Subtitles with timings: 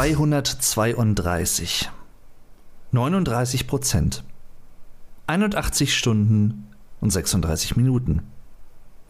[0.00, 1.90] 232.
[2.90, 4.24] 39 Prozent.
[5.26, 6.68] 81 Stunden
[7.02, 8.22] und 36 Minuten.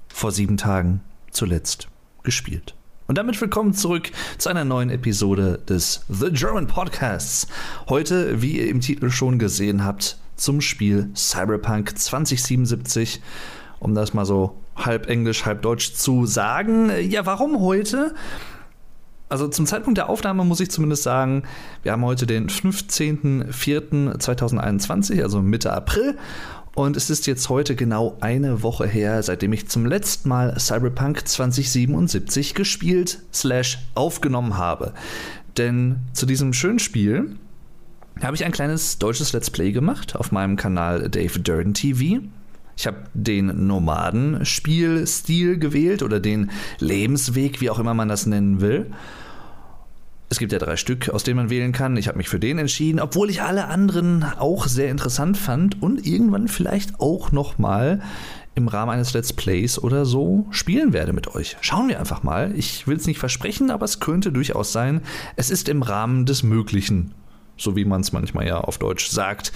[0.09, 1.01] Vor sieben Tagen
[1.31, 1.87] zuletzt
[2.25, 2.75] gespielt.
[3.07, 7.47] Und damit willkommen zurück zu einer neuen Episode des The German Podcasts.
[7.89, 13.23] Heute, wie ihr im Titel schon gesehen habt, zum Spiel Cyberpunk 2077.
[13.79, 16.91] Um das mal so halb Englisch, halb Deutsch zu sagen.
[17.09, 18.13] Ja, warum heute?
[19.31, 21.45] Also zum Zeitpunkt der Aufnahme muss ich zumindest sagen,
[21.85, 26.19] wir haben heute den 15.04.2021, also Mitte April.
[26.75, 31.29] Und es ist jetzt heute genau eine Woche her, seitdem ich zum letzten Mal Cyberpunk
[31.29, 34.95] 2077 gespielt slash aufgenommen habe.
[35.57, 37.37] Denn zu diesem schönen Spiel
[38.21, 42.25] habe ich ein kleines deutsches Let's Play gemacht auf meinem Kanal Dave Durden TV.
[42.77, 46.51] Ich habe den Nomadenspielstil gewählt oder den
[46.81, 48.91] Lebensweg, wie auch immer man das nennen will.
[50.33, 51.97] Es gibt ja drei Stück, aus denen man wählen kann.
[51.97, 56.07] Ich habe mich für den entschieden, obwohl ich alle anderen auch sehr interessant fand und
[56.07, 58.01] irgendwann vielleicht auch noch mal
[58.55, 61.57] im Rahmen eines Let's Plays oder so spielen werde mit euch.
[61.63, 62.53] Schauen wir einfach mal.
[62.55, 65.01] Ich will es nicht versprechen, aber es könnte durchaus sein.
[65.35, 67.13] Es ist im Rahmen des Möglichen,
[67.57, 69.53] so wie man es manchmal ja auf Deutsch sagt.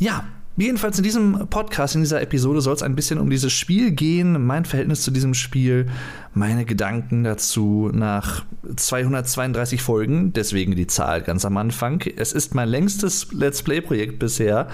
[0.00, 0.24] Ja,
[0.58, 4.44] Jedenfalls in diesem Podcast, in dieser Episode soll es ein bisschen um dieses Spiel gehen,
[4.44, 5.86] mein Verhältnis zu diesem Spiel,
[6.34, 12.02] meine Gedanken dazu nach 232 Folgen, deswegen die Zahl ganz am Anfang.
[12.16, 14.66] Es ist mein längstes Let's Play-Projekt bisher,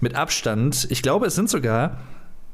[0.00, 0.86] mit Abstand.
[0.90, 1.96] Ich glaube, es sind sogar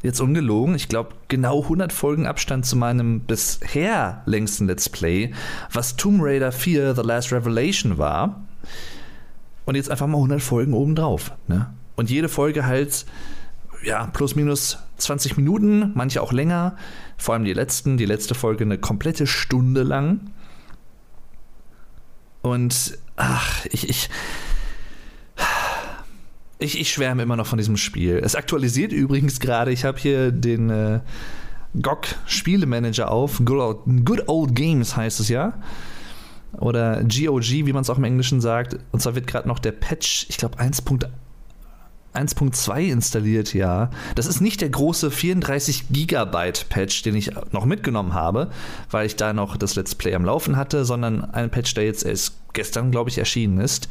[0.05, 5.33] jetzt ungelogen, ich glaube genau 100 Folgen Abstand zu meinem bisher längsten Let's Play,
[5.73, 8.47] was Tomb Raider 4 The Last Revelation war.
[9.65, 11.33] Und jetzt einfach mal 100 Folgen obendrauf.
[11.49, 11.67] Ne?
[11.97, 13.07] Und jede Folge halt,
[13.83, 16.77] ja, plus minus 20 Minuten, manche auch länger.
[17.17, 20.21] Vor allem die letzten, die letzte Folge eine komplette Stunde lang.
[22.43, 24.09] Und ach, ich, ich,
[26.59, 28.21] ich, ich schwärme immer noch von diesem Spiel.
[28.23, 31.01] Es aktualisiert übrigens gerade, ich habe hier den äh,
[31.81, 33.41] GOG Spielemanager auf.
[33.45, 35.55] Good old, Good Old Games heißt es ja.
[36.53, 38.79] Oder GOG, wie man es auch im Englischen sagt.
[38.93, 41.09] Und zwar wird gerade noch der Patch, ich glaube 1.1
[42.17, 43.91] 1.2 installiert, ja.
[44.15, 48.51] Das ist nicht der große 34 Gigabyte Patch, den ich noch mitgenommen habe,
[48.91, 52.05] weil ich da noch das Let's Play am Laufen hatte, sondern ein Patch, der jetzt
[52.05, 53.89] erst gestern, glaube ich, erschienen ist.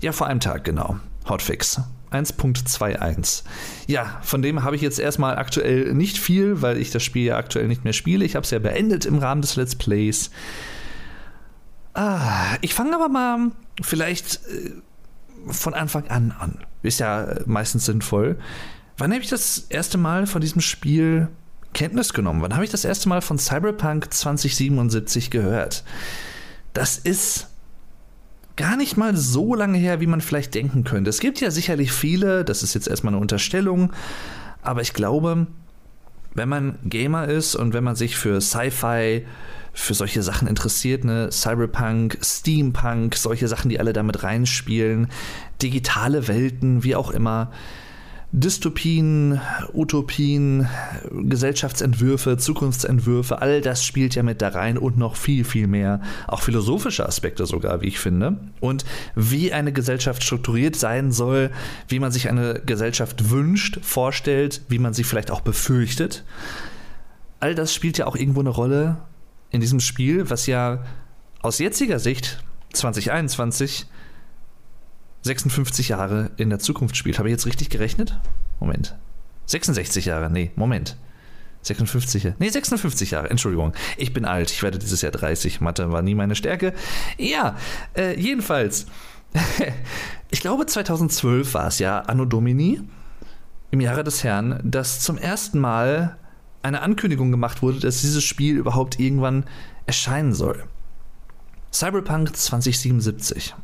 [0.00, 0.98] Ja, vor einem Tag, genau.
[1.28, 1.80] Hotfix.
[2.10, 3.42] 1.21.
[3.86, 7.36] Ja, von dem habe ich jetzt erstmal aktuell nicht viel, weil ich das Spiel ja
[7.36, 8.24] aktuell nicht mehr spiele.
[8.24, 10.30] Ich habe es ja beendet im Rahmen des Let's Plays.
[11.94, 13.50] Ah, ich fange aber mal
[13.82, 14.70] vielleicht äh,
[15.52, 16.58] von Anfang an an.
[16.84, 18.36] Ist ja meistens sinnvoll.
[18.96, 21.28] Wann habe ich das erste Mal von diesem Spiel
[21.72, 22.42] Kenntnis genommen?
[22.42, 25.82] Wann habe ich das erste Mal von Cyberpunk 2077 gehört?
[26.72, 27.48] Das ist
[28.56, 31.10] gar nicht mal so lange her, wie man vielleicht denken könnte.
[31.10, 33.92] Es gibt ja sicherlich viele, das ist jetzt erstmal eine Unterstellung,
[34.62, 35.48] aber ich glaube,
[36.34, 39.26] wenn man Gamer ist und wenn man sich für Sci-Fi,
[39.74, 45.08] für solche Sachen interessiert, ne, Cyberpunk, Steampunk, solche Sachen, die alle damit reinspielen,
[45.60, 47.50] digitale Welten, wie auch immer,
[48.36, 49.40] Dystopien,
[49.72, 50.68] Utopien,
[51.12, 56.00] Gesellschaftsentwürfe, Zukunftsentwürfe, all das spielt ja mit da rein und noch viel, viel mehr.
[56.26, 58.38] Auch philosophische Aspekte sogar, wie ich finde.
[58.58, 61.52] Und wie eine Gesellschaft strukturiert sein soll,
[61.86, 66.24] wie man sich eine Gesellschaft wünscht, vorstellt, wie man sie vielleicht auch befürchtet.
[67.38, 68.96] All das spielt ja auch irgendwo eine Rolle
[69.54, 70.82] in diesem Spiel, was ja
[71.40, 72.42] aus jetziger Sicht
[72.72, 73.86] 2021
[75.22, 77.18] 56 Jahre in der Zukunft spielt.
[77.18, 78.18] Habe ich jetzt richtig gerechnet?
[78.58, 78.96] Moment.
[79.46, 80.96] 66 Jahre, nee, Moment.
[81.62, 83.74] 56, nee, 56 Jahre, Entschuldigung.
[83.96, 85.60] Ich bin alt, ich werde dieses Jahr 30.
[85.60, 86.74] Mathe war nie meine Stärke.
[87.16, 87.56] Ja,
[87.96, 88.86] äh, jedenfalls.
[90.32, 92.80] ich glaube, 2012 war es ja, Anno Domini,
[93.70, 96.18] im Jahre des Herrn, dass zum ersten Mal
[96.64, 99.44] eine Ankündigung gemacht wurde, dass dieses Spiel überhaupt irgendwann
[99.86, 100.64] erscheinen soll.
[101.72, 103.54] Cyberpunk 2077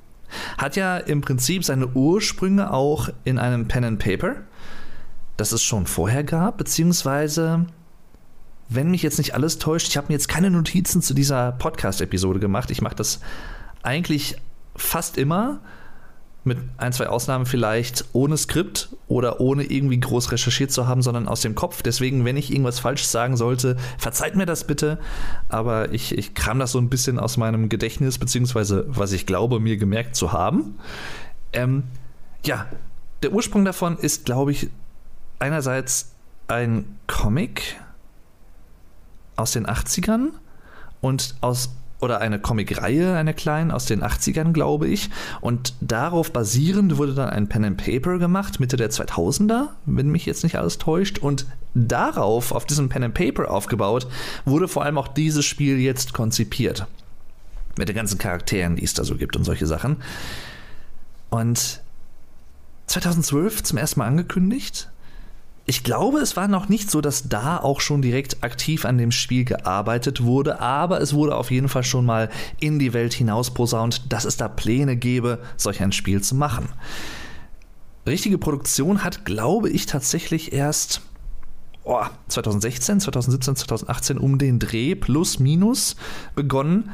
[0.59, 4.37] hat ja im Prinzip seine Ursprünge auch in einem Pen and Paper,
[5.37, 7.67] das es schon vorher gab, beziehungsweise,
[8.69, 12.39] wenn mich jetzt nicht alles täuscht, ich habe mir jetzt keine Notizen zu dieser Podcast-Episode
[12.39, 12.71] gemacht.
[12.71, 13.21] Ich mache das
[13.83, 14.37] eigentlich
[14.77, 15.61] fast immer
[16.43, 21.29] mit ein, zwei Ausnahmen vielleicht ohne Skript oder ohne irgendwie groß recherchiert zu haben, sondern
[21.29, 21.83] aus dem Kopf.
[21.83, 24.99] Deswegen, wenn ich irgendwas Falsches sagen sollte, verzeiht mir das bitte.
[25.49, 29.61] Aber ich, ich kram das so ein bisschen aus meinem Gedächtnis, beziehungsweise was ich glaube,
[29.61, 30.79] mir gemerkt zu haben.
[31.53, 31.85] Ähm,
[32.45, 32.67] ja,
[33.23, 34.71] der Ursprung davon ist, glaube ich,
[35.39, 36.13] einerseits
[36.49, 37.77] ein Comic
[39.37, 40.31] aus den 80ern
[41.01, 41.71] und aus
[42.01, 45.11] oder eine Comic-Reihe, eine kleine aus den 80ern, glaube ich.
[45.41, 50.27] Und darauf basierend wurde dann ein Pen and Paper gemacht, Mitte der 2000er, wenn mich
[50.27, 51.19] jetzt nicht alles täuscht.
[51.19, 54.07] Und darauf, auf diesem Pen and Paper aufgebaut,
[54.45, 56.87] wurde vor allem auch dieses Spiel jetzt konzipiert.
[57.77, 59.97] Mit den ganzen Charakteren, die es da so gibt und solche Sachen.
[61.29, 61.81] Und
[62.87, 64.91] 2012 zum ersten Mal angekündigt.
[65.71, 69.13] Ich glaube, es war noch nicht so, dass da auch schon direkt aktiv an dem
[69.13, 72.29] Spiel gearbeitet wurde, aber es wurde auf jeden Fall schon mal
[72.59, 76.71] in die Welt hinaus posaunt, dass es da Pläne gäbe, solch ein Spiel zu machen.
[78.05, 81.03] Richtige Produktion hat, glaube ich, tatsächlich erst
[81.85, 85.95] oh, 2016, 2017, 2018 um den Dreh plus minus
[86.35, 86.91] begonnen.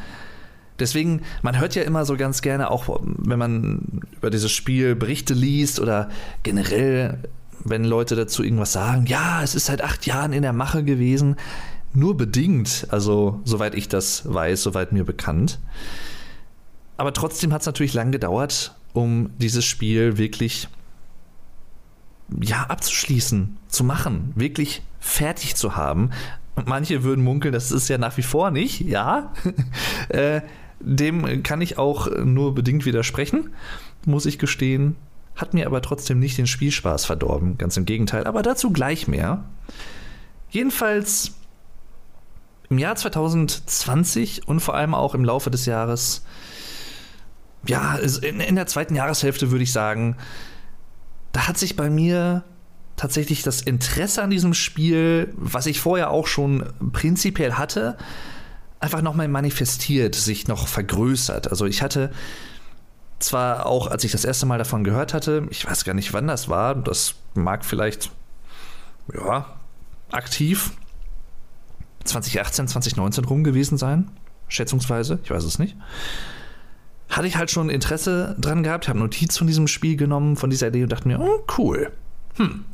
[0.78, 5.32] Deswegen, man hört ja immer so ganz gerne, auch wenn man über dieses Spiel Berichte
[5.32, 6.10] liest oder
[6.42, 7.20] generell,
[7.64, 11.36] wenn Leute dazu irgendwas sagen, ja, es ist seit acht Jahren in der Mache gewesen.
[11.94, 15.58] Nur bedingt, also soweit ich das weiß, soweit mir bekannt.
[16.96, 20.68] Aber trotzdem hat es natürlich lang gedauert, um dieses Spiel wirklich
[22.40, 26.10] ja, abzuschließen, zu machen, wirklich fertig zu haben.
[26.66, 29.32] manche würden munkeln, das ist ja nach wie vor nicht, ja.
[30.08, 30.40] äh,
[30.80, 33.50] dem kann ich auch nur bedingt widersprechen,
[34.04, 34.96] muss ich gestehen.
[35.36, 39.44] Hat mir aber trotzdem nicht den Spielspaß verdorben, ganz im Gegenteil, aber dazu gleich mehr.
[40.50, 41.32] Jedenfalls
[42.70, 46.24] im Jahr 2020 und vor allem auch im Laufe des Jahres,
[47.66, 50.16] ja, in, in der zweiten Jahreshälfte würde ich sagen,
[51.32, 52.44] da hat sich bei mir
[52.96, 57.98] tatsächlich das Interesse an diesem Spiel, was ich vorher auch schon prinzipiell hatte,
[58.80, 61.50] einfach nochmal manifestiert, sich noch vergrößert.
[61.50, 62.10] Also ich hatte
[63.18, 66.26] zwar auch, als ich das erste Mal davon gehört hatte, ich weiß gar nicht, wann
[66.26, 68.10] das war, das mag vielleicht,
[69.12, 69.46] ja,
[70.10, 70.72] aktiv
[72.04, 74.10] 2018, 2019 rum gewesen sein,
[74.48, 75.76] schätzungsweise, ich weiß es nicht.
[77.08, 80.68] Hatte ich halt schon Interesse dran gehabt, habe Notiz von diesem Spiel genommen, von dieser
[80.68, 81.92] Idee und dachte mir, oh, cool.
[82.36, 82.64] Hm.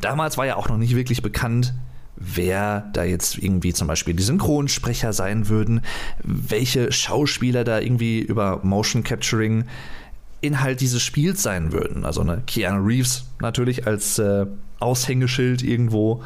[0.00, 1.74] Damals war ja auch noch nicht wirklich bekannt,
[2.16, 5.82] wer da jetzt irgendwie zum Beispiel die Synchronsprecher sein würden,
[6.22, 9.64] welche Schauspieler da irgendwie über Motion Capturing
[10.40, 12.04] Inhalt dieses Spiels sein würden.
[12.04, 14.46] Also eine Keanu Reeves natürlich als äh,
[14.80, 16.22] Aushängeschild irgendwo.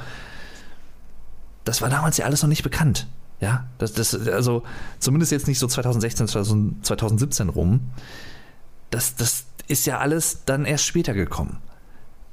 [1.65, 3.06] Das war damals ja alles noch nicht bekannt.
[3.41, 4.62] Ja, das, das, also
[4.99, 7.91] zumindest jetzt nicht so 2016, 2017 rum.
[8.91, 11.59] Das, das ist ja alles dann erst später gekommen.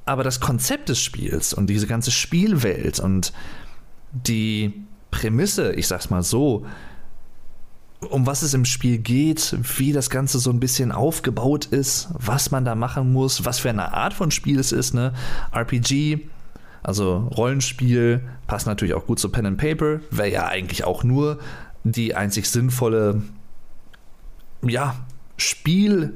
[0.06, 3.32] Aber das Konzept des Spiels und diese ganze Spielwelt und
[4.12, 6.66] die Prämisse, ich sag's mal so,
[8.10, 12.50] um was es im Spiel geht, wie das Ganze so ein bisschen aufgebaut ist, was
[12.50, 15.14] man da machen muss, was für eine Art von Spiel es ist, ne?
[15.52, 16.28] RPG,
[16.82, 21.38] also Rollenspiel, passt natürlich auch gut zu Pen and Paper, wäre ja eigentlich auch nur
[21.84, 23.22] die einzig sinnvolle,
[24.62, 24.96] ja,
[25.36, 26.14] Spiel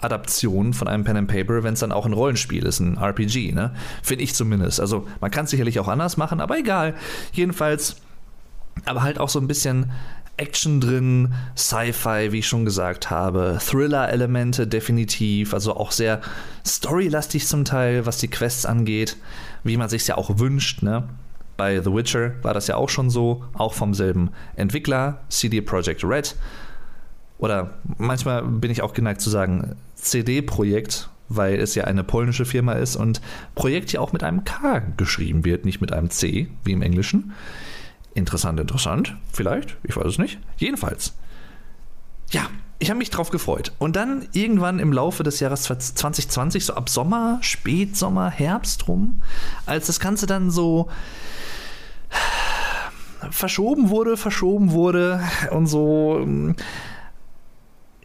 [0.00, 3.52] Adaption von einem Pen and Paper, wenn es dann auch ein Rollenspiel ist, ein RPG,
[3.52, 3.74] ne?
[4.02, 4.80] Finde ich zumindest.
[4.80, 6.94] Also man kann es sicherlich auch anders machen, aber egal.
[7.32, 7.96] Jedenfalls,
[8.84, 9.90] aber halt auch so ein bisschen
[10.36, 16.20] Action drin, Sci-Fi, wie ich schon gesagt habe, Thriller-Elemente definitiv, also auch sehr
[16.64, 19.16] storylastig zum Teil, was die Quests angeht,
[19.64, 21.08] wie man sich ja auch wünscht, ne?
[21.56, 26.04] Bei The Witcher war das ja auch schon so, auch vom selben Entwickler, CD Projekt
[26.04, 26.36] Red.
[27.38, 32.72] Oder manchmal bin ich auch geneigt zu sagen, CD-Projekt, weil es ja eine polnische Firma
[32.72, 33.20] ist und
[33.54, 37.32] Projekt ja auch mit einem K geschrieben wird, nicht mit einem C, wie im Englischen.
[38.14, 40.38] Interessant, interessant, vielleicht, ich weiß es nicht.
[40.56, 41.14] Jedenfalls.
[42.30, 42.48] Ja,
[42.80, 43.72] ich habe mich drauf gefreut.
[43.78, 49.22] Und dann irgendwann im Laufe des Jahres 2020, so ab Sommer, Spätsommer, Herbst rum,
[49.66, 50.88] als das Ganze dann so
[53.30, 56.26] verschoben wurde, verschoben wurde und so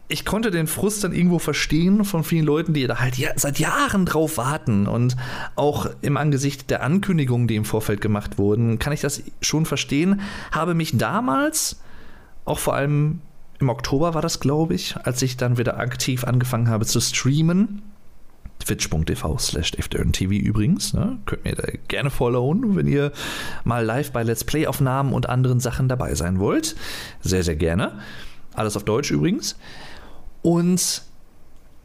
[0.10, 3.60] ich konnte den Frust dann irgendwo verstehen von vielen Leuten, die da halt ja, seit
[3.60, 4.88] Jahren drauf warten.
[4.88, 5.16] Und
[5.56, 10.22] auch im Angesicht der Ankündigungen, die im Vorfeld gemacht wurden, kann ich das schon verstehen.
[10.52, 11.82] Habe mich damals,
[12.46, 13.22] auch vor allem
[13.60, 17.82] im Oktober war das, glaube ich, als ich dann wieder aktiv angefangen habe zu streamen,
[18.60, 20.94] twitch.tv slash FDNTV übrigens.
[20.94, 21.18] Ne?
[21.26, 23.12] Könnt mir da gerne followen, wenn ihr
[23.64, 26.76] mal live bei Let's Play-Aufnahmen und anderen Sachen dabei sein wollt.
[27.22, 28.00] Sehr, sehr gerne.
[28.54, 29.56] Alles auf Deutsch übrigens.
[30.44, 31.02] Und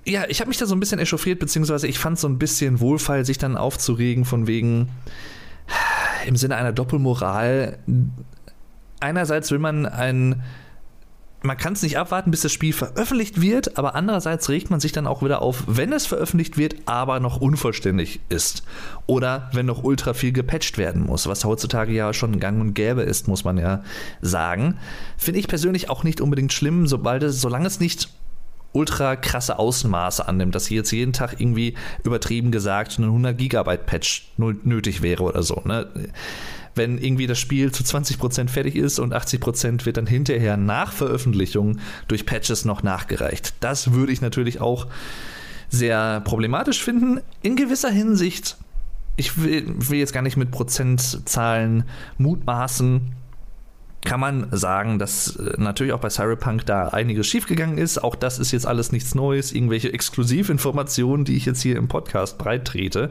[0.04, 2.80] ja, ich habe mich da so ein bisschen echauffiert, beziehungsweise ich fand so ein bisschen
[2.80, 4.90] wohlfeil, sich dann aufzuregen, von wegen
[6.26, 7.78] im Sinne einer Doppelmoral.
[9.00, 10.42] Einerseits will man ein
[11.42, 14.92] man kann es nicht abwarten, bis das Spiel veröffentlicht wird, aber andererseits regt man sich
[14.92, 18.64] dann auch wieder auf, wenn es veröffentlicht wird, aber noch unvollständig ist.
[19.06, 23.02] Oder wenn noch ultra viel gepatcht werden muss, was heutzutage ja schon gang und gäbe
[23.02, 23.84] ist, muss man ja
[24.20, 24.78] sagen.
[25.16, 28.08] Finde ich persönlich auch nicht unbedingt schlimm, sobald es, solange es nicht
[28.72, 33.86] ultra krasse Ausmaße annimmt, dass hier jetzt jeden Tag irgendwie übertrieben gesagt ein 100 Gigabyte
[33.86, 35.62] Patch nötig wäre oder so.
[35.64, 35.88] Ne?
[36.78, 41.80] wenn irgendwie das Spiel zu 20% fertig ist und 80% wird dann hinterher nach Veröffentlichung
[42.06, 43.54] durch Patches noch nachgereicht.
[43.60, 44.86] Das würde ich natürlich auch
[45.68, 47.20] sehr problematisch finden.
[47.42, 48.56] In gewisser Hinsicht,
[49.16, 51.84] ich will, will jetzt gar nicht mit Prozentzahlen
[52.16, 53.12] mutmaßen,
[54.04, 58.02] kann man sagen, dass äh, natürlich auch bei Cyberpunk da einiges schiefgegangen ist.
[58.02, 62.38] Auch das ist jetzt alles nichts Neues, irgendwelche Exklusivinformationen, die ich jetzt hier im Podcast
[62.38, 63.10] breit trete.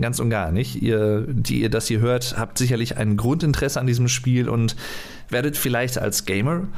[0.00, 0.82] Ganz und gar nicht.
[0.82, 4.76] Ihr, die ihr das hier hört, habt sicherlich ein Grundinteresse an diesem Spiel und
[5.30, 6.68] werdet vielleicht als Gamer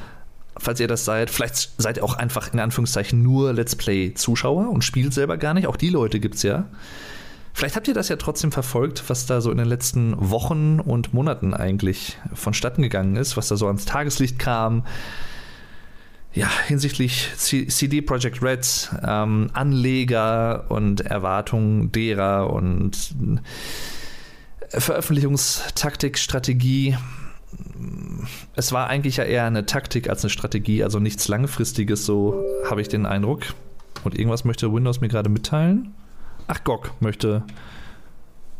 [0.61, 4.83] falls ihr das seid, vielleicht seid ihr auch einfach in Anführungszeichen nur Let's Play-Zuschauer und
[4.83, 5.69] spielt selber gar nicht.
[5.69, 6.67] Auch die Leute gibt es ja.
[7.59, 11.12] Vielleicht habt ihr das ja trotzdem verfolgt, was da so in den letzten Wochen und
[11.12, 14.87] Monaten eigentlich vonstatten gegangen ist, was da so ans Tageslicht kam.
[16.33, 23.17] Ja, hinsichtlich CD Projekt Red, ähm, Anleger und Erwartungen derer und
[24.69, 26.97] Veröffentlichungstaktik, Strategie.
[28.55, 32.83] Es war eigentlich ja eher eine Taktik als eine Strategie, also nichts Langfristiges, so habe
[32.83, 33.47] ich den Eindruck.
[34.05, 35.93] Und irgendwas möchte Windows mir gerade mitteilen.
[36.49, 37.45] Ach, GOG möchte.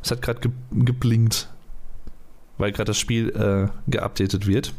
[0.03, 1.49] Es hat gerade ge geblinkt,
[2.59, 4.73] weil gerade das Spiel äh, geupdatet wird.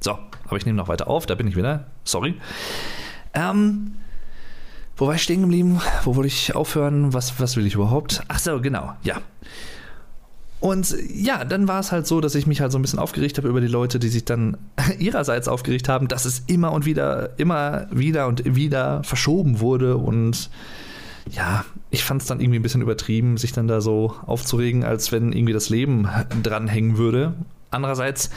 [0.00, 0.12] So,
[0.46, 1.86] aber ich nehme noch weiter auf, da bin ich wieder.
[2.04, 2.34] Sorry.
[3.34, 3.94] Ähm,
[4.96, 5.80] wo war ich stehen geblieben?
[6.04, 7.12] Wo wollte ich aufhören?
[7.12, 8.22] Was, was will ich überhaupt?
[8.28, 9.20] Ach so, genau, ja.
[10.60, 13.38] Und ja, dann war es halt so, dass ich mich halt so ein bisschen aufgeregt
[13.38, 14.58] habe über die Leute, die sich dann
[14.98, 20.50] ihrerseits aufgeregt haben, dass es immer und wieder, immer wieder und wieder verschoben wurde und
[21.30, 25.12] ja, ich fand es dann irgendwie ein bisschen übertrieben, sich dann da so aufzuregen, als
[25.12, 26.08] wenn irgendwie das Leben
[26.42, 27.34] dranhängen würde.
[27.70, 28.30] Andererseits,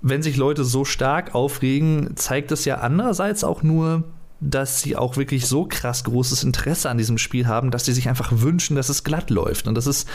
[0.00, 4.04] wenn sich Leute so stark aufregen, zeigt es ja andererseits auch nur,
[4.40, 8.08] dass sie auch wirklich so krass großes Interesse an diesem Spiel haben, dass sie sich
[8.08, 10.06] einfach wünschen, dass es glatt läuft und dass es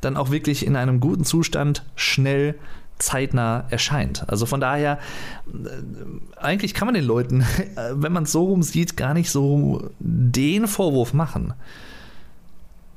[0.00, 2.54] dann auch wirklich in einem guten Zustand schnell
[2.98, 4.28] zeitnah erscheint.
[4.28, 4.98] Also von daher,
[5.52, 7.44] äh, eigentlich kann man den Leuten,
[7.92, 11.54] wenn man es so rum sieht, gar nicht so den Vorwurf machen.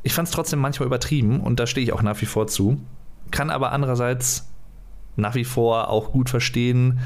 [0.04, 2.80] Ich fand es trotzdem manchmal übertrieben und da stehe ich auch nach wie vor zu.
[3.32, 4.48] Kann aber andererseits
[5.16, 7.00] nach wie vor auch gut verstehen,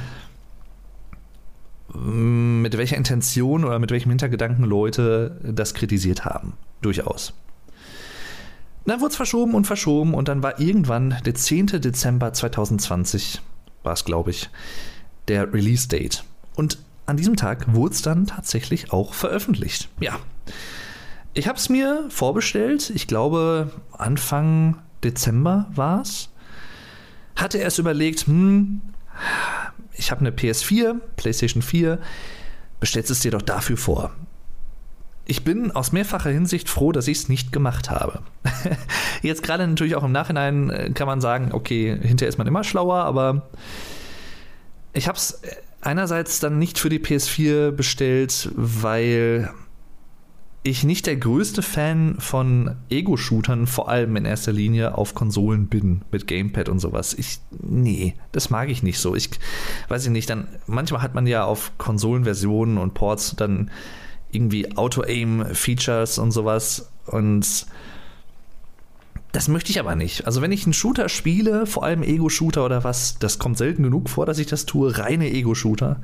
[1.93, 6.53] mit welcher Intention oder mit welchem Hintergedanken Leute das kritisiert haben.
[6.81, 7.33] Durchaus.
[8.89, 11.67] Dann wurde es verschoben und verschoben und dann war irgendwann der 10.
[11.67, 13.39] Dezember 2020,
[13.83, 14.49] war es glaube ich,
[15.27, 16.23] der Release-Date.
[16.55, 19.89] Und an diesem Tag wurde es dann tatsächlich auch veröffentlicht.
[19.99, 20.17] Ja.
[21.35, 26.29] Ich habe es mir vorbestellt, ich glaube Anfang Dezember war es.
[27.35, 28.81] Hatte erst überlegt, hm,
[29.93, 31.99] ich habe eine PS4, PlayStation 4,
[32.79, 34.15] bestellst es dir doch dafür vor
[35.29, 38.21] ich bin aus mehrfacher Hinsicht froh, dass ich es nicht gemacht habe.
[39.21, 42.63] Jetzt gerade natürlich auch im Nachhinein äh, kann man sagen, okay, hinterher ist man immer
[42.63, 43.47] schlauer, aber
[44.91, 45.39] ich habe es
[45.81, 49.51] einerseits dann nicht für die PS4 bestellt, weil
[50.63, 56.01] ich nicht der größte Fan von Ego-Shootern, vor allem in erster Linie auf Konsolen bin,
[56.11, 57.13] mit Gamepad und sowas.
[57.13, 59.13] Ich, nee, das mag ich nicht so.
[59.13, 59.29] Ich
[59.89, 63.69] weiß ich nicht, dann, manchmal hat man ja auf Konsolenversionen und Ports dann
[64.31, 66.89] irgendwie Auto-Aim-Features und sowas.
[67.05, 67.65] Und
[69.31, 70.25] das möchte ich aber nicht.
[70.25, 74.09] Also wenn ich einen Shooter spiele, vor allem Ego-Shooter oder was, das kommt selten genug
[74.09, 76.01] vor, dass ich das tue, reine Ego-Shooter.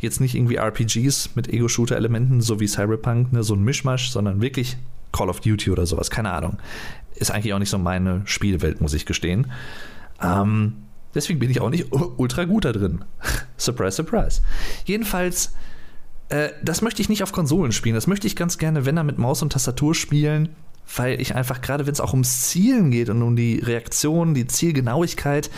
[0.00, 4.76] Jetzt nicht irgendwie RPGs mit Ego-Shooter-Elementen, so wie Cyberpunk, ne, so ein Mischmasch, sondern wirklich
[5.12, 6.58] Call of Duty oder sowas, keine Ahnung.
[7.14, 9.52] Ist eigentlich auch nicht so meine Spielwelt, muss ich gestehen.
[10.22, 10.74] Ähm,
[11.14, 13.04] deswegen bin ich auch nicht ultra gut da drin.
[13.58, 14.40] surprise, surprise.
[14.86, 15.52] Jedenfalls
[16.32, 17.94] äh, das möchte ich nicht auf Konsolen spielen.
[17.94, 20.48] Das möchte ich ganz gerne, wenn er mit Maus und Tastatur spielen,
[20.96, 24.46] weil ich einfach, gerade wenn es auch ums Zielen geht und um die Reaktion, die
[24.46, 25.50] Zielgenauigkeit,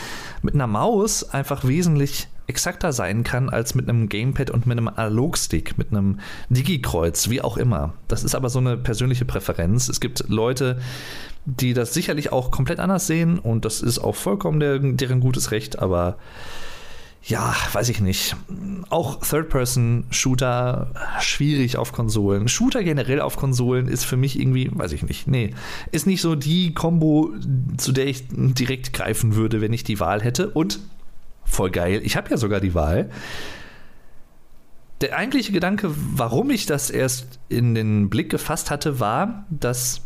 [0.43, 4.89] mit einer Maus einfach wesentlich exakter sein kann als mit einem Gamepad und mit einem
[4.89, 6.19] Analogstick, mit einem
[6.51, 7.95] Digi-Kreuz, wie auch immer.
[8.09, 9.89] Das ist aber so eine persönliche Präferenz.
[9.89, 10.79] Es gibt Leute,
[11.47, 15.53] die das sicherlich auch komplett anders sehen und das ist auch vollkommen deren, deren gutes
[15.53, 16.19] Recht, aber
[17.27, 18.37] ja, weiß ich nicht.
[18.91, 20.91] Auch Third-Person-Shooter
[21.21, 22.49] schwierig auf Konsolen.
[22.49, 25.27] Shooter generell auf Konsolen ist für mich irgendwie, weiß ich nicht.
[25.27, 25.55] Nee,
[25.91, 27.33] ist nicht so die Combo,
[27.79, 30.51] zu der ich direkt greifen würde, wenn ich die Wahl hätte.
[30.51, 30.81] Und
[31.45, 33.11] voll geil, ich habe ja sogar die Wahl.
[35.01, 40.03] der eigentliche Gedanke, warum ich das erst in den Blick gefasst hatte, war, dass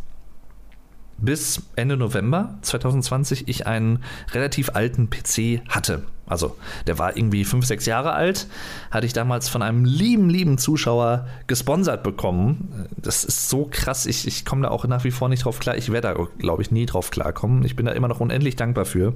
[1.18, 6.04] bis Ende November 2020 ich einen relativ alten PC hatte.
[6.26, 6.56] Also,
[6.86, 8.48] der war irgendwie fünf, sechs Jahre alt.
[8.90, 12.86] Hatte ich damals von einem lieben, lieben Zuschauer gesponsert bekommen.
[12.96, 14.04] Das ist so krass.
[14.04, 15.76] Ich, ich komme da auch nach wie vor nicht drauf klar.
[15.76, 17.64] Ich werde da, glaube ich, nie drauf klarkommen.
[17.64, 19.14] Ich bin da immer noch unendlich dankbar für.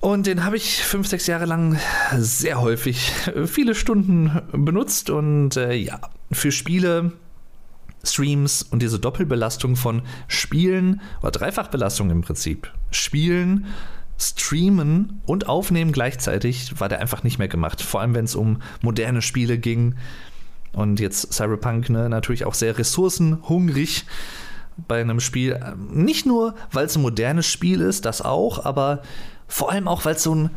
[0.00, 1.78] Und den habe ich fünf, sechs Jahre lang
[2.16, 3.12] sehr häufig
[3.46, 5.08] viele Stunden benutzt.
[5.08, 6.00] Und äh, ja,
[6.32, 7.12] für Spiele
[8.04, 12.72] Streams und diese Doppelbelastung von Spielen oder Dreifachbelastung im Prinzip.
[12.90, 13.66] Spielen,
[14.18, 17.82] Streamen und Aufnehmen gleichzeitig war der einfach nicht mehr gemacht.
[17.82, 19.96] Vor allem, wenn es um moderne Spiele ging.
[20.72, 24.06] Und jetzt Cyberpunk ne, natürlich auch sehr ressourcenhungrig
[24.88, 25.60] bei einem Spiel.
[25.90, 29.02] Nicht nur, weil es ein modernes Spiel ist, das auch, aber
[29.48, 30.50] vor allem auch, weil es so ein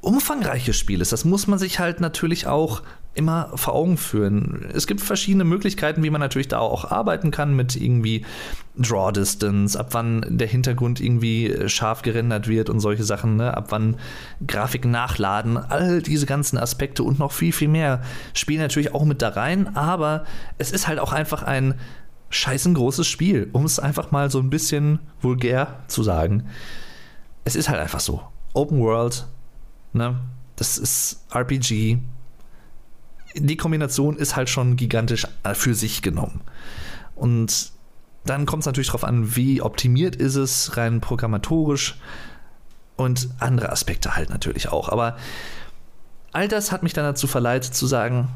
[0.00, 1.12] umfangreiches Spiel ist.
[1.12, 2.82] Das muss man sich halt natürlich auch
[3.14, 4.66] immer vor Augen führen.
[4.72, 8.24] Es gibt verschiedene Möglichkeiten, wie man natürlich da auch arbeiten kann mit irgendwie
[8.76, 13.56] Draw Distance, ab wann der Hintergrund irgendwie scharf gerendert wird und solche Sachen, ne?
[13.56, 13.96] ab wann
[14.46, 18.02] Grafiken nachladen, all diese ganzen Aspekte und noch viel, viel mehr
[18.32, 20.24] spielen natürlich auch mit da rein, aber
[20.58, 21.74] es ist halt auch einfach ein
[22.30, 26.44] scheißen großes Spiel, um es einfach mal so ein bisschen vulgär zu sagen.
[27.44, 28.22] Es ist halt einfach so.
[28.54, 29.26] Open World,
[29.92, 30.18] ne?
[30.56, 31.98] Das ist RPG,
[33.34, 36.40] die Kombination ist halt schon gigantisch äh, für sich genommen.
[37.14, 37.72] Und
[38.24, 41.98] dann kommt es natürlich darauf an, wie optimiert ist es, rein programmatorisch
[42.96, 44.88] und andere Aspekte halt natürlich auch.
[44.88, 45.16] Aber
[46.32, 48.28] all das hat mich dann dazu verleitet zu sagen,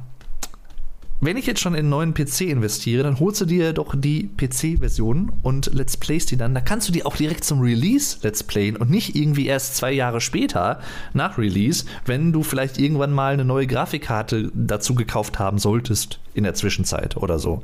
[1.25, 4.31] wenn ich jetzt schon in einen neuen PC investiere, dann holst du dir doch die
[4.37, 6.55] PC-Version und Let's Plays die dann.
[6.55, 9.93] Da kannst du die auch direkt zum Release Let's Playen und nicht irgendwie erst zwei
[9.93, 10.81] Jahre später
[11.13, 16.45] nach Release, wenn du vielleicht irgendwann mal eine neue Grafikkarte dazu gekauft haben solltest in
[16.45, 17.63] der Zwischenzeit oder so.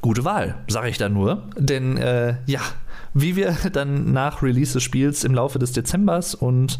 [0.00, 1.42] Gute Wahl, sage ich da nur.
[1.56, 2.60] Denn äh, ja,
[3.14, 6.78] wie wir dann nach Release des Spiels im Laufe des Dezembers und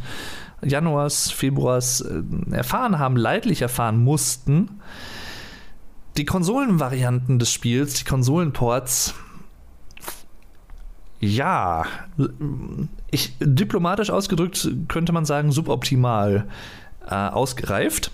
[0.62, 4.80] Januars, Februars äh, erfahren haben, leidlich erfahren mussten.
[6.16, 9.14] Die Konsolenvarianten des Spiels, die Konsolenports,
[11.20, 11.84] ja,
[13.10, 16.46] ich, diplomatisch ausgedrückt könnte man sagen, suboptimal
[17.08, 18.12] äh, ausgereift.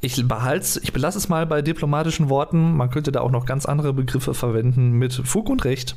[0.00, 2.76] Ich behalte ich belasse es mal bei diplomatischen Worten.
[2.76, 5.96] Man könnte da auch noch ganz andere Begriffe verwenden mit Fug und Recht.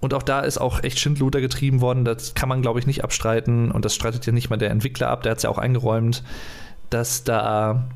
[0.00, 2.04] Und auch da ist auch echt Schindluder getrieben worden.
[2.04, 3.70] Das kann man, glaube ich, nicht abstreiten.
[3.70, 5.22] Und das streitet ja nicht mal der Entwickler ab.
[5.22, 6.24] Der hat es ja auch eingeräumt,
[6.88, 7.88] dass da,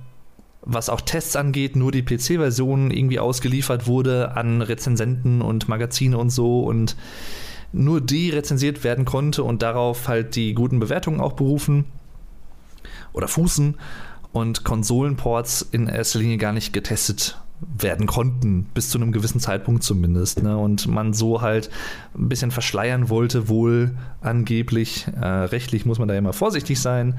[0.61, 6.31] was auch Tests angeht, nur die PC-Version irgendwie ausgeliefert wurde an Rezensenten und Magazine und
[6.31, 6.61] so.
[6.61, 6.95] Und
[7.73, 11.87] nur die rezensiert werden konnte und darauf halt die guten Bewertungen auch berufen
[13.13, 13.77] oder fußen
[14.33, 17.39] und Konsolenports in erster Linie gar nicht getestet
[17.79, 20.43] werden konnten, bis zu einem gewissen Zeitpunkt zumindest.
[20.43, 20.57] Ne?
[20.57, 21.71] Und man so halt
[22.15, 25.07] ein bisschen verschleiern wollte, wohl angeblich.
[25.21, 27.19] Äh, rechtlich muss man da immer vorsichtig sein.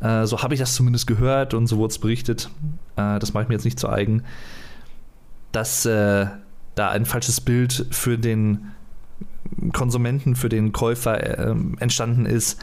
[0.00, 2.50] Äh, so habe ich das zumindest gehört und so wurde es berichtet.
[2.96, 4.22] Äh, das mache ich mir jetzt nicht zu eigen.
[5.52, 6.26] Dass äh,
[6.74, 8.72] da ein falsches Bild für den
[9.72, 12.60] Konsumenten, für den Käufer äh, entstanden ist.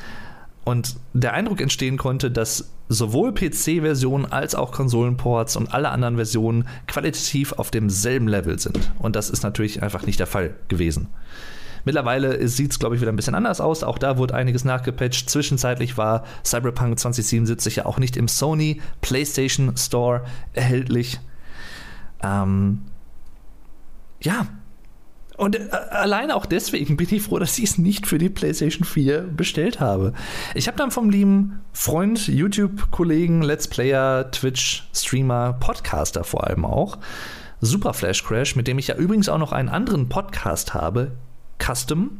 [0.68, 6.68] Und der Eindruck entstehen konnte, dass sowohl PC-Versionen als auch Konsolenports und alle anderen Versionen
[6.88, 8.92] qualitativ auf demselben Level sind.
[9.00, 11.08] Und das ist natürlich einfach nicht der Fall gewesen.
[11.86, 13.82] Mittlerweile sieht es, glaube ich, wieder ein bisschen anders aus.
[13.82, 15.30] Auch da wurde einiges nachgepatcht.
[15.30, 21.22] Zwischenzeitlich war Cyberpunk 2077 ja auch nicht im Sony PlayStation Store erhältlich.
[22.22, 22.82] Ähm,
[24.22, 24.48] ja,
[25.38, 28.86] und äh, allein auch deswegen bin ich froh, dass ich es nicht für die PlayStation
[28.86, 30.14] 4 bestellt habe.
[30.56, 36.98] Ich habe dann vom lieben Freund, YouTube-Kollegen, Let's Player, Twitch-Streamer, Podcaster vor allem auch,
[37.62, 41.12] Super Flash Crash, mit dem ich ja übrigens auch noch einen anderen Podcast habe,
[41.60, 42.20] Custom.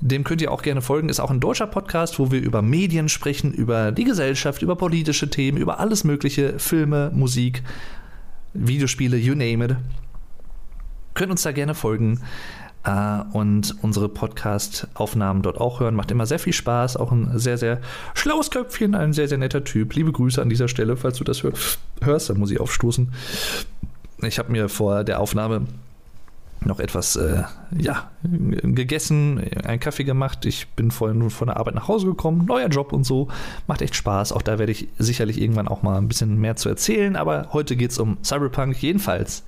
[0.00, 1.08] Dem könnt ihr auch gerne folgen.
[1.08, 5.28] Ist auch ein deutscher Podcast, wo wir über Medien sprechen, über die Gesellschaft, über politische
[5.28, 7.64] Themen, über alles Mögliche, Filme, Musik,
[8.54, 9.76] Videospiele, you name it
[11.18, 12.20] könnt uns da gerne folgen
[12.84, 15.96] äh, und unsere Podcast-Aufnahmen dort auch hören.
[15.96, 16.96] Macht immer sehr viel Spaß.
[16.96, 17.80] Auch ein sehr, sehr
[18.14, 19.94] schlaues Köpfchen, ein sehr, sehr netter Typ.
[19.94, 23.12] Liebe Grüße an dieser Stelle, falls du das hörst, dann muss ich aufstoßen.
[24.22, 25.66] Ich habe mir vor der Aufnahme
[26.60, 27.42] noch etwas äh,
[27.76, 30.44] ja, gegessen, einen Kaffee gemacht.
[30.46, 32.46] Ich bin vorhin von der Arbeit nach Hause gekommen.
[32.46, 33.26] Neuer Job und so.
[33.66, 34.32] Macht echt Spaß.
[34.32, 37.16] Auch da werde ich sicherlich irgendwann auch mal ein bisschen mehr zu erzählen.
[37.16, 38.80] Aber heute geht es um Cyberpunk.
[38.80, 39.42] Jedenfalls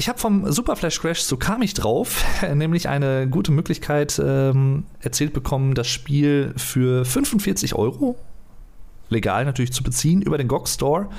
[0.00, 4.84] Ich habe vom Super Flash Crash, so kam ich drauf, nämlich eine gute Möglichkeit ähm,
[5.00, 8.16] erzählt bekommen, das Spiel für 45 Euro,
[9.10, 11.10] legal natürlich zu beziehen, über den GOG Store.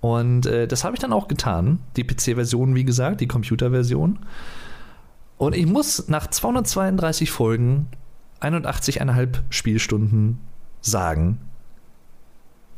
[0.00, 1.78] Und äh, das habe ich dann auch getan.
[1.96, 4.18] Die PC-Version, wie gesagt, die Computer-Version.
[5.36, 7.86] Und ich muss nach 232 Folgen
[8.40, 10.38] 81,5 Spielstunden
[10.80, 11.38] sagen.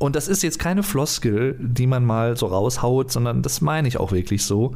[0.02, 3.98] Und das ist jetzt keine Floskel, die man mal so raushaut, sondern das meine ich
[3.98, 4.74] auch wirklich so.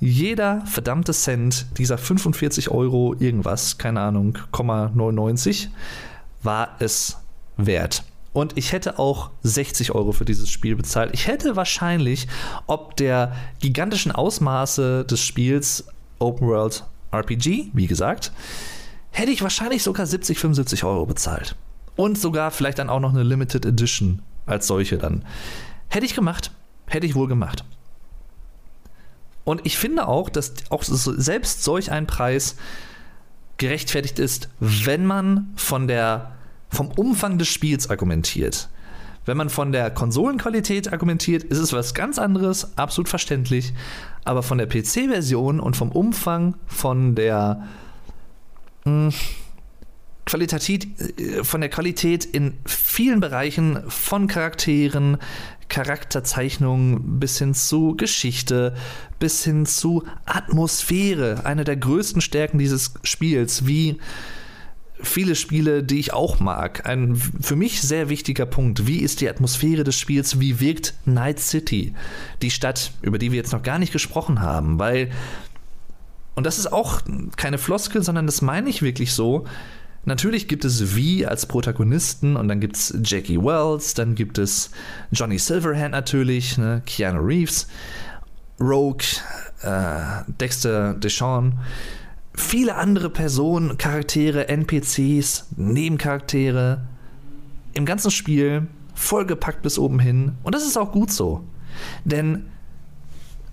[0.00, 5.70] Jeder verdammte Cent dieser 45 Euro irgendwas, keine Ahnung, 99,
[6.42, 7.16] war es
[7.56, 8.04] wert.
[8.34, 11.12] Und ich hätte auch 60 Euro für dieses Spiel bezahlt.
[11.14, 12.28] Ich hätte wahrscheinlich,
[12.66, 15.86] ob der gigantischen Ausmaße des Spiels
[16.18, 18.30] Open World RPG, wie gesagt,
[19.10, 21.56] hätte ich wahrscheinlich sogar 70, 75 Euro bezahlt.
[21.96, 25.24] Und sogar vielleicht dann auch noch eine Limited Edition als solche dann.
[25.88, 26.50] Hätte ich gemacht,
[26.86, 27.64] hätte ich wohl gemacht.
[29.44, 32.56] Und ich finde auch, dass auch selbst solch ein Preis
[33.56, 36.32] gerechtfertigt ist, wenn man von der,
[36.68, 38.68] vom Umfang des Spiels argumentiert.
[39.26, 43.74] Wenn man von der Konsolenqualität argumentiert, ist es was ganz anderes, absolut verständlich.
[44.24, 47.66] Aber von der PC-Version und vom Umfang, von der
[48.84, 49.10] mh,
[50.26, 50.86] Qualität,
[51.18, 55.18] äh, von der Qualität in vielen Bereichen, von Charakteren,
[55.68, 58.74] Charakterzeichnungen bis hin zu Geschichte,
[59.18, 63.98] bis hin zu Atmosphäre, eine der größten Stärken dieses Spiels, wie
[65.02, 66.86] viele Spiele, die ich auch mag.
[66.86, 68.86] Ein für mich sehr wichtiger Punkt.
[68.86, 70.40] Wie ist die Atmosphäre des Spiels?
[70.40, 71.94] Wie wirkt Night City?
[72.42, 75.10] Die Stadt, über die wir jetzt noch gar nicht gesprochen haben, weil,
[76.34, 77.00] und das ist auch
[77.36, 79.46] keine Floskel, sondern das meine ich wirklich so.
[80.04, 84.70] Natürlich gibt es V als Protagonisten und dann gibt es Jackie Wells, dann gibt es
[85.12, 87.68] Johnny Silverhand natürlich, ne, Keanu Reeves,
[88.58, 89.04] Rogue,
[89.62, 91.58] äh, Dexter Deshawn
[92.40, 96.82] viele andere Personen, Charaktere, NPCs, Nebencharaktere
[97.74, 100.32] im ganzen Spiel vollgepackt bis oben hin.
[100.42, 101.44] Und das ist auch gut so.
[102.04, 102.46] Denn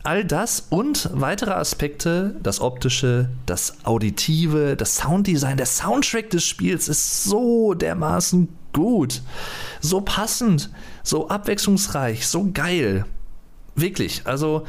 [0.04, 6.88] all das und weitere Aspekte, das optische, das auditive, das Sounddesign, der Soundtrack des Spiels
[6.88, 9.22] ist so dermaßen gut,
[9.82, 10.70] so passend,
[11.04, 13.06] so abwechslungsreich, so geil.
[13.76, 14.66] Wirklich, also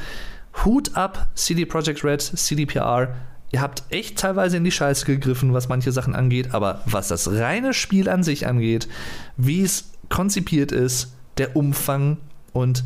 [0.64, 3.14] Hut ab CD Projekt Red, CDPR,
[3.50, 7.30] ihr habt echt teilweise in die Scheiße gegriffen, was manche Sachen angeht, aber was das
[7.30, 8.88] reine Spiel an sich angeht,
[9.36, 12.18] wie es konzipiert ist, der Umfang
[12.52, 12.84] und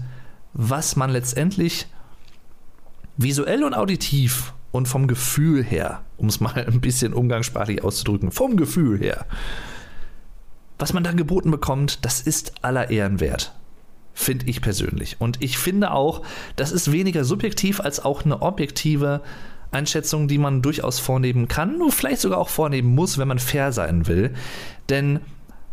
[0.53, 1.87] was man letztendlich
[3.17, 8.57] visuell und auditiv und vom Gefühl her, um es mal ein bisschen umgangssprachlich auszudrücken, vom
[8.57, 9.27] Gefühl her,
[10.79, 13.55] was man da geboten bekommt, das ist aller Ehren wert.
[14.15, 15.17] Finde ich persönlich.
[15.21, 16.23] Und ich finde auch,
[16.57, 19.23] das ist weniger subjektiv als auch eine objektive
[19.71, 23.73] Einschätzung, die man durchaus vornehmen kann, nur vielleicht sogar auch vornehmen muss, wenn man fair
[23.73, 24.35] sein will.
[24.91, 25.21] Denn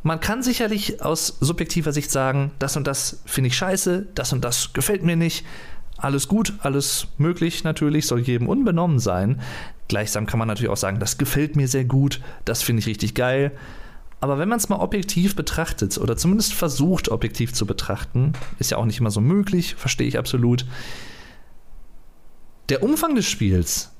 [0.04, 4.46] man kann sicherlich aus subjektiver Sicht sagen, das und das finde ich scheiße, das und
[4.46, 5.46] das gefällt mir nicht.
[6.02, 9.42] Alles gut, alles möglich natürlich, soll jedem unbenommen sein.
[9.90, 13.16] Gleichsam kann man natürlich auch sagen, das gefällt mir sehr gut, das finde ich richtig
[13.16, 13.52] geil.
[14.22, 18.78] Aber wenn man es mal objektiv betrachtet oder zumindest versucht, objektiv zu betrachten, ist ja
[18.78, 20.66] auch nicht immer so möglich, verstehe ich absolut,
[22.70, 23.92] der Umfang des Spiels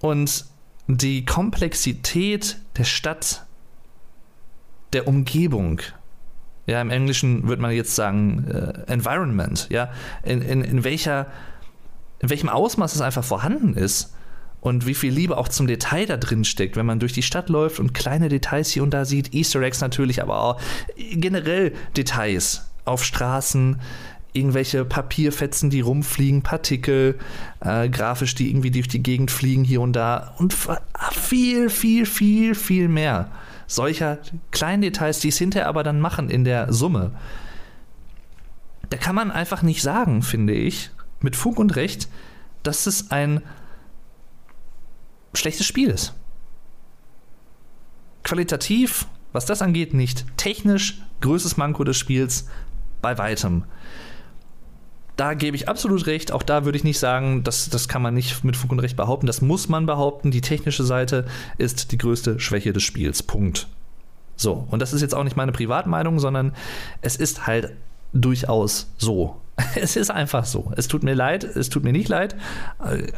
[0.00, 0.44] und
[0.86, 3.46] die Komplexität der Stadt,
[4.92, 5.80] der Umgebung,
[6.66, 9.90] ja, im Englischen würde man jetzt sagen äh, Environment, ja,
[10.22, 11.26] in, in, in, welcher,
[12.20, 14.14] in welchem Ausmaß es einfach vorhanden ist
[14.60, 17.50] und wie viel Liebe auch zum Detail da drin steckt, wenn man durch die Stadt
[17.50, 20.60] läuft und kleine Details hier und da sieht, Easter Eggs natürlich, aber auch
[20.96, 23.80] generell Details auf Straßen,
[24.32, 27.18] irgendwelche Papierfetzen, die rumfliegen, Partikel,
[27.60, 30.56] äh, grafisch, die irgendwie durch die Gegend fliegen hier und da und
[31.12, 33.30] viel, viel, viel, viel mehr
[33.66, 34.18] solcher
[34.50, 37.12] kleinen Details, die es hinterher aber dann machen in der Summe.
[38.90, 42.08] Da kann man einfach nicht sagen, finde ich, mit Fug und Recht,
[42.62, 43.42] dass es ein
[45.32, 46.14] schlechtes Spiel ist.
[48.22, 50.24] Qualitativ, was das angeht, nicht.
[50.36, 52.46] Technisch, größtes Manko des Spiels,
[53.02, 53.64] bei weitem
[55.16, 56.32] da gebe ich absolut recht.
[56.32, 58.96] Auch da würde ich nicht sagen, das, das kann man nicht mit Fug und Recht
[58.96, 59.26] behaupten.
[59.26, 60.30] Das muss man behaupten.
[60.30, 63.22] Die technische Seite ist die größte Schwäche des Spiels.
[63.22, 63.68] Punkt.
[64.36, 66.52] So, und das ist jetzt auch nicht meine Privatmeinung, sondern
[67.00, 67.72] es ist halt
[68.12, 69.40] durchaus so.
[69.76, 70.72] Es ist einfach so.
[70.76, 72.34] Es tut mir leid, es tut mir nicht leid.
[72.84, 73.12] Äh,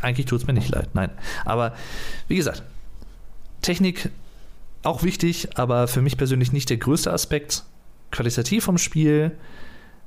[0.00, 1.10] eigentlich tut es mir nicht leid, nein.
[1.44, 1.74] Aber
[2.28, 2.62] wie gesagt,
[3.60, 4.10] Technik
[4.82, 7.64] auch wichtig, aber für mich persönlich nicht der größte Aspekt.
[8.10, 9.32] Qualitativ vom Spiel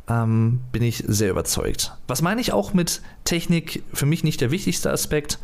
[0.07, 1.93] ähm, bin ich sehr überzeugt.
[2.07, 3.83] Was meine ich auch mit Technik?
[3.93, 5.39] Für mich nicht der wichtigste Aspekt.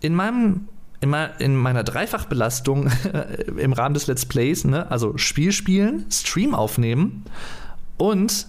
[0.00, 0.68] In meinem
[1.00, 2.90] in, meiner Dreifachbelastung
[3.56, 4.90] im Rahmen des Let's Plays, ne?
[4.90, 7.24] also Spiel spielen, Stream aufnehmen
[7.96, 8.46] und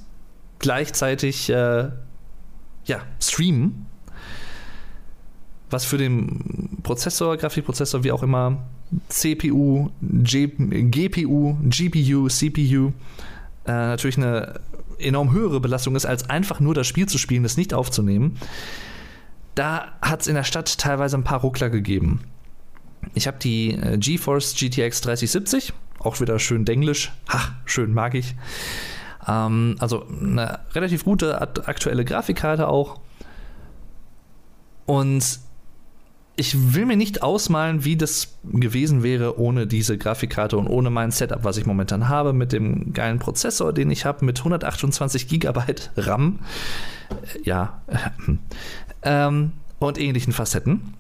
[0.60, 1.90] gleichzeitig äh,
[2.86, 3.86] ja, streamen,
[5.70, 8.64] was für den Prozessor, Grafikprozessor, wie auch immer,
[9.08, 12.92] CPU, G GPU, GPU, CPU,
[13.66, 14.60] äh, natürlich eine
[15.02, 18.38] enorm höhere Belastung ist, als einfach nur das Spiel zu spielen, das nicht aufzunehmen.
[19.56, 22.22] Da hat es in der Stadt teilweise ein paar Ruckler gegeben.
[23.14, 27.12] Ich habe die äh, GeForce GTX 3070, auch wieder schön denglisch.
[27.30, 28.36] Ha, schön mag ich.
[29.28, 33.00] Ähm, also eine relativ gute aktuelle Grafikkarte auch.
[34.86, 35.40] Und
[36.36, 41.12] ich will mir nicht ausmalen, wie das gewesen wäre ohne diese Grafikkarte und ohne mein
[41.12, 45.60] Setup, was ich momentan habe, mit dem geilen Prozessor, den ich habe, mit 128 GB
[45.98, 46.40] RAM.
[47.10, 47.82] Äh, ja.
[49.04, 50.94] ähm, und ähnlichen Facetten.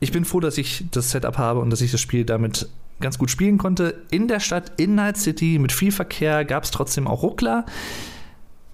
[0.00, 2.68] Ich bin froh, dass ich das Setup habe und dass ich das Spiel damit
[3.00, 4.02] ganz gut spielen konnte.
[4.10, 7.66] In der Stadt, in Night City, mit viel Verkehr, gab es trotzdem auch Ruckler.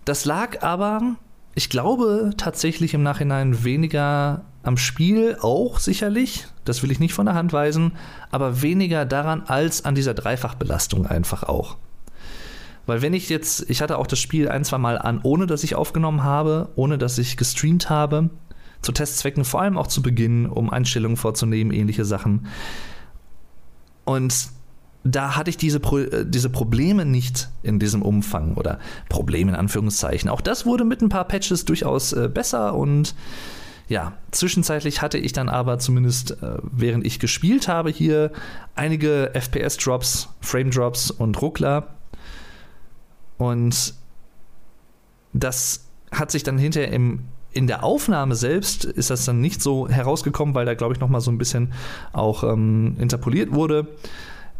[0.04, 1.16] Das lag aber
[1.60, 7.26] ich glaube tatsächlich im Nachhinein weniger am Spiel, auch sicherlich, das will ich nicht von
[7.26, 7.92] der Hand weisen,
[8.30, 11.76] aber weniger daran als an dieser Dreifachbelastung einfach auch.
[12.86, 15.62] Weil wenn ich jetzt, ich hatte auch das Spiel ein, zwei Mal an, ohne dass
[15.62, 18.30] ich aufgenommen habe, ohne dass ich gestreamt habe,
[18.80, 22.46] zu Testzwecken, vor allem auch zu Beginn, um Einstellungen vorzunehmen, ähnliche Sachen.
[24.06, 24.48] Und
[25.02, 29.56] da hatte ich diese, Pro äh, diese Probleme nicht in diesem Umfang oder Probleme in
[29.56, 30.28] Anführungszeichen.
[30.28, 33.14] Auch das wurde mit ein paar Patches durchaus äh, besser und
[33.88, 38.30] ja, zwischenzeitlich hatte ich dann aber zumindest, äh, während ich gespielt habe, hier
[38.76, 41.88] einige FPS-Drops, Frame-Drops und Ruckler.
[43.36, 43.94] Und
[45.32, 49.88] das hat sich dann hinterher im, in der Aufnahme selbst ist das dann nicht so
[49.88, 51.72] herausgekommen, weil da glaube ich noch mal so ein bisschen
[52.12, 53.88] auch ähm, interpoliert wurde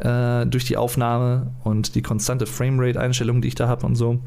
[0.00, 4.20] äh, durch die Aufnahme und die konstante Framerate-Einstellung, die ich da habe und so.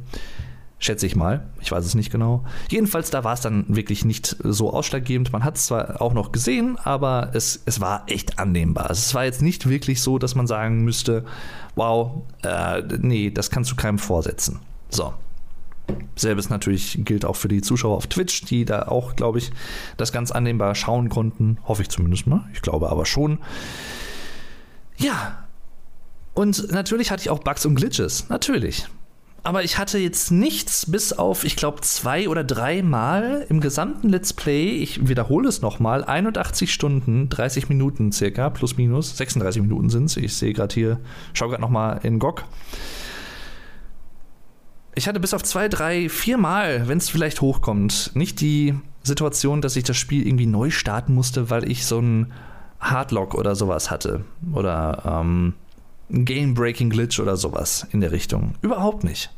[0.79, 1.47] Schätze ich mal.
[1.62, 2.43] Ich weiß es nicht genau.
[2.69, 5.31] Jedenfalls, da war es dann wirklich nicht so ausschlaggebend.
[5.31, 8.91] Man hat es zwar auch noch gesehen, aber es, es war echt annehmbar.
[8.91, 11.23] Es war jetzt nicht wirklich so, dass man sagen müsste,
[11.75, 14.59] wow, äh, nee, das kannst du keinem vorsetzen.
[14.89, 15.13] So.
[16.15, 19.51] Selbes natürlich gilt auch für die Zuschauer auf Twitch, die da auch, glaube ich,
[19.95, 21.59] das ganz annehmbar schauen konnten.
[21.63, 22.43] Hoffe ich zumindest mal.
[22.53, 23.39] Ich glaube aber schon.
[24.97, 25.42] Ja,
[26.34, 28.88] und natürlich hatte ich auch Bugs und Glitches, natürlich.
[29.46, 34.08] Aber ich hatte jetzt nichts bis auf, ich glaube, zwei oder drei Mal im gesamten
[34.08, 39.89] Let's Play, ich wiederhole es nochmal, 81 Stunden, 30 Minuten circa, plus minus, 36 Minuten
[39.89, 40.15] sind es.
[40.15, 41.00] Ich sehe gerade hier,
[41.34, 42.46] schau gerade nochmal in GOG.
[44.96, 49.62] Ich hatte bis auf zwei, drei, vier Mal, wenn es vielleicht hochkommt, nicht die Situation,
[49.62, 52.32] dass ich das Spiel irgendwie neu starten musste, weil ich so ein
[52.80, 54.24] Hardlock oder sowas hatte.
[54.54, 55.54] Oder ähm,
[56.13, 58.56] Game-Breaking-Glitch oder sowas in der Richtung.
[58.62, 59.32] Überhaupt nicht.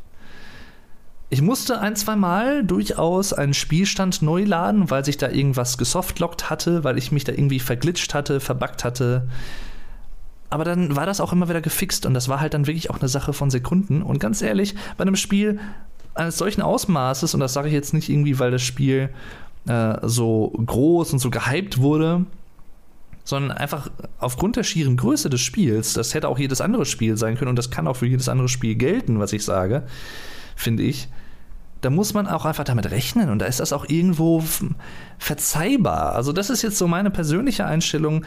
[1.30, 6.50] Ich musste ein, zwei Mal durchaus einen Spielstand neu laden, weil sich da irgendwas gesoftlockt
[6.50, 9.28] hatte, weil ich mich da irgendwie verglitscht hatte, verbuggt hatte.
[10.50, 13.00] Aber dann war das auch immer wieder gefixt und das war halt dann wirklich auch
[13.00, 14.04] eine Sache von Sekunden.
[14.04, 15.60] Und ganz ehrlich, bei einem Spiel
[16.14, 19.10] eines solchen Ausmaßes, und das sage ich jetzt nicht irgendwie, weil das Spiel
[19.68, 22.26] äh, so groß und so gehypt wurde,
[23.26, 27.36] sondern einfach aufgrund der schieren Größe des Spiels, das hätte auch jedes andere Spiel sein
[27.36, 29.84] können und das kann auch für jedes andere Spiel gelten, was ich sage,
[30.56, 31.10] finde ich.
[31.82, 34.44] Da muss man auch einfach damit rechnen und da ist das auch irgendwo
[35.20, 36.14] verzeihbar.
[36.16, 38.26] Also, das ist jetzt so meine persönliche Einstellung,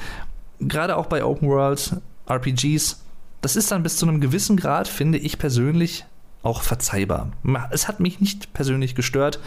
[0.61, 1.96] gerade auch bei Open World
[2.28, 3.02] RPGs.
[3.40, 6.04] Das ist dann bis zu einem gewissen Grad, finde ich persönlich,
[6.42, 7.32] auch verzeihbar.
[7.70, 9.40] Es hat mich nicht persönlich gestört,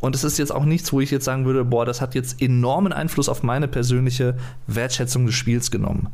[0.00, 2.40] und es ist jetzt auch nichts, wo ich jetzt sagen würde, boah, das hat jetzt
[2.40, 4.36] enormen Einfluss auf meine persönliche
[4.66, 6.08] Wertschätzung des Spiels genommen.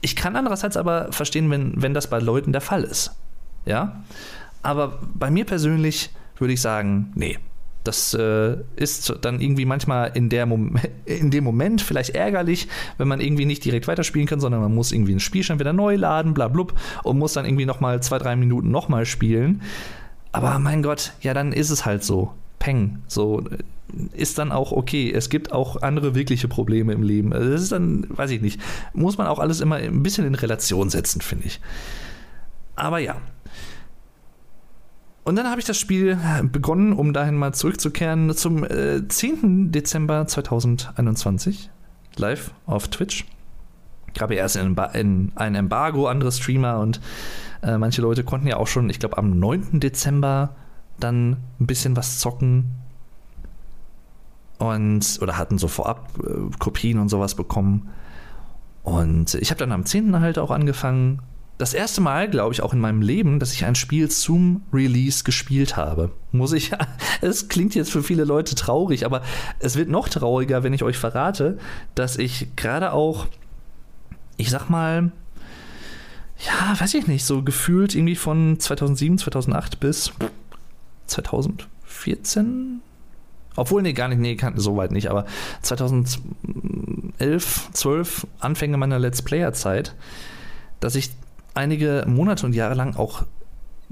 [0.00, 3.16] Ich kann andererseits aber verstehen, wenn, wenn das bei Leuten der Fall ist.
[3.64, 4.02] Ja?
[4.62, 7.38] Aber bei mir persönlich würde ich sagen, nee.
[7.84, 13.08] Das äh, ist dann irgendwie manchmal in, der Mom in dem Moment vielleicht ärgerlich, wenn
[13.08, 16.32] man irgendwie nicht direkt weiterspielen kann, sondern man muss irgendwie einen Spielstand wieder neu laden,
[16.32, 19.62] bla blub, und muss dann irgendwie nochmal zwei, drei Minuten nochmal spielen.
[20.30, 22.32] Aber mein Gott, ja, dann ist es halt so.
[22.62, 23.02] Peng.
[23.08, 23.42] So
[24.12, 25.12] ist dann auch okay.
[25.12, 27.32] Es gibt auch andere wirkliche Probleme im Leben.
[27.32, 28.60] Also das ist dann, weiß ich nicht,
[28.92, 31.60] muss man auch alles immer ein bisschen in Relation setzen, finde ich.
[32.76, 33.16] Aber ja.
[35.24, 36.16] Und dann habe ich das Spiel
[36.52, 39.72] begonnen, um dahin mal zurückzukehren, zum äh, 10.
[39.72, 41.68] Dezember 2021,
[42.16, 43.26] live auf Twitch.
[44.14, 47.00] Gab ja erst ein, ein Embargo, andere Streamer und
[47.62, 49.78] Äh, manche Leute konnten ja auch schon, ich glaube, am 9.
[49.78, 50.56] Dezember
[50.98, 52.74] dann ein bisschen was zocken.
[54.58, 57.88] Und, oder hatten so vorab äh, Kopien und sowas bekommen.
[58.82, 60.20] Und ich habe dann am 10.
[60.20, 61.20] halt auch angefangen.
[61.58, 65.22] Das erste Mal, glaube ich, auch in meinem Leben, dass ich ein Spiel zum Release
[65.22, 66.10] gespielt habe.
[66.32, 66.72] Muss ich,
[67.20, 69.22] es klingt jetzt für viele Leute traurig, aber
[69.58, 71.58] es wird noch trauriger, wenn ich euch verrate,
[71.94, 73.26] dass ich gerade auch,
[74.36, 75.12] ich sag mal,
[76.44, 80.12] ja, weiß ich nicht, so gefühlt irgendwie von 2007, 2008 bis
[81.12, 82.80] 2014,
[83.54, 85.26] obwohl, nee, gar nicht, nee, so weit nicht, aber
[85.62, 86.22] 2011,
[87.72, 89.94] 12, Anfänge meiner Let's Player-Zeit,
[90.80, 91.10] dass ich
[91.54, 93.24] einige Monate und Jahre lang auch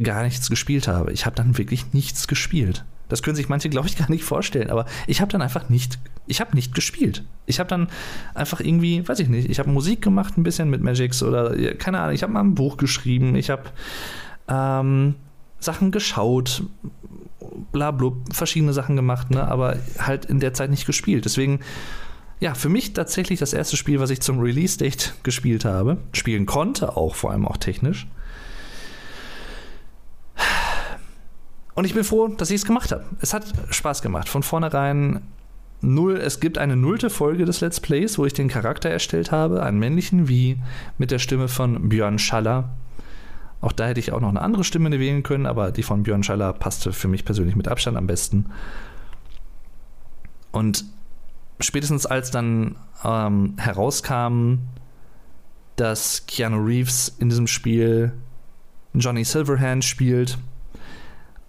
[0.03, 1.13] gar nichts gespielt habe.
[1.13, 2.87] Ich habe dann wirklich nichts gespielt.
[3.11, 5.99] Das können sich manche, glaube ich, gar nicht vorstellen, aber ich habe dann einfach nicht,
[6.27, 7.25] ich habe nicht gespielt.
[7.45, 7.89] Ich habe dann
[8.35, 12.01] einfach irgendwie, weiß ich nicht, ich habe Musik gemacht ein bisschen mit Magix oder keine
[12.01, 13.65] Ahnung, ich habe mal ein Buch geschrieben, ich habe
[14.49, 15.17] ähm,
[15.59, 16.63] Sachen geschaut,
[17.73, 21.25] bla, bla verschiedene Sachen gemacht, ne, aber halt in der Zeit nicht gespielt.
[21.25, 21.61] Deswegen,
[22.41, 26.97] ja, für mich tatsächlich das erste Spiel, was ich zum Release-Date gespielt habe, spielen konnte,
[26.97, 28.07] auch vor allem auch technisch.
[31.75, 33.05] Und ich bin froh, dass ich es gemacht habe.
[33.21, 34.29] Es hat Spaß gemacht.
[34.29, 35.23] Von vornherein
[35.81, 39.63] null, es gibt eine nullte Folge des Let's Plays, wo ich den Charakter erstellt habe,
[39.63, 40.59] einen männlichen, wie
[40.99, 42.71] mit der Stimme von Björn Schaller.
[43.61, 46.23] Auch da hätte ich auch noch eine andere Stimme wählen können, aber die von Björn
[46.23, 48.47] Schaller passte für mich persönlich mit Abstand am besten.
[50.51, 50.85] Und
[51.61, 54.61] spätestens als dann ähm, herauskam,
[55.77, 58.13] dass Keanu Reeves in diesem Spiel
[58.95, 60.39] Johnny Silverhand spielt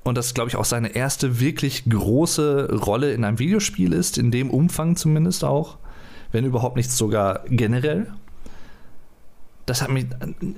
[0.04, 4.32] und das, glaube ich, auch seine erste wirklich große Rolle in einem Videospiel ist, in
[4.32, 5.78] dem Umfang zumindest auch,
[6.32, 8.12] wenn überhaupt nicht sogar generell
[9.72, 10.06] das hat mich,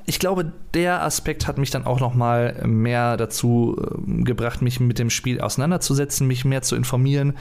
[0.07, 4.79] ich glaube, der Aspekt hat mich dann auch noch mal mehr dazu ähm, gebracht, mich
[4.79, 7.33] mit dem Spiel auseinanderzusetzen, mich mehr zu informieren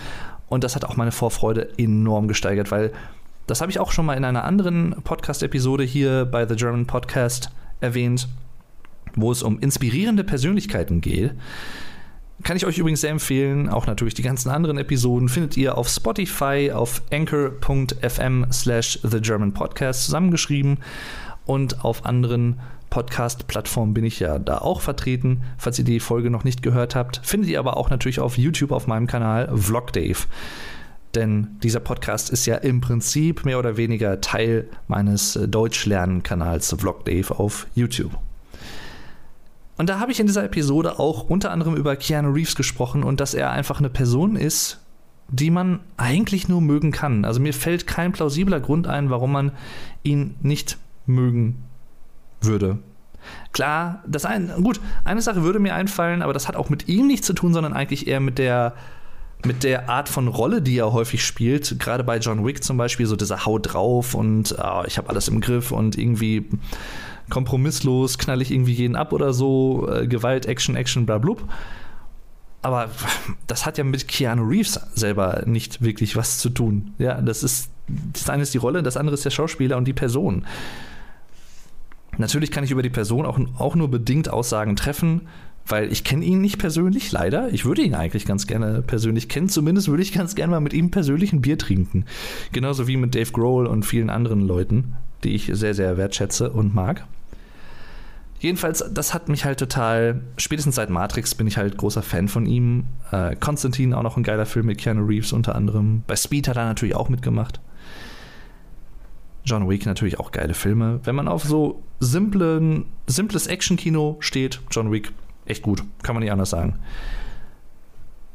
[0.49, 2.93] und das hat auch meine Vorfreude enorm gesteigert, weil
[3.47, 7.51] das habe ich auch schon mal in einer anderen Podcast-Episode hier bei The German Podcast
[7.81, 8.29] erwähnt,
[9.15, 11.33] wo es um inspirierende Persönlichkeiten geht.
[12.43, 13.71] Kann ich euch übrigens sehr empfehlen.
[13.71, 19.55] Auch natürlich die ganzen anderen Episoden findet ihr auf Spotify, auf anchor.fm slash The German
[19.55, 20.79] Podcast zusammengeschrieben
[21.47, 25.45] und auf anderen Podcast-Plattformen bin ich ja da auch vertreten.
[25.57, 28.71] Falls ihr die Folge noch nicht gehört habt, findet ihr aber auch natürlich auf YouTube
[28.71, 30.19] auf meinem Kanal Vlog Dave.
[31.15, 37.05] Denn dieser Podcast ist ja im Prinzip mehr oder weniger Teil meines äh, Deutschlernen-Kanals Vlog
[37.05, 38.13] Dave auf YouTube.
[39.77, 43.21] Und da habe ich in dieser Episode auch unter anderem über Keanu Reeves gesprochen und
[43.21, 44.81] dass er einfach eine Person ist,
[45.29, 47.25] die man eigentlich nur mögen kann.
[47.25, 49.53] Also mir fällt kein plausibler Grund ein, warum man
[50.03, 51.65] ihn nicht mögen
[52.41, 52.79] würde.
[53.53, 57.07] Klar, das ein, gut, eine Sache würde mir einfallen, aber das hat auch mit ihm
[57.07, 58.75] nichts zu tun, sondern eigentlich eher mit der,
[59.45, 61.79] mit der Art von Rolle, die er häufig spielt.
[61.79, 65.29] Gerade bei John Wick zum Beispiel, so dieser Haut drauf und oh, ich habe alles
[65.29, 66.49] im Griff und irgendwie
[67.31, 71.43] kompromisslos knall ich irgendwie jeden ab oder so, äh, Gewalt, Action, Action, bla blub.
[72.63, 72.91] Aber
[73.47, 76.95] das hat ja mit Keanu Reeves selber nicht wirklich was zu tun.
[76.99, 77.71] Ja, das ist,
[78.13, 80.47] das eine ist die Rolle, das andere ist der Schauspieler und die Person.
[82.19, 85.23] Natürlich kann ich über die Person auch, auch nur bedingt Aussagen treffen,
[85.67, 87.53] weil ich kenne ihn nicht persönlich, leider.
[87.53, 89.49] Ich würde ihn eigentlich ganz gerne persönlich kennen.
[89.49, 92.05] Zumindest würde ich ganz gerne mal mit ihm persönlich ein Bier trinken.
[92.53, 94.95] Genauso wie mit Dave Grohl und vielen anderen Leuten,
[95.25, 97.07] die ich sehr, sehr wertschätze und mag.
[98.41, 102.45] Jedenfalls, das hat mich halt total, spätestens seit Matrix bin ich halt großer Fan von
[102.45, 102.87] ihm.
[103.13, 106.03] Äh, Konstantin auch noch ein geiler Film mit Keanu Reeves unter anderem.
[106.09, 107.61] Bei Speed hat er natürlich auch mitgemacht.
[109.45, 111.01] John Wick natürlich auch geile Filme.
[111.05, 115.13] Wenn man auf so simplen, simples Action-Kino steht, John Wick,
[115.47, 115.83] echt gut.
[116.03, 116.79] Kann man nicht anders sagen.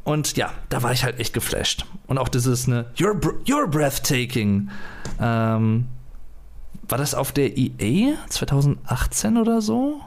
[0.04, 1.86] Und ja, da war ich halt echt geflasht.
[2.08, 4.70] Und auch dieses, ne, You're, you're breathtaking.
[5.20, 5.88] Ähm,
[6.88, 10.00] war das auf der EA 2018 oder so?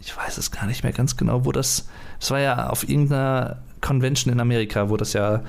[0.00, 1.88] Ich weiß es gar nicht mehr ganz genau, wo das.
[2.18, 5.42] Das war ja auf irgendeiner Convention in Amerika, wo das ja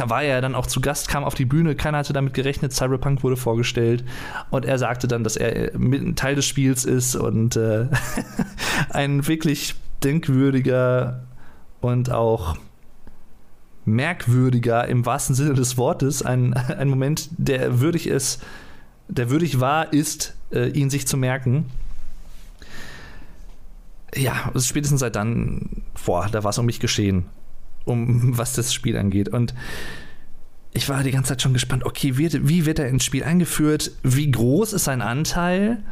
[0.00, 3.22] war er dann auch zu Gast, kam auf die Bühne, keiner hatte damit gerechnet, Cyberpunk
[3.22, 4.04] wurde vorgestellt
[4.50, 7.88] und er sagte dann, dass er ein Teil des Spiels ist und äh,
[8.90, 11.22] ein wirklich denkwürdiger
[11.80, 12.56] und auch
[13.84, 18.42] merkwürdiger im wahrsten Sinne des Wortes, ein, ein Moment, der würdig ist,
[19.08, 21.66] der würdig war, ist, äh, ihn sich zu merken.
[24.14, 27.26] Ja, spätestens seit dann, boah, da war es um mich geschehen
[27.84, 29.28] um was das Spiel angeht.
[29.28, 29.54] Und
[30.72, 33.92] ich war die ganze Zeit schon gespannt, okay, wie, wie wird er ins Spiel eingeführt?
[34.02, 35.82] Wie groß ist sein Anteil?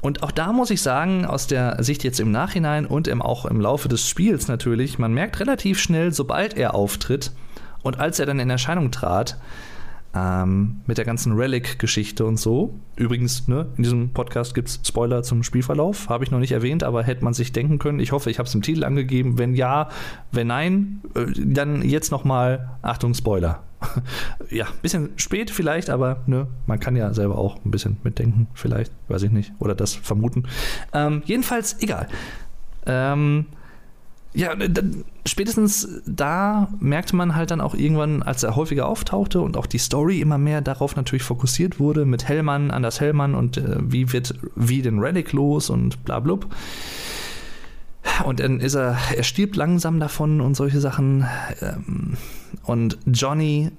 [0.00, 3.44] Und auch da muss ich sagen, aus der Sicht jetzt im Nachhinein und im, auch
[3.44, 7.32] im Laufe des Spiels natürlich, man merkt relativ schnell, sobald er auftritt
[7.82, 9.36] und als er dann in Erscheinung trat,
[10.14, 12.74] ähm, mit der ganzen Relic-Geschichte und so.
[12.96, 16.08] Übrigens, ne, in diesem Podcast gibt es Spoiler zum Spielverlauf.
[16.08, 18.00] Habe ich noch nicht erwähnt, aber hätte man sich denken können.
[18.00, 19.38] Ich hoffe, ich habe es im Titel angegeben.
[19.38, 19.88] Wenn ja,
[20.32, 23.62] wenn nein, äh, dann jetzt nochmal Achtung, Spoiler.
[24.50, 28.92] ja, bisschen spät vielleicht, aber ne, man kann ja selber auch ein bisschen mitdenken, vielleicht,
[29.08, 30.44] weiß ich nicht, oder das vermuten.
[30.92, 32.08] Ähm, jedenfalls, egal.
[32.84, 33.46] Ähm,
[34.32, 34.54] ja,
[35.26, 39.78] spätestens da merkte man halt dann auch irgendwann, als er häufiger auftauchte und auch die
[39.78, 44.34] Story immer mehr darauf natürlich fokussiert wurde, mit Hellmann, Anders Hellmann und äh, wie wird
[44.54, 46.46] wie den Relic los und bla blub.
[48.24, 51.26] Und dann ist er, er stirbt langsam davon und solche Sachen.
[51.60, 52.16] Ähm,
[52.64, 53.70] und Johnny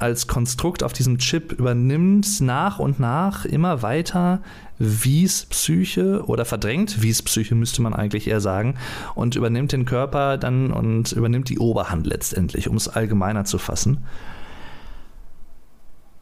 [0.00, 4.40] als Konstrukt auf diesem Chip übernimmt nach und nach immer weiter
[4.78, 8.76] Wies Psyche oder verdrängt Wies Psyche, müsste man eigentlich eher sagen,
[9.14, 13.98] und übernimmt den Körper dann und übernimmt die Oberhand letztendlich, um es allgemeiner zu fassen.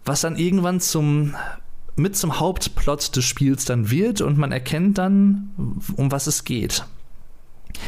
[0.04, 1.34] Was dann irgendwann zum
[1.94, 5.50] mit zum Hauptplot des Spiels dann wird und man erkennt dann,
[5.96, 6.84] um was es geht.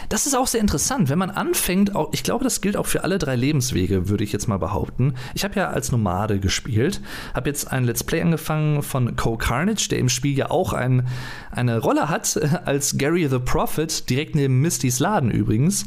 [0.08, 3.04] Das ist auch sehr interessant, wenn man anfängt, auch, ich glaube, das gilt auch für
[3.04, 5.14] alle drei Lebenswege, würde ich jetzt mal behaupten.
[5.34, 7.00] Ich habe ja als Nomade gespielt,
[7.34, 11.06] habe jetzt ein Let's Play angefangen von Co Carnage, der im Spiel ja auch ein,
[11.50, 15.86] eine Rolle hat, als Gary the Prophet, direkt neben Misty's Laden übrigens.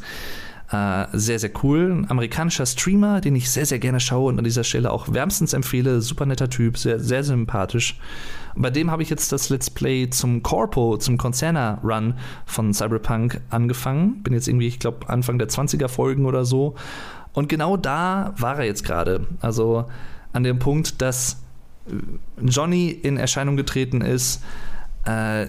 [0.72, 1.91] Äh, sehr, sehr cool.
[1.91, 5.54] Ein amerikanischer Streamer, den ich sehr, sehr gerne schaue und an dieser Stelle auch wärmstens
[5.54, 6.01] empfehle.
[6.01, 7.99] Super netter Typ, sehr, sehr sympathisch.
[8.56, 14.22] Bei dem habe ich jetzt das Let's Play zum Corpo, zum Concerna-Run von Cyberpunk angefangen.
[14.24, 16.76] Bin jetzt irgendwie, ich glaube, Anfang der 20er Folgen oder so.
[17.34, 19.28] Und genau da war er jetzt gerade.
[19.41, 19.86] Also
[20.34, 21.41] an dem Punkt, dass
[22.41, 24.41] Johnny in Erscheinung getreten ist,
[25.06, 25.47] äh,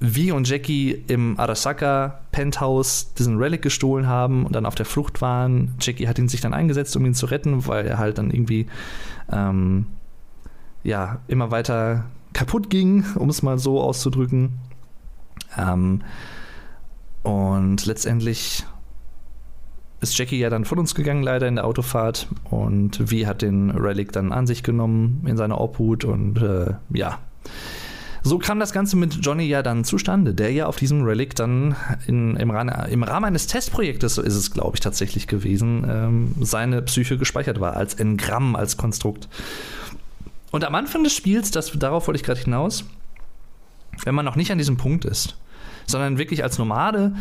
[0.00, 5.20] Vi und Jackie im Arasaka Penthouse diesen Relic gestohlen haben und dann auf der Flucht
[5.20, 5.74] waren.
[5.80, 8.66] Jackie hat ihn sich dann eingesetzt, um ihn zu retten, weil er halt dann irgendwie
[9.30, 9.86] ähm,
[10.82, 12.04] ja immer weiter
[12.36, 14.58] kaputt ging, um es mal so auszudrücken.
[15.56, 16.02] Ähm,
[17.22, 18.66] und letztendlich
[20.02, 22.28] ist Jackie ja dann von uns gegangen, leider in der Autofahrt.
[22.44, 27.18] Und Vi hat den Relic dann an sich genommen in seine Obhut und äh, ja
[28.26, 31.76] so kam das Ganze mit Johnny ja dann zustande, der ja auf diesem Relic dann
[32.08, 36.34] in, im, Rahmen, im, Rahmen eines Testprojektes, so ist es, glaube ich, tatsächlich gewesen, ähm,
[36.40, 39.28] seine Psyche gespeichert war, als Engramm, als Konstrukt.
[40.56, 42.86] Und am Anfang des Spiels, das, darauf wollte ich gerade hinaus,
[44.04, 45.36] wenn man noch nicht an diesem Punkt ist,
[45.84, 47.14] sondern wirklich als Nomade,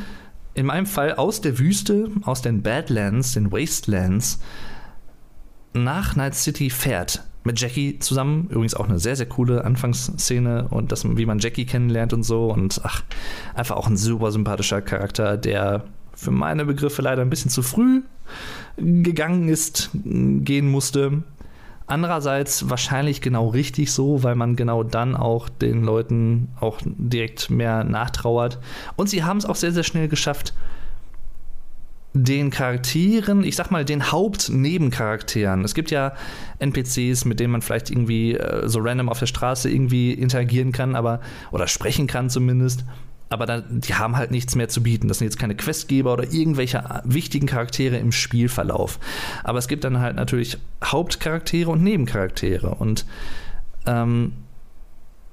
[0.53, 4.39] in meinem Fall aus der Wüste, aus den Badlands, den Wastelands,
[5.73, 8.47] nach Night City fährt, mit Jackie zusammen.
[8.51, 12.45] Übrigens auch eine sehr, sehr coole Anfangsszene und das, wie man Jackie kennenlernt und so.
[12.45, 13.03] Und ach,
[13.53, 15.83] einfach auch ein super sympathischer Charakter, der
[16.13, 18.01] für meine Begriffe leider ein bisschen zu früh
[18.77, 21.23] gegangen ist, gehen musste.
[21.88, 27.83] Andererseits wahrscheinlich genau richtig so, weil man genau dann auch den Leuten auch direkt mehr
[27.83, 28.59] nachtrauert.
[28.95, 30.53] Und sie haben es auch sehr, sehr schnell geschafft,
[32.15, 35.65] den Charakteren, ich sag mal den Hauptnebencharakteren.
[35.65, 36.13] Es gibt ja
[36.59, 40.95] NPCs, mit denen man vielleicht irgendwie äh, so random auf der Straße irgendwie interagieren kann,
[40.95, 41.19] aber
[41.51, 42.86] oder sprechen kann zumindest.
[43.30, 45.07] Aber dann, die haben halt nichts mehr zu bieten.
[45.07, 48.99] Das sind jetzt keine Questgeber oder irgendwelche wichtigen Charaktere im Spielverlauf.
[49.43, 52.76] Aber es gibt dann halt natürlich Hauptcharaktere und Nebencharaktere.
[52.76, 53.05] Und
[53.88, 54.34] ähm,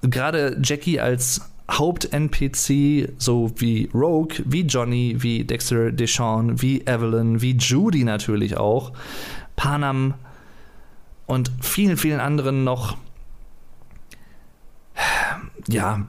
[0.03, 7.53] gerade Jackie als Haupt-NPC, so wie Rogue, wie Johnny, wie Dexter Deshawn, wie Evelyn, wie
[7.57, 8.93] Judy natürlich auch,
[9.57, 10.14] Panam
[11.26, 12.97] und vielen, vielen anderen noch,
[15.68, 16.07] ja,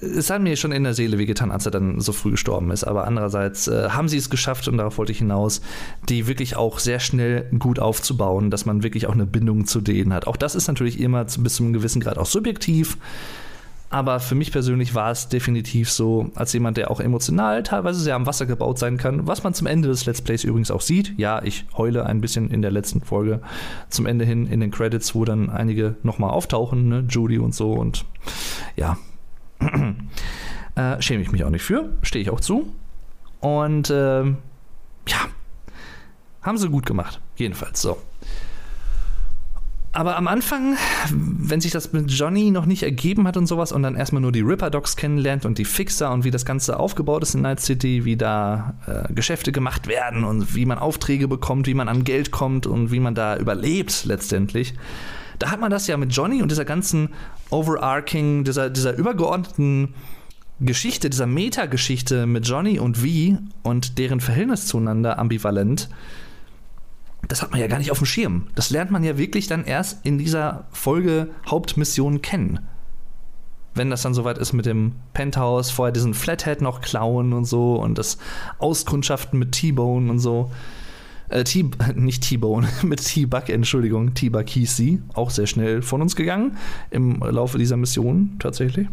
[0.00, 2.84] es hat mir schon in der Seele wehgetan, als er dann so früh gestorben ist.
[2.84, 5.60] Aber andererseits äh, haben sie es geschafft, und darauf wollte ich hinaus,
[6.08, 10.12] die wirklich auch sehr schnell gut aufzubauen, dass man wirklich auch eine Bindung zu denen
[10.12, 10.26] hat.
[10.26, 12.98] Auch das ist natürlich immer bis zu einem gewissen Grad auch subjektiv.
[13.88, 18.16] Aber für mich persönlich war es definitiv so, als jemand, der auch emotional teilweise sehr
[18.16, 21.16] am Wasser gebaut sein kann, was man zum Ende des Let's Plays übrigens auch sieht.
[21.18, 23.40] Ja, ich heule ein bisschen in der letzten Folge
[23.88, 27.04] zum Ende hin in den Credits, wo dann einige nochmal auftauchen, ne?
[27.08, 28.04] Judy und so und
[28.74, 28.98] ja.
[30.74, 32.72] Äh, schäme ich mich auch nicht für, stehe ich auch zu.
[33.40, 35.20] Und äh, ja,
[36.42, 37.98] haben sie gut gemacht, jedenfalls so.
[39.96, 40.76] Aber am Anfang,
[41.10, 44.30] wenn sich das mit Johnny noch nicht ergeben hat und sowas und dann erstmal nur
[44.30, 47.60] die Ripper Dogs kennenlernt und die Fixer und wie das Ganze aufgebaut ist in Night
[47.60, 52.04] City, wie da äh, Geschäfte gemacht werden und wie man Aufträge bekommt, wie man an
[52.04, 54.74] Geld kommt und wie man da überlebt letztendlich,
[55.38, 57.10] da hat man das ja mit Johnny und dieser ganzen
[57.50, 59.94] overarching, dieser, dieser übergeordneten
[60.60, 65.90] Geschichte, dieser Metageschichte mit Johnny und Vi und deren Verhältnis zueinander ambivalent,
[67.28, 68.46] das hat man ja gar nicht auf dem Schirm.
[68.54, 72.60] Das lernt man ja wirklich dann erst in dieser Folge Hauptmission kennen.
[73.74, 77.74] Wenn das dann soweit ist mit dem Penthouse, vorher diesen Flathead noch klauen und so
[77.74, 78.16] und das
[78.58, 80.50] Auskundschaften mit T-Bone und so.
[81.28, 85.02] Äh, T nicht T-Bone, mit T-Bug, Entschuldigung, T-Bug hieß sie.
[85.14, 86.56] Auch sehr schnell von uns gegangen
[86.90, 88.88] im Laufe dieser Mission tatsächlich.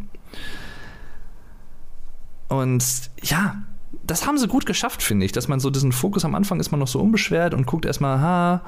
[2.50, 2.84] Und
[3.24, 3.64] ja,
[4.06, 6.72] das haben sie gut geschafft, finde ich, dass man so diesen Fokus am Anfang ist
[6.72, 8.62] man noch so unbeschwert und guckt erstmal, ha,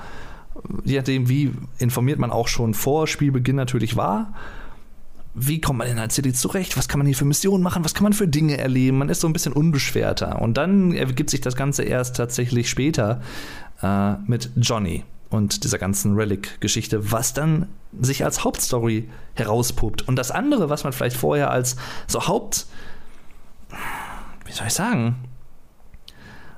[0.84, 4.34] je nachdem, wie informiert man auch schon vor Spielbeginn natürlich war.
[5.36, 6.78] Wie kommt man in der City zurecht?
[6.78, 7.84] Was kann man hier für Missionen machen?
[7.84, 8.98] Was kann man für Dinge erleben?
[9.00, 10.42] Man ist so ein bisschen unbeschwerter.
[10.42, 13.22] Und dann ergibt sich das Ganze erst tatsächlich später
[13.82, 17.68] äh, mit Johnny und dieser ganzen Relic-Geschichte, was dann
[18.00, 20.08] sich als Hauptstory herauspuppt.
[20.08, 21.76] Und das andere, was man vielleicht vorher als
[22.08, 22.68] so Haupt
[24.46, 25.16] wie soll ich sagen,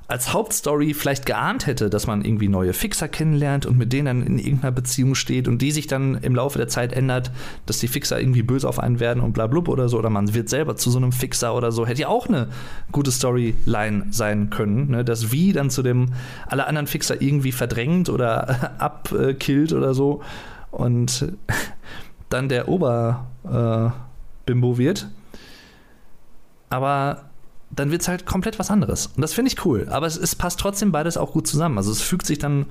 [0.07, 4.23] als Hauptstory vielleicht geahnt hätte, dass man irgendwie neue Fixer kennenlernt und mit denen dann
[4.25, 7.31] in irgendeiner Beziehung steht und die sich dann im Laufe der Zeit ändert,
[7.65, 10.33] dass die Fixer irgendwie böse auf einen werden und bla blub oder so, oder man
[10.33, 12.47] wird selber zu so einem Fixer oder so, hätte ja auch eine
[12.93, 15.03] gute Storyline sein können, ne?
[15.03, 16.13] dass wie dann zu dem
[16.47, 20.21] alle anderen Fixer irgendwie verdrängt oder abkillt oder so
[20.71, 21.33] und
[22.29, 23.93] dann der Oberbimbo
[24.73, 25.09] äh, wird.
[26.69, 27.23] Aber
[27.69, 29.07] dann wird es halt komplett was anderes.
[29.07, 29.87] Und das finde ich cool.
[29.89, 31.77] Aber es, es, passt trotzdem beides auch gut zusammen.
[31.77, 32.65] Also es fügt sich dann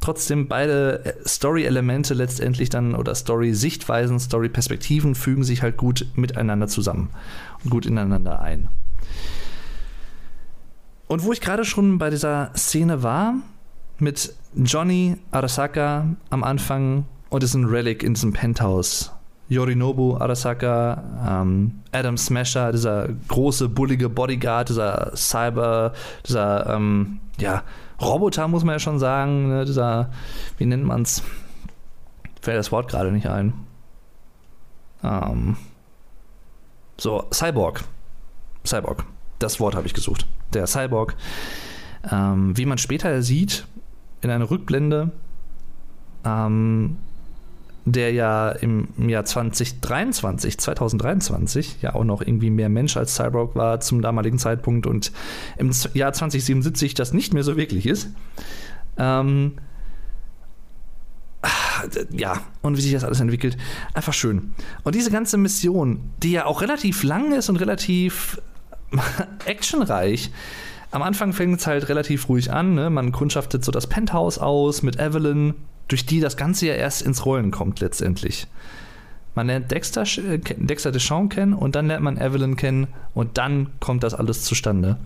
[0.00, 7.10] trotzdem beide äh, Story-Elemente letztendlich dann oder Story-Sichtweisen, Story-Perspektiven fügen sich halt gut miteinander zusammen
[7.64, 8.68] und gut ineinander ein.
[11.08, 13.34] Und wo ich gerade schon bei dieser Szene war,
[13.98, 19.12] mit Johnny Arasaka am Anfang und diesem Relic in diesem Penthouse
[19.48, 25.92] Yorinobu Arasaka, ähm, Adam Smasher, dieser große, bullige Bodyguard, dieser Cyber,
[26.26, 27.62] dieser, ähm, ja,
[28.00, 29.64] Roboter, muss man ja schon sagen, ne?
[29.64, 30.10] dieser,
[30.58, 31.22] wie nennt man's?
[32.42, 33.54] Fällt das Wort gerade nicht ein.
[35.02, 35.56] Ähm,
[36.98, 37.84] so, Cyborg.
[38.66, 39.04] Cyborg.
[39.38, 40.26] Das Wort habe ich gesucht.
[40.52, 41.16] Der Cyborg.
[42.10, 43.66] Ähm, wie man später sieht,
[44.20, 45.10] in einer Rückblende,
[46.24, 46.98] ähm,
[47.86, 53.78] der ja im Jahr 2023, 2023 ja auch noch irgendwie mehr Mensch als Cyborg war
[53.80, 55.12] zum damaligen Zeitpunkt und
[55.56, 58.08] im Jahr 2077 das nicht mehr so wirklich ist.
[58.98, 59.52] Ähm,
[62.10, 63.56] ja, und wie sich das alles entwickelt,
[63.94, 64.52] einfach schön.
[64.82, 68.40] Und diese ganze Mission, die ja auch relativ lang ist und relativ
[69.44, 70.32] actionreich,
[70.90, 72.74] am Anfang fängt es halt relativ ruhig an.
[72.74, 72.90] Ne?
[72.90, 75.54] Man kundschaftet so das Penthouse aus mit Evelyn,
[75.88, 78.46] durch die das Ganze ja erst ins Rollen kommt letztendlich.
[79.36, 83.68] Man lernt Dexter, äh, Dexter Deschamps kennen und dann lernt man Evelyn kennen und dann
[83.80, 84.96] kommt das alles zustande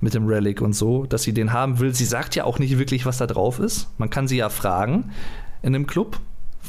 [0.00, 1.94] mit dem Relic und so, dass sie den haben will.
[1.94, 3.88] Sie sagt ja auch nicht wirklich, was da drauf ist.
[3.98, 5.12] Man kann sie ja fragen
[5.62, 6.18] in dem Club,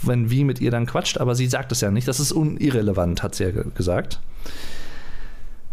[0.04, 2.08] wenn wie mit ihr dann quatscht, aber sie sagt es ja nicht.
[2.08, 4.20] Das ist irrelevant, hat sie ja gesagt.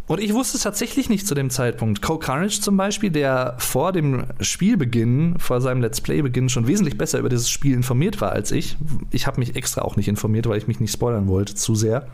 [0.08, 2.00] Und ich wusste es tatsächlich nicht zu dem Zeitpunkt.
[2.00, 7.18] Cole Carnage zum Beispiel, der vor dem Spielbeginn, vor seinem Let's Play-Beginn schon wesentlich besser
[7.18, 8.76] über dieses Spiel informiert war als ich.
[9.10, 12.06] Ich habe mich extra auch nicht informiert, weil ich mich nicht spoilern wollte, zu sehr.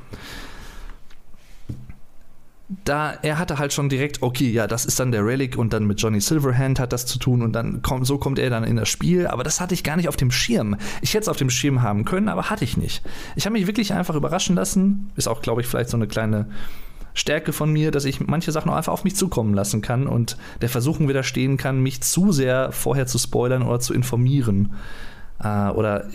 [2.85, 5.85] Da, er hatte halt schon direkt, okay, ja, das ist dann der Relic und dann
[5.85, 8.77] mit Johnny Silverhand hat das zu tun und dann kommt, so kommt er dann in
[8.77, 10.77] das Spiel, aber das hatte ich gar nicht auf dem Schirm.
[11.03, 13.03] Ich hätte es auf dem Schirm haben können, aber hatte ich nicht.
[13.37, 15.11] Ich habe mich wirklich einfach überraschen lassen.
[15.17, 16.47] Ist auch, glaube ich, vielleicht so eine kleine
[17.15, 20.37] Stärke von mir, dass ich manche Sachen auch einfach auf mich zukommen lassen kann und
[20.61, 24.75] der Versuchung widerstehen kann, mich zu sehr vorher zu spoilern oder zu informieren.
[25.43, 26.07] Äh, oder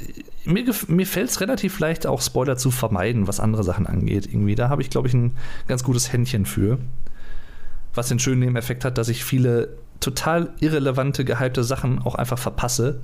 [0.46, 4.26] mir, mir fällt es relativ leicht, auch Spoiler zu vermeiden, was andere Sachen angeht.
[4.26, 4.56] Irgendwie.
[4.56, 5.36] Da habe ich, glaube ich, ein
[5.68, 6.80] ganz gutes Händchen für.
[7.94, 13.02] Was den schönen Nebeneffekt hat, dass ich viele total irrelevante, gehypte Sachen auch einfach verpasse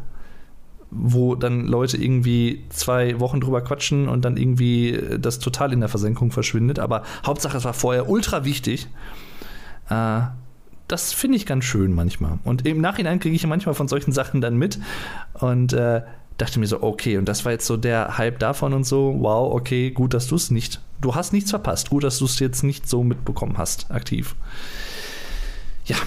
[0.96, 5.90] wo dann Leute irgendwie zwei Wochen drüber quatschen und dann irgendwie das total in der
[5.90, 6.80] Versenkung verschwindet.
[6.80, 8.88] Aber Hauptsache, es war vorher ultra wichtig.
[9.90, 10.22] Äh,
[10.88, 12.40] das finde ich ganz schön manchmal.
[12.44, 14.80] Und im Nachhinein kriege ich manchmal von solchen Sachen dann mit
[15.34, 16.02] und äh,
[16.38, 19.54] dachte mir so, okay, und das war jetzt so der Hype davon und so, wow,
[19.54, 22.64] okay, gut, dass du es nicht, du hast nichts verpasst, gut, dass du es jetzt
[22.64, 24.36] nicht so mitbekommen hast, aktiv.
[25.86, 25.98] Ja,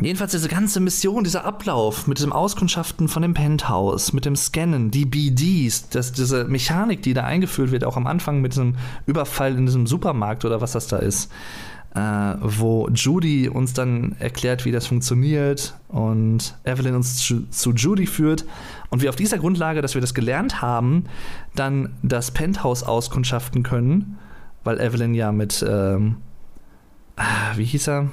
[0.00, 4.90] Jedenfalls diese ganze Mission, dieser Ablauf mit dem Auskundschaften von dem Penthouse, mit dem Scannen,
[4.90, 8.76] die BDs, das, diese Mechanik, die da eingeführt wird, auch am Anfang mit diesem
[9.06, 11.30] Überfall in diesem Supermarkt oder was das da ist.
[11.94, 18.06] äh, wo Judy uns dann erklärt, wie das funktioniert und Evelyn uns zu, zu, Judy
[18.06, 18.44] führt
[18.90, 21.04] und wir auf dieser Grundlage, dass wir das gelernt haben,
[21.56, 24.18] dann das Penthouse auskundschaften können,
[24.62, 26.16] weil Evelyn ja mit, ähm,
[27.16, 28.08] ah, wie hieß er?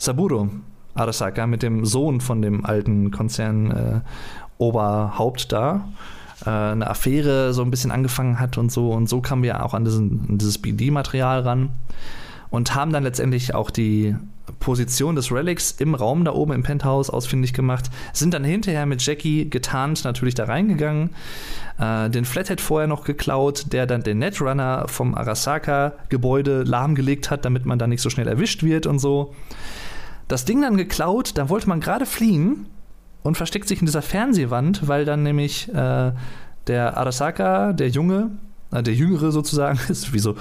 [0.00, 0.48] Saburo
[0.94, 4.00] Arasaka, mit dem Sohn von dem alten Konzern äh,
[4.56, 5.88] Oberhaupt da,
[6.46, 8.92] äh, eine Affäre so ein bisschen angefangen hat und so.
[8.92, 11.68] Und so kamen wir auch an, diesen, an dieses BD-Material ran
[12.48, 14.16] und haben dann letztendlich auch die
[14.58, 19.04] Position des Relics im Raum da oben im Penthouse ausfindig gemacht, sind dann hinterher mit
[19.04, 21.10] Jackie getarnt natürlich da reingegangen,
[21.78, 27.66] äh, den Flathead vorher noch geklaut, der dann den Netrunner vom Arasaka-Gebäude lahmgelegt hat, damit
[27.66, 29.34] man da nicht so schnell erwischt wird und so.
[30.30, 32.66] Das Ding dann geklaut, dann wollte man gerade fliehen
[33.24, 36.12] und versteckt sich in dieser Fernsehwand, weil dann nämlich äh,
[36.68, 38.30] der Arasaka, der Junge,
[38.70, 40.36] äh, der Jüngere sozusagen, ist wie so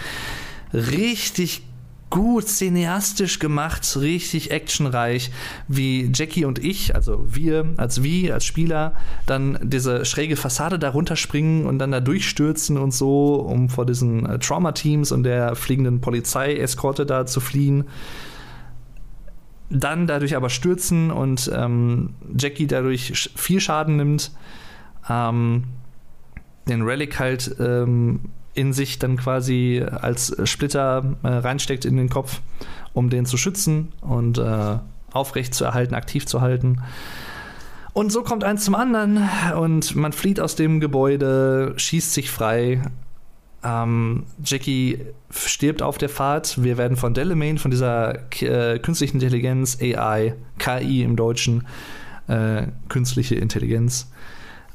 [0.72, 1.62] Richtig
[2.10, 5.30] gut cineastisch gemacht, richtig actionreich,
[5.68, 8.94] wie Jackie und ich, also wir als wie als Spieler,
[9.26, 14.26] dann diese schräge Fassade darunter springen und dann da durchstürzen und so, um vor diesen
[14.26, 17.84] äh, Trauma-Teams und der fliegenden Polizei-Eskorte da zu fliehen.
[19.70, 24.32] Dann dadurch aber stürzen und ähm, Jackie dadurch viel Schaden nimmt.
[25.08, 25.62] Ähm,
[26.70, 28.20] den Relic halt ähm,
[28.54, 32.40] in sich dann quasi als Splitter äh, reinsteckt in den Kopf,
[32.92, 34.78] um den zu schützen und äh,
[35.12, 36.82] aufrecht zu erhalten, aktiv zu halten.
[37.92, 42.82] Und so kommt eins zum anderen und man flieht aus dem Gebäude, schießt sich frei.
[43.62, 45.00] Ähm, Jackie
[45.30, 46.62] stirbt auf der Fahrt.
[46.62, 51.66] Wir werden von Delamain, von dieser äh, künstlichen Intelligenz, AI, KI im Deutschen,
[52.28, 54.10] äh, künstliche Intelligenz,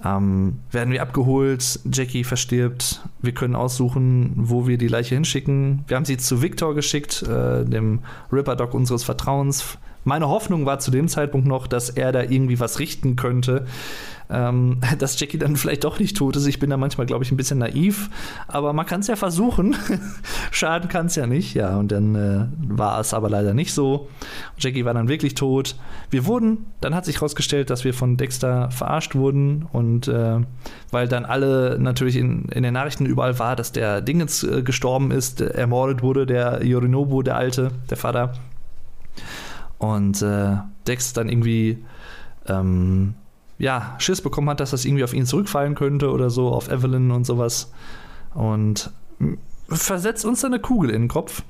[0.03, 5.83] ähm, werden wir abgeholt, Jackie verstirbt, wir können aussuchen, wo wir die Leiche hinschicken.
[5.87, 7.99] Wir haben sie zu Victor geschickt, äh, dem
[8.31, 9.77] Ripper-Dog unseres Vertrauens.
[10.05, 13.65] Meine Hoffnung war zu dem Zeitpunkt noch, dass er da irgendwie was richten könnte
[14.29, 16.45] ähm, dass Jackie dann vielleicht doch nicht tot ist.
[16.47, 18.09] Ich bin da manchmal, glaube ich, ein bisschen naiv,
[18.47, 19.75] aber man kann es ja versuchen.
[20.51, 21.53] Schaden kann es ja nicht.
[21.53, 24.07] Ja, und dann äh, war es aber leider nicht so.
[24.57, 25.75] Jackie war dann wirklich tot.
[26.09, 30.39] Wir wurden, dann hat sich herausgestellt, dass wir von Dexter verarscht wurden und äh,
[30.91, 35.11] weil dann alle natürlich in, in den Nachrichten überall war, dass der Dingens äh, gestorben
[35.11, 38.33] ist, ermordet wurde, der Yorinobu, der Alte, der Vater.
[39.93, 40.57] Und äh,
[40.88, 41.83] Dex dann irgendwie
[42.47, 43.15] ähm,
[43.57, 47.11] ja, Schiss bekommen hat, dass das irgendwie auf ihn zurückfallen könnte oder so, auf Evelyn
[47.11, 47.71] und sowas.
[48.33, 48.91] Und
[49.69, 51.43] versetzt uns eine Kugel in den Kopf.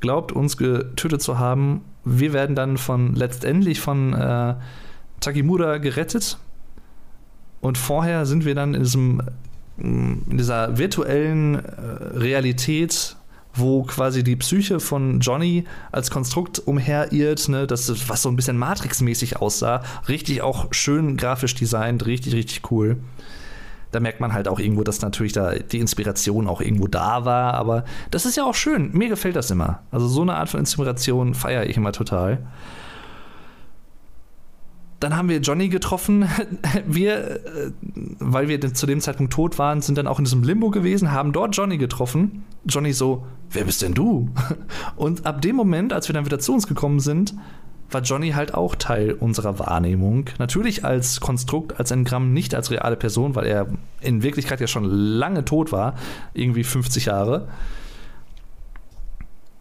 [0.00, 1.82] Glaubt uns getötet zu haben.
[2.04, 4.54] Wir werden dann von letztendlich von äh,
[5.20, 6.38] Takimura gerettet.
[7.60, 9.22] Und vorher sind wir dann in diesem
[9.78, 11.80] in dieser virtuellen äh,
[12.14, 13.15] Realität
[13.56, 18.58] wo quasi die Psyche von Johnny als Konstrukt umherirrt, ne, das, was so ein bisschen
[18.58, 19.82] Matrix-mäßig aussah.
[20.08, 22.98] Richtig auch schön grafisch designt, richtig, richtig cool.
[23.92, 27.54] Da merkt man halt auch irgendwo, dass natürlich da die Inspiration auch irgendwo da war,
[27.54, 28.90] aber das ist ja auch schön.
[28.92, 29.82] Mir gefällt das immer.
[29.90, 32.38] Also so eine Art von Inspiration feiere ich immer total.
[35.00, 36.26] Dann haben wir Johnny getroffen.
[36.86, 37.70] Wir, äh,
[38.18, 41.32] weil wir zu dem Zeitpunkt tot waren, sind dann auch in diesem Limbo gewesen, haben
[41.32, 42.44] dort Johnny getroffen.
[42.64, 44.30] Johnny so, wer bist denn du?
[44.96, 47.34] Und ab dem Moment, als wir dann wieder zu uns gekommen sind,
[47.90, 50.26] war Johnny halt auch Teil unserer Wahrnehmung.
[50.38, 53.66] Natürlich als Konstrukt, als Engramm, nicht als reale Person, weil er
[54.00, 55.94] in Wirklichkeit ja schon lange tot war,
[56.34, 57.48] irgendwie 50 Jahre.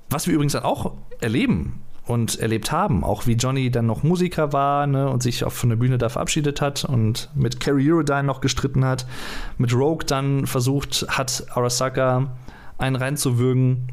[0.09, 3.03] Was wir übrigens dann auch erleben und erlebt haben.
[3.03, 6.09] Auch wie Johnny dann noch Musiker war ne, und sich auch von der Bühne da
[6.09, 9.05] verabschiedet hat und mit Carrie Eurodyne noch gestritten hat,
[9.57, 12.31] mit Rogue dann versucht hat, Arasaka
[12.77, 13.91] einen reinzuwürgen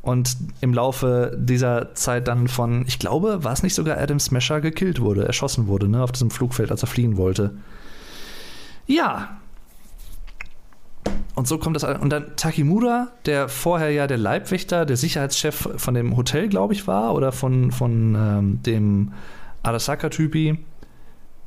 [0.00, 4.60] und im Laufe dieser Zeit dann von, ich glaube, war es nicht sogar Adam Smasher
[4.60, 7.54] gekillt wurde, erschossen wurde, ne, auf diesem Flugfeld, als er fliehen wollte.
[8.86, 9.36] Ja.
[11.34, 11.84] Und so kommt das.
[11.84, 16.86] Und dann Takimura, der vorher ja der Leibwächter, der Sicherheitschef von dem Hotel, glaube ich,
[16.86, 19.12] war, oder von, von ähm, dem
[19.62, 20.58] Arasaka-Typi,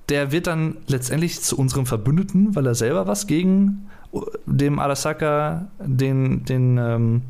[0.10, 5.68] der wird dann letztendlich zu unserem Verbündeten, weil er selber was gegen äh, dem Arasaka,
[5.80, 7.22] den, den ähm,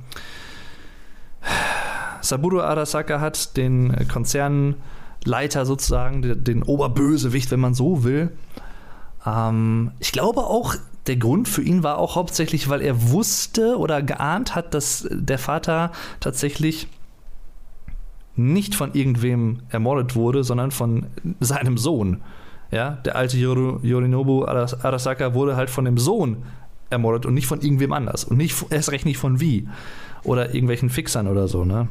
[2.22, 8.32] Saburo Arasaka hat, den Konzernleiter sozusagen, den, den Oberbösewicht, wenn man so will.
[9.26, 10.76] Ähm, ich glaube auch,
[11.08, 15.40] der Grund für ihn war auch hauptsächlich, weil er wusste oder geahnt hat, dass der
[15.40, 16.88] Vater tatsächlich
[18.36, 21.08] nicht von irgendwem ermordet wurde, sondern von
[21.40, 22.22] seinem Sohn.
[22.72, 26.38] Ja, der alte Yorinobu Arasaka wurde halt von dem Sohn
[26.90, 28.24] ermordet und nicht von irgendwem anders.
[28.24, 29.68] Und nicht, erst recht nicht von wie.
[30.24, 31.88] Oder irgendwelchen Fixern oder so, ne?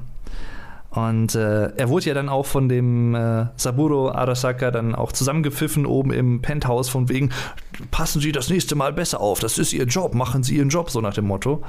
[0.90, 5.86] Und äh, er wurde ja dann auch von dem äh, Saburo Arasaka dann auch zusammengepfiffen
[5.86, 7.30] oben im Penthouse von wegen,
[7.92, 10.90] passen Sie das nächste Mal besser auf, das ist Ihr Job, machen Sie Ihren Job,
[10.90, 11.62] so nach dem Motto.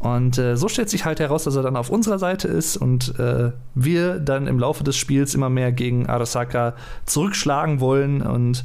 [0.00, 3.18] Und äh, so stellt sich halt heraus, dass er dann auf unserer Seite ist und
[3.18, 6.74] äh, wir dann im Laufe des Spiels immer mehr gegen Arasaka
[7.06, 8.64] zurückschlagen wollen und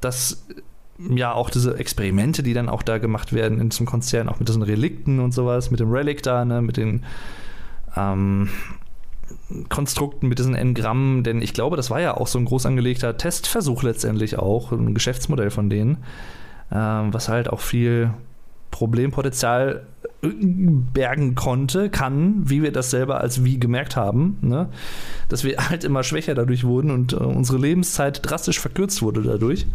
[0.00, 0.46] das
[0.98, 4.48] ja auch diese Experimente, die dann auch da gemacht werden in diesem Konzern, auch mit
[4.48, 7.02] diesen Relikten und sowas, mit dem Relic da, ne, mit den
[7.96, 8.48] ähm,
[9.68, 13.16] Konstrukten, mit diesen Engrammen, denn ich glaube, das war ja auch so ein groß angelegter
[13.16, 15.98] Testversuch letztendlich auch, ein Geschäftsmodell von denen,
[16.72, 18.10] ähm, was halt auch viel
[18.70, 19.86] Problempotenzial
[20.22, 24.68] bergen konnte, kann, wie wir das selber als wie gemerkt haben, ne?
[25.28, 29.66] dass wir halt immer schwächer dadurch wurden und äh, unsere Lebenszeit drastisch verkürzt wurde dadurch.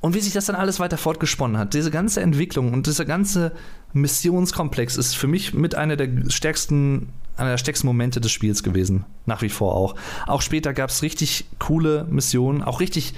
[0.00, 3.52] Und wie sich das dann alles weiter fortgesponnen hat, diese ganze Entwicklung und dieser ganze
[3.92, 7.10] Missionskomplex ist für mich mit einer der stärksten,
[7.40, 9.04] einer der stärksten Momente des Spiels gewesen.
[9.26, 9.94] Nach wie vor auch.
[10.26, 13.14] Auch später gab es richtig coole Missionen, auch richtig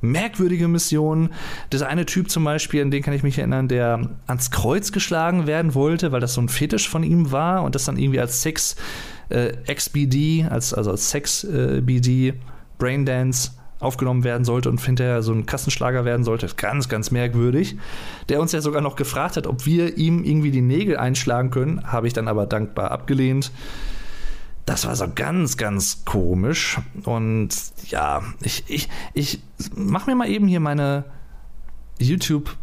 [0.00, 1.30] merkwürdige Missionen.
[1.72, 5.46] Dieser eine Typ zum Beispiel, an den kann ich mich erinnern, der ans Kreuz geschlagen
[5.46, 8.42] werden wollte, weil das so ein Fetisch von ihm war und das dann irgendwie als
[8.42, 8.76] Sex
[9.28, 12.34] äh, XBD, als, also als Sex äh, BD,
[12.78, 16.48] Braindance aufgenommen werden sollte und hinterher so ein Kassenschlager werden sollte.
[16.56, 17.76] Ganz, ganz merkwürdig.
[18.28, 21.84] Der uns ja sogar noch gefragt hat, ob wir ihm irgendwie die Nägel einschlagen können.
[21.90, 23.52] Habe ich dann aber dankbar abgelehnt.
[24.66, 26.78] Das war so ganz, ganz komisch.
[27.04, 27.50] Und
[27.86, 29.40] ja, ich, ich, ich
[29.74, 31.04] mach mir mal eben hier meine
[31.98, 32.56] YouTube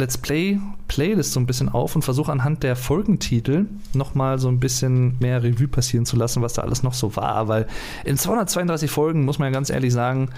[0.00, 4.58] Let's Play Playlist so ein bisschen auf und versuche anhand der Folgentitel nochmal so ein
[4.58, 7.46] bisschen mehr Revue passieren zu lassen, was da alles noch so war.
[7.46, 7.68] Weil
[8.04, 10.30] in 232 Folgen, muss man ja ganz ehrlich sagen,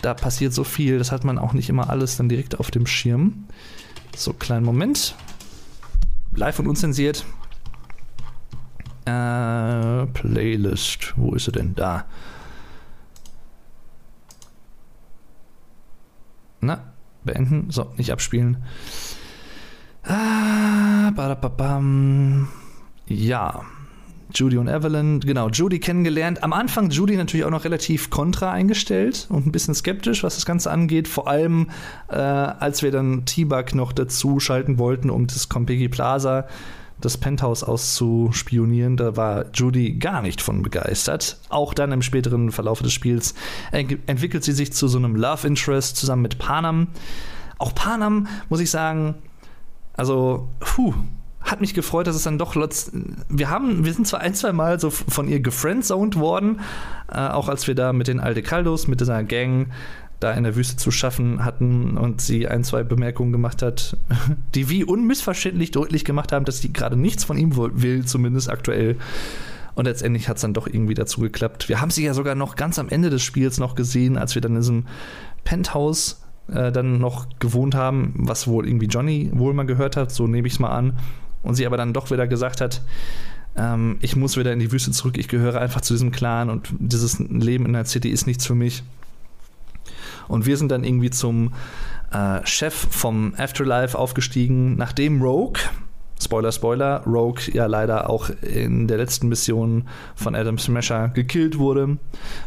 [0.00, 2.86] da passiert so viel, das hat man auch nicht immer alles dann direkt auf dem
[2.86, 3.44] Schirm.
[4.16, 5.14] So, kleinen Moment.
[6.34, 7.24] Live und unzensiert.
[9.04, 11.12] Äh, Playlist.
[11.16, 11.74] Wo ist sie denn?
[11.74, 12.06] Da.
[16.60, 16.91] Na,
[17.24, 17.66] beenden.
[17.70, 18.58] So, nicht abspielen.
[20.04, 22.48] Ah, badababam.
[23.06, 23.62] Ja.
[24.34, 26.42] Judy und Evelyn, genau, Judy kennengelernt.
[26.42, 30.46] Am Anfang Judy natürlich auch noch relativ kontra eingestellt und ein bisschen skeptisch, was das
[30.46, 31.06] Ganze angeht.
[31.06, 31.68] Vor allem,
[32.08, 36.46] äh, als wir dann T-Bug noch dazu schalten wollten, um das Compegi Plaza
[37.04, 38.96] das Penthouse auszuspionieren.
[38.96, 41.38] Da war Judy gar nicht von begeistert.
[41.48, 43.34] Auch dann im späteren Verlauf des Spiels
[43.70, 46.88] entwickelt sie sich zu so einem Love Interest zusammen mit Panam.
[47.58, 49.16] Auch Panam, muss ich sagen,
[49.94, 50.94] also, puh,
[51.42, 52.54] hat mich gefreut, dass es dann doch
[53.28, 56.60] wir haben wir sind zwar ein zwei Mal so von ihr gefriendzoned worden,
[57.12, 59.68] äh, auch als wir da mit den Alte Caldos mit dieser Gang
[60.22, 63.96] da in der Wüste zu schaffen hatten und sie ein, zwei Bemerkungen gemacht hat,
[64.54, 68.96] die wie unmissverständlich deutlich gemacht haben, dass sie gerade nichts von ihm will, zumindest aktuell.
[69.74, 71.68] Und letztendlich hat es dann doch irgendwie dazu geklappt.
[71.68, 74.42] Wir haben sie ja sogar noch ganz am Ende des Spiels noch gesehen, als wir
[74.42, 74.84] dann in diesem
[75.44, 80.26] Penthouse äh, dann noch gewohnt haben, was wohl irgendwie Johnny wohl mal gehört hat, so
[80.26, 80.98] nehme ich es mal an.
[81.42, 82.82] Und sie aber dann doch wieder gesagt hat,
[83.56, 86.68] ähm, ich muss wieder in die Wüste zurück, ich gehöre einfach zu diesem Clan und
[86.78, 88.82] dieses Leben in der City ist nichts für mich.
[90.28, 91.52] Und wir sind dann irgendwie zum
[92.12, 95.60] äh, Chef vom Afterlife aufgestiegen, nachdem Rogue,
[96.22, 101.98] Spoiler, Spoiler, Rogue ja leider auch in der letzten Mission von Adam Smasher gekillt wurde.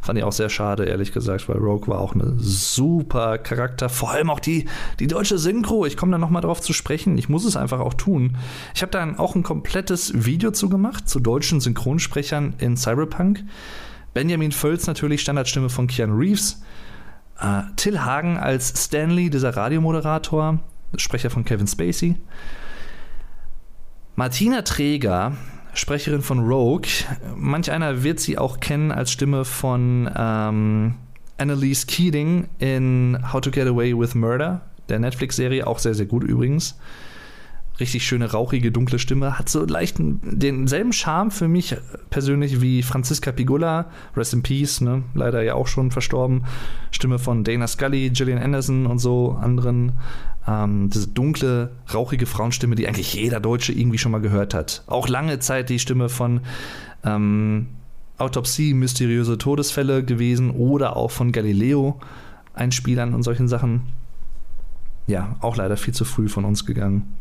[0.01, 3.89] Fand ich auch sehr schade, ehrlich gesagt, weil Rogue war auch ein super Charakter.
[3.89, 4.65] Vor allem auch die,
[4.99, 5.85] die deutsche Synchro.
[5.85, 7.17] Ich komme da nochmal drauf zu sprechen.
[7.17, 8.37] Ich muss es einfach auch tun.
[8.73, 13.43] Ich habe da auch ein komplettes Video zu gemacht, zu deutschen Synchronsprechern in Cyberpunk.
[14.13, 16.61] Benjamin Völz natürlich, Standardstimme von Keanu Reeves.
[17.39, 20.59] Äh, Till Hagen als Stanley, dieser Radiomoderator,
[20.97, 22.15] Sprecher von Kevin Spacey.
[24.15, 25.33] Martina Träger,
[25.73, 26.87] Sprecherin von Rogue.
[27.35, 30.95] Manch einer wird sie auch kennen als Stimme von ähm,
[31.37, 36.23] Annalise Keating in How to Get Away with Murder, der Netflix-Serie, auch sehr, sehr gut
[36.23, 36.77] übrigens
[37.79, 39.37] richtig schöne, rauchige, dunkle Stimme.
[39.37, 41.75] Hat so leicht denselben Charme für mich
[42.09, 45.03] persönlich wie Franziska Pigula, Rest in Peace, ne?
[45.13, 46.45] leider ja auch schon verstorben.
[46.91, 49.93] Stimme von Dana Scully, Gillian Anderson und so anderen.
[50.47, 54.83] Ähm, diese dunkle, rauchige Frauenstimme, die eigentlich jeder Deutsche irgendwie schon mal gehört hat.
[54.87, 56.41] Auch lange Zeit die Stimme von
[57.03, 57.67] ähm,
[58.17, 61.99] Autopsie, mysteriöse Todesfälle gewesen oder auch von Galileo,
[62.53, 63.81] Einspielern und solchen Sachen.
[65.07, 67.13] Ja, auch leider viel zu früh von uns gegangen.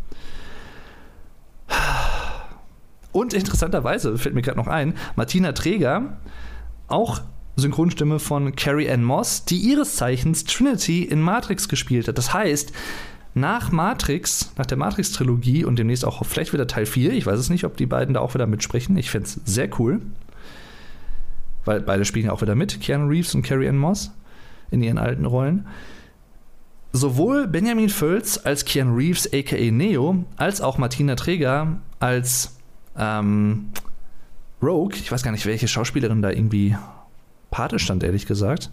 [3.14, 6.18] Und interessanterweise fällt mir gerade noch ein, Martina Träger,
[6.88, 7.20] auch
[7.54, 12.18] Synchronstimme von Carrie Ann Moss, die ihres Zeichens Trinity in Matrix gespielt hat.
[12.18, 12.72] Das heißt,
[13.34, 17.50] nach Matrix, nach der Matrix-Trilogie und demnächst auch vielleicht wieder Teil 4, ich weiß es
[17.50, 18.96] nicht, ob die beiden da auch wieder mitsprechen.
[18.96, 20.00] Ich fände es sehr cool.
[21.64, 24.10] Weil beide spielen ja auch wieder mit, Keanu Reeves und Carrie Ann Moss
[24.72, 25.68] in ihren alten Rollen.
[26.92, 32.56] Sowohl Benjamin Völz als Keanu Reeves, aka Neo, als auch Martina Träger als
[32.98, 33.70] ähm,
[34.62, 36.76] Rogue, ich weiß gar nicht, welche Schauspielerin da irgendwie
[37.50, 38.70] Pate stand, ehrlich gesagt.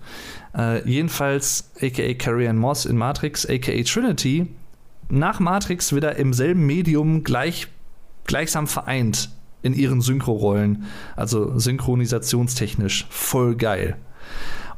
[0.58, 4.48] Äh, jedenfalls, aka Carrie Ann Moss in Matrix, aka Trinity,
[5.10, 7.68] nach Matrix wieder im selben Medium gleich,
[8.26, 9.30] gleichsam vereint
[9.62, 10.86] in ihren Synchro-Rollen.
[11.16, 13.06] Also synchronisationstechnisch.
[13.10, 13.98] Voll geil.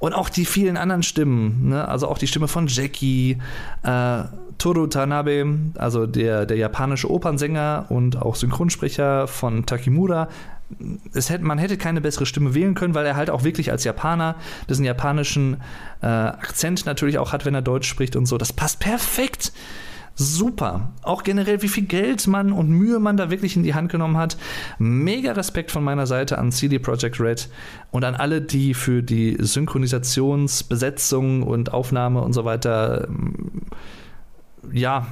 [0.03, 1.87] Und auch die vielen anderen Stimmen, ne?
[1.87, 3.37] also auch die Stimme von Jackie,
[3.83, 4.23] äh,
[4.57, 10.27] Toru Tanabe, also der, der japanische Opernsänger und auch Synchronsprecher von Takimura.
[11.13, 13.85] Es hätte, man hätte keine bessere Stimme wählen können, weil er halt auch wirklich als
[13.85, 14.35] Japaner
[14.67, 15.61] diesen japanischen
[16.01, 18.37] äh, Akzent natürlich auch hat, wenn er Deutsch spricht und so.
[18.37, 19.53] Das passt perfekt
[20.15, 20.91] super.
[21.01, 24.17] Auch generell, wie viel Geld man und Mühe man da wirklich in die Hand genommen
[24.17, 24.37] hat.
[24.77, 27.49] Mega Respekt von meiner Seite an CD Projekt Red
[27.91, 33.07] und an alle, die für die Synchronisationsbesetzung und Aufnahme und so weiter
[34.71, 35.07] ja,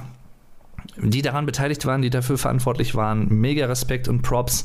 [0.96, 4.64] die daran beteiligt waren, die dafür verantwortlich waren, mega Respekt und Props.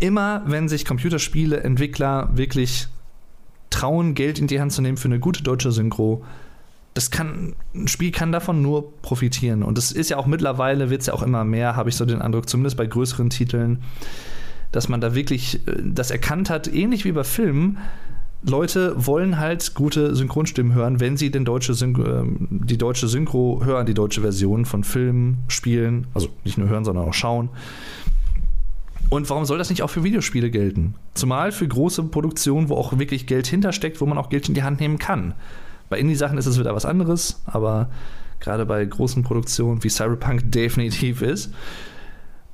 [0.00, 2.88] Immer wenn sich Computerspiele-Entwickler wirklich
[3.70, 6.24] trauen, Geld in die Hand zu nehmen für eine gute deutsche Synchro,
[6.98, 9.62] das kann, ein Spiel kann davon nur profitieren.
[9.62, 12.04] Und das ist ja auch mittlerweile, wird es ja auch immer mehr, habe ich so
[12.04, 13.84] den Eindruck, zumindest bei größeren Titeln,
[14.72, 17.78] dass man da wirklich äh, das erkannt hat, ähnlich wie bei Filmen,
[18.42, 23.62] Leute wollen halt gute Synchronstimmen hören, wenn sie den deutsche Synchro, äh, die deutsche Synchro
[23.64, 27.48] hören, die deutsche Version von Filmen, Spielen, also nicht nur hören, sondern auch schauen.
[29.08, 30.96] Und warum soll das nicht auch für Videospiele gelten?
[31.14, 34.64] Zumal für große Produktionen, wo auch wirklich Geld hintersteckt, wo man auch Geld in die
[34.64, 35.34] Hand nehmen kann.
[35.88, 37.88] Bei Indie-Sachen ist es wieder was anderes, aber
[38.40, 41.52] gerade bei großen Produktionen, wie Cyberpunk definitiv ist,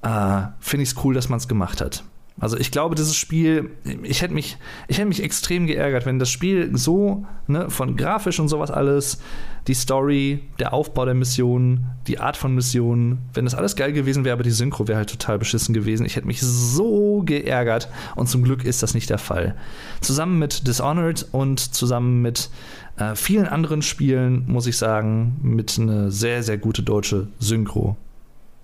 [0.02, 2.04] äh, finde ich es cool, dass man es gemacht hat.
[2.40, 3.70] Also ich glaube, dieses Spiel,
[4.02, 4.56] ich hätte mich,
[4.88, 9.20] ich hätte mich extrem geärgert, wenn das Spiel so, ne, von grafisch und sowas alles,
[9.68, 14.24] die Story, der Aufbau der Missionen, die Art von Missionen, wenn das alles geil gewesen
[14.24, 16.04] wäre, aber die Synchro wäre halt total beschissen gewesen.
[16.04, 19.54] Ich hätte mich so geärgert und zum Glück ist das nicht der Fall.
[20.00, 22.50] Zusammen mit Dishonored und zusammen mit
[22.96, 27.96] äh, vielen anderen Spielen, muss ich sagen, mit einer sehr, sehr gute deutsche Synchro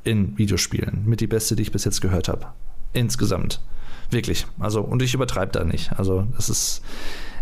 [0.04, 1.02] in Videospielen.
[1.04, 2.46] Mit die beste, die ich bis jetzt gehört habe
[2.92, 3.60] insgesamt.
[4.10, 4.46] Wirklich.
[4.58, 5.92] Also, und ich übertreibe da nicht.
[5.98, 6.82] Also, das ist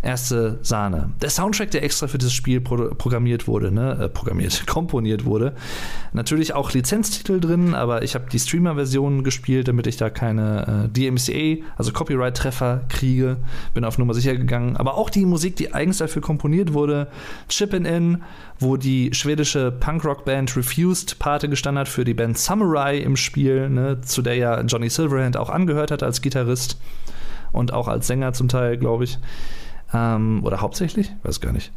[0.02, 1.10] erste Sahne.
[1.20, 5.54] Der Soundtrack, der extra für dieses Spiel pro programmiert wurde, ne, äh, programmiert, komponiert wurde.
[6.12, 10.88] Natürlich auch Lizenztitel drin, aber ich habe die Streamer-Version gespielt, damit ich da keine äh,
[10.88, 13.36] DMCA, also Copyright-Treffer kriege.
[13.74, 14.76] Bin auf Nummer sicher gegangen.
[14.76, 17.08] Aber auch die Musik, die eigens dafür komponiert wurde,
[17.48, 18.22] Chippin' In,
[18.58, 24.00] wo die schwedische Punkrock-Band Refused Pate gestanden hat für die Band Samurai im Spiel, ne,
[24.00, 26.78] zu der ja Johnny Silverhand auch angehört hat als Gitarrist
[27.52, 29.18] und auch als Sänger zum Teil, glaube ich.
[29.92, 31.12] Ähm, oder hauptsächlich?
[31.22, 31.72] Weiß gar nicht.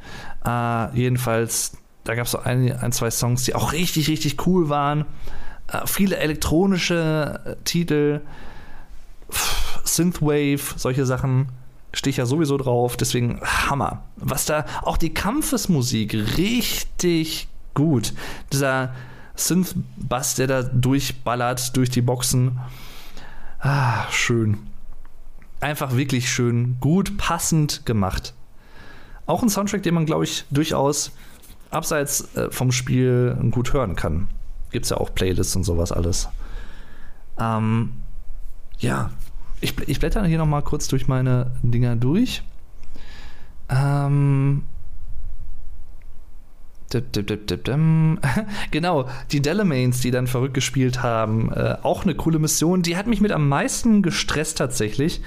[0.46, 4.70] Äh, jedenfalls, da gab es so ein, ein, zwei Songs, die auch richtig, richtig cool
[4.70, 5.06] waren.
[5.68, 8.22] Äh, viele elektronische äh, Titel,
[9.32, 11.50] Pff, Synthwave, solche Sachen.
[11.94, 14.04] Stehe ich ja sowieso drauf, deswegen Hammer.
[14.16, 18.14] Was da, auch die Kampfesmusik, richtig gut.
[18.54, 18.94] Dieser
[19.36, 22.60] Synth-Bass, der da durchballert durch die Boxen.
[23.60, 24.71] Ah, schön
[25.62, 28.34] einfach wirklich schön, gut, passend gemacht.
[29.26, 31.12] Auch ein Soundtrack, den man, glaube ich, durchaus
[31.70, 34.28] abseits äh, vom Spiel gut hören kann.
[34.72, 36.28] Gibt es ja auch Playlists und sowas alles.
[37.40, 37.94] Ähm,
[38.80, 39.12] ja,
[39.62, 42.44] ich, ich blätter hier nochmal kurz durch meine Dinger durch.
[43.70, 44.64] Ähm,
[48.72, 52.82] Genau, die Delamains, die dann verrückt gespielt haben, äh, auch eine coole Mission.
[52.82, 55.22] Die hat mich mit am meisten gestresst tatsächlich,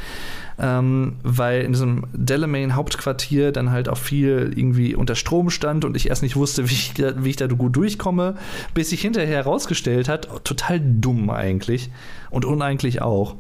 [0.59, 5.97] ähm, weil in diesem Delamain Hauptquartier dann halt auch viel irgendwie unter Strom stand und
[5.97, 8.37] ich erst nicht wusste, wie ich, wie ich da gut durchkomme,
[8.75, 11.91] bis sich hinterher herausgestellt hat, total dumm eigentlich
[12.31, 13.37] und uneigentlich auch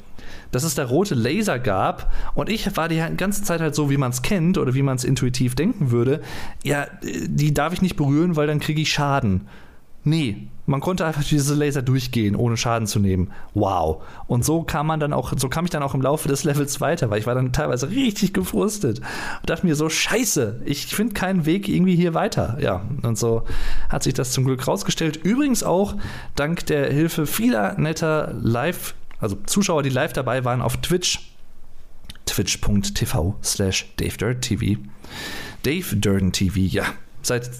[0.55, 3.97] dass es da rote Laser gab und ich war die ganze Zeit halt so, wie
[3.97, 6.21] man es kennt oder wie man es intuitiv denken würde.
[6.63, 9.49] Ja, die darf ich nicht berühren, weil dann kriege ich Schaden.
[10.07, 13.31] Nee, man konnte einfach diese Laser durchgehen, ohne Schaden zu nehmen.
[13.55, 14.03] Wow.
[14.27, 16.81] Und so kam man dann auch, so kam ich dann auch im Laufe des Levels
[16.81, 19.01] weiter, weil ich war dann teilweise richtig gefrustet
[19.41, 22.59] und dachte mir so, scheiße, ich finde keinen Weg irgendwie hier weiter.
[22.61, 23.45] Ja, und so
[23.89, 25.17] hat sich das zum Glück rausgestellt.
[25.17, 25.97] Übrigens auch
[26.35, 28.95] dank der Hilfe vieler netter Live-
[29.25, 31.33] also Zuschauer, die live dabei waren auf Twitch,
[32.27, 34.79] twitch.tv slash DaveDurdenTV.
[35.63, 36.85] Dave Durden TV, ja.
[37.23, 37.51] Seit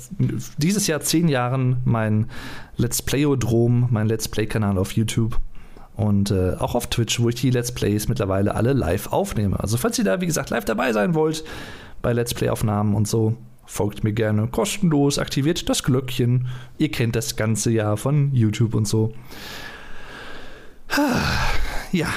[0.59, 2.27] dieses Jahr zehn Jahren mein
[2.77, 5.41] Let's Playodrom, mein Let's Play-Kanal auf YouTube
[5.97, 9.59] und äh, auch auf Twitch, wo ich die Let's Plays mittlerweile alle live aufnehme.
[9.59, 11.45] Also falls ihr da, wie gesagt, live dabei sein wollt
[12.03, 16.49] bei Let's Play-Aufnahmen und so, folgt mir gerne kostenlos, aktiviert das Glöckchen.
[16.77, 19.15] Ihr kennt das ganze Jahr von YouTube und so.
[21.93, 22.09] Ja.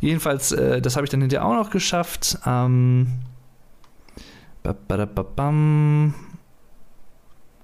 [0.00, 2.38] Jedenfalls, äh, das habe ich dann hinterher auch noch geschafft.
[2.46, 3.14] Ähm,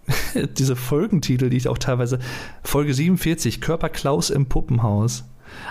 [0.59, 2.19] Diese Folgentitel, die ich auch teilweise.
[2.63, 5.25] Folge 47, Körper Klaus im Puppenhaus.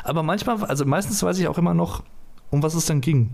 [0.04, 2.04] Aber manchmal, also meistens weiß ich auch immer noch,
[2.50, 3.32] um was es dann ging.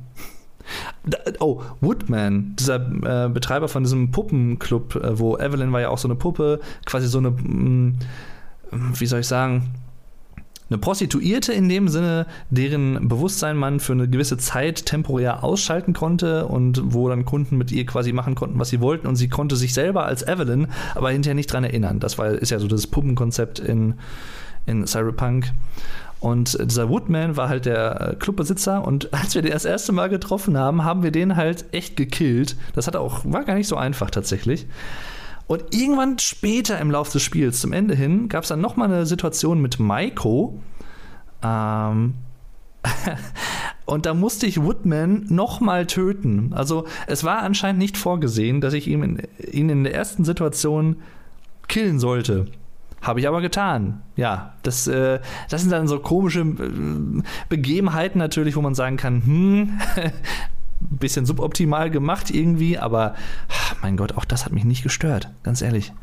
[1.39, 2.76] Oh, Woodman, dieser
[3.26, 7.07] äh, Betreiber von diesem Puppenclub, äh, wo Evelyn war ja auch so eine Puppe, quasi
[7.07, 7.97] so eine, mh,
[8.72, 9.74] mm, wie soll ich sagen,
[10.70, 16.45] eine Prostituierte in dem Sinne, deren Bewusstsein man für eine gewisse Zeit temporär ausschalten konnte
[16.45, 19.55] und wo dann Kunden mit ihr quasi machen konnten, was sie wollten und sie konnte
[19.55, 21.99] sich selber als Evelyn aber hinterher nicht dran erinnern.
[21.99, 23.95] Das war, ist ja so das Puppenkonzept in,
[24.65, 25.51] in Cyberpunk.
[26.20, 30.57] Und dieser Woodman war halt der Clubbesitzer und als wir den das erste Mal getroffen
[30.57, 32.57] haben, haben wir den halt echt gekillt.
[32.76, 34.67] Das hat auch, war gar nicht so einfach tatsächlich.
[35.49, 39.07] Und irgendwann später im Laufe des Spiels, zum Ende hin, gab es dann nochmal eine
[39.07, 40.61] Situation mit Maiko.
[41.41, 42.13] Ähm,
[43.85, 46.53] und da musste ich Woodman nochmal töten.
[46.53, 49.21] Also es war anscheinend nicht vorgesehen, dass ich ihn in,
[49.51, 50.97] ihn in der ersten Situation
[51.67, 52.45] killen sollte.
[53.01, 54.03] Habe ich aber getan.
[54.17, 55.19] Ja, das, äh,
[55.49, 59.79] das sind dann so komische äh, Begebenheiten natürlich, wo man sagen kann, hm,
[60.80, 63.15] bisschen suboptimal gemacht irgendwie, aber
[63.82, 65.93] mein Gott, auch das hat mich nicht gestört, ganz ehrlich.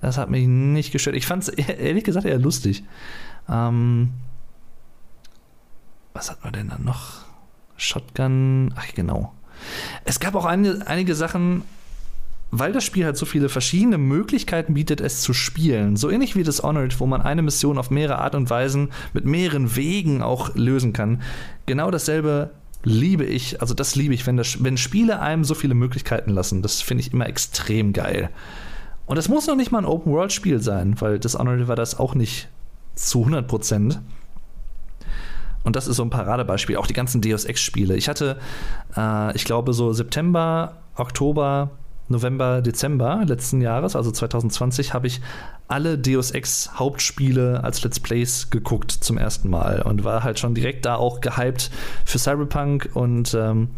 [0.00, 1.16] Das hat mich nicht gestört.
[1.16, 2.84] Ich fand es ehrlich gesagt eher lustig.
[3.48, 4.10] Ähm,
[6.12, 7.24] was hat man denn dann noch?
[7.76, 9.32] Shotgun, ach genau.
[10.04, 11.62] Es gab auch eine, einige Sachen,
[12.50, 15.96] weil das Spiel halt so viele verschiedene Möglichkeiten bietet, es zu spielen.
[15.96, 19.76] So ähnlich wie Dishonored, wo man eine Mission auf mehrere Art und Weisen mit mehreren
[19.76, 21.22] Wegen auch lösen kann.
[21.66, 22.50] Genau dasselbe
[22.84, 26.62] liebe ich, also das liebe ich, wenn, das, wenn Spiele einem so viele Möglichkeiten lassen.
[26.62, 28.30] Das finde ich immer extrem geil.
[29.06, 32.48] Und es muss noch nicht mal ein Open-World-Spiel sein, weil Dishonored war das auch nicht
[32.94, 34.00] zu 100 Prozent.
[35.64, 36.76] Und das ist so ein Paradebeispiel.
[36.76, 37.96] Auch die ganzen Deus Ex-Spiele.
[37.96, 38.38] Ich hatte,
[38.96, 41.70] äh, ich glaube, so September, Oktober
[42.08, 45.20] November, Dezember letzten Jahres, also 2020, habe ich
[45.66, 50.54] alle Deus Ex Hauptspiele als Let's Plays geguckt zum ersten Mal und war halt schon
[50.54, 51.70] direkt da auch gehypt
[52.04, 53.68] für Cyberpunk und ähm,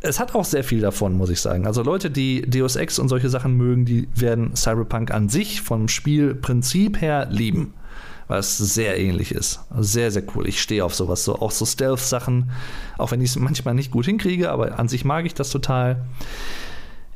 [0.00, 1.66] es hat auch sehr viel davon, muss ich sagen.
[1.66, 5.88] Also Leute, die Deus Ex und solche Sachen mögen, die werden Cyberpunk an sich vom
[5.88, 7.72] Spielprinzip her lieben,
[8.28, 9.60] es sehr ähnlich ist.
[9.78, 10.46] Sehr, sehr cool.
[10.46, 12.50] Ich stehe auf sowas, so auch so Stealth-Sachen,
[12.98, 16.04] auch wenn ich es manchmal nicht gut hinkriege, aber an sich mag ich das total.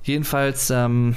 [0.09, 1.15] Jedenfalls, ähm,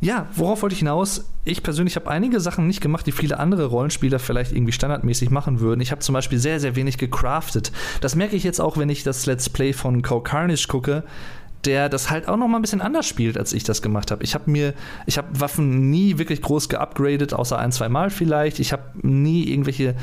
[0.00, 1.32] ja, worauf wollte ich hinaus?
[1.44, 5.58] Ich persönlich habe einige Sachen nicht gemacht, die viele andere Rollenspieler vielleicht irgendwie standardmäßig machen
[5.58, 5.80] würden.
[5.80, 7.72] Ich habe zum Beispiel sehr, sehr wenig gecraftet.
[8.00, 11.02] Das merke ich jetzt auch, wenn ich das Let's Play von Co Carnage gucke,
[11.64, 14.22] der das halt auch noch mal ein bisschen anders spielt, als ich das gemacht habe.
[14.22, 14.74] Ich habe mir,
[15.06, 18.60] ich habe Waffen nie wirklich groß geupgradet, außer ein, zwei Mal vielleicht.
[18.60, 19.96] Ich habe nie irgendwelche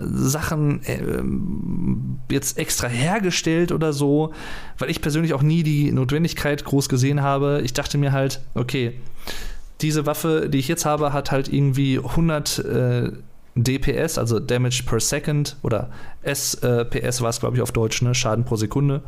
[0.00, 4.32] Sachen äh, jetzt extra hergestellt oder so,
[4.78, 7.60] weil ich persönlich auch nie die Notwendigkeit groß gesehen habe.
[7.64, 8.94] Ich dachte mir halt, okay,
[9.80, 13.12] diese Waffe, die ich jetzt habe, hat halt irgendwie 100 äh,
[13.54, 15.90] DPS, also Damage per Second oder
[16.22, 18.14] SPS war es, glaube ich, auf Deutsch, ne?
[18.14, 19.02] Schaden pro Sekunde.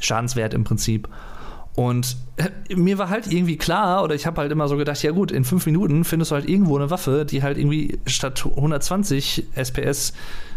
[0.00, 1.08] Schadenswert im Prinzip.
[1.74, 5.10] Und äh, mir war halt irgendwie klar, oder ich habe halt immer so gedacht, ja
[5.10, 9.46] gut, in fünf Minuten findest du halt irgendwo eine Waffe, die halt irgendwie statt 120
[9.54, 10.12] SPS,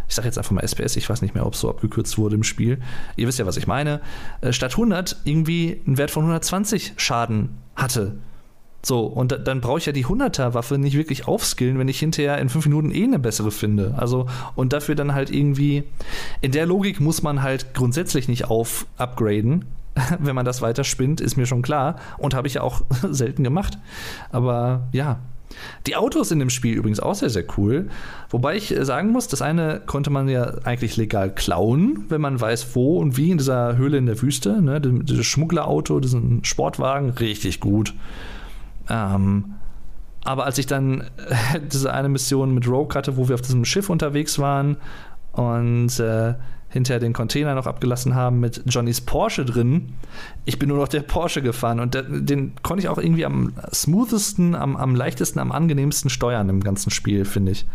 [0.07, 2.35] ich sage jetzt einfach mal SPS, ich weiß nicht mehr, ob es so abgekürzt wurde
[2.35, 2.79] im Spiel,
[3.15, 4.01] ihr wisst ja, was ich meine,
[4.41, 8.17] äh, statt 100 irgendwie einen Wert von 120 Schaden hatte.
[8.83, 12.37] So, und da, dann brauche ich ja die 100er-Waffe nicht wirklich aufskillen, wenn ich hinterher
[12.37, 13.95] in fünf Minuten eh eine bessere finde.
[13.97, 15.85] Also, und dafür dann halt irgendwie,
[16.41, 19.65] in der Logik muss man halt grundsätzlich nicht auf upgraden,
[20.19, 21.97] wenn man das weiter spinnt, ist mir schon klar.
[22.17, 23.77] Und habe ich ja auch selten gemacht.
[24.31, 25.19] Aber ja.
[25.85, 27.87] Die Autos in dem Spiel übrigens auch sehr, sehr cool.
[28.29, 32.75] Wobei ich sagen muss, das eine konnte man ja eigentlich legal klauen, wenn man weiß,
[32.75, 34.61] wo und wie in dieser Höhle in der Wüste.
[34.61, 34.81] Ne?
[34.81, 37.93] Dieses Schmugglerauto, diesen Sportwagen, richtig gut.
[38.89, 39.55] Ähm,
[40.25, 43.63] aber als ich dann äh, diese eine Mission mit Rogue hatte, wo wir auf diesem
[43.63, 44.77] Schiff unterwegs waren
[45.31, 46.33] und äh,
[46.75, 49.93] hinterher den Container noch abgelassen haben mit Johnnys Porsche drin,
[50.43, 54.55] ich bin nur noch der Porsche gefahren und den konnte ich auch irgendwie am smoothesten,
[54.55, 57.65] am, am leichtesten, am angenehmsten steuern im ganzen Spiel, finde ich.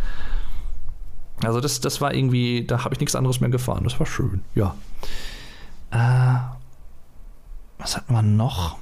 [1.43, 3.85] Also das, das war irgendwie, da habe ich nichts anderes mehr gefahren.
[3.85, 4.75] Das war schön, ja.
[5.91, 6.39] Äh,
[7.79, 8.77] was hatten wir noch?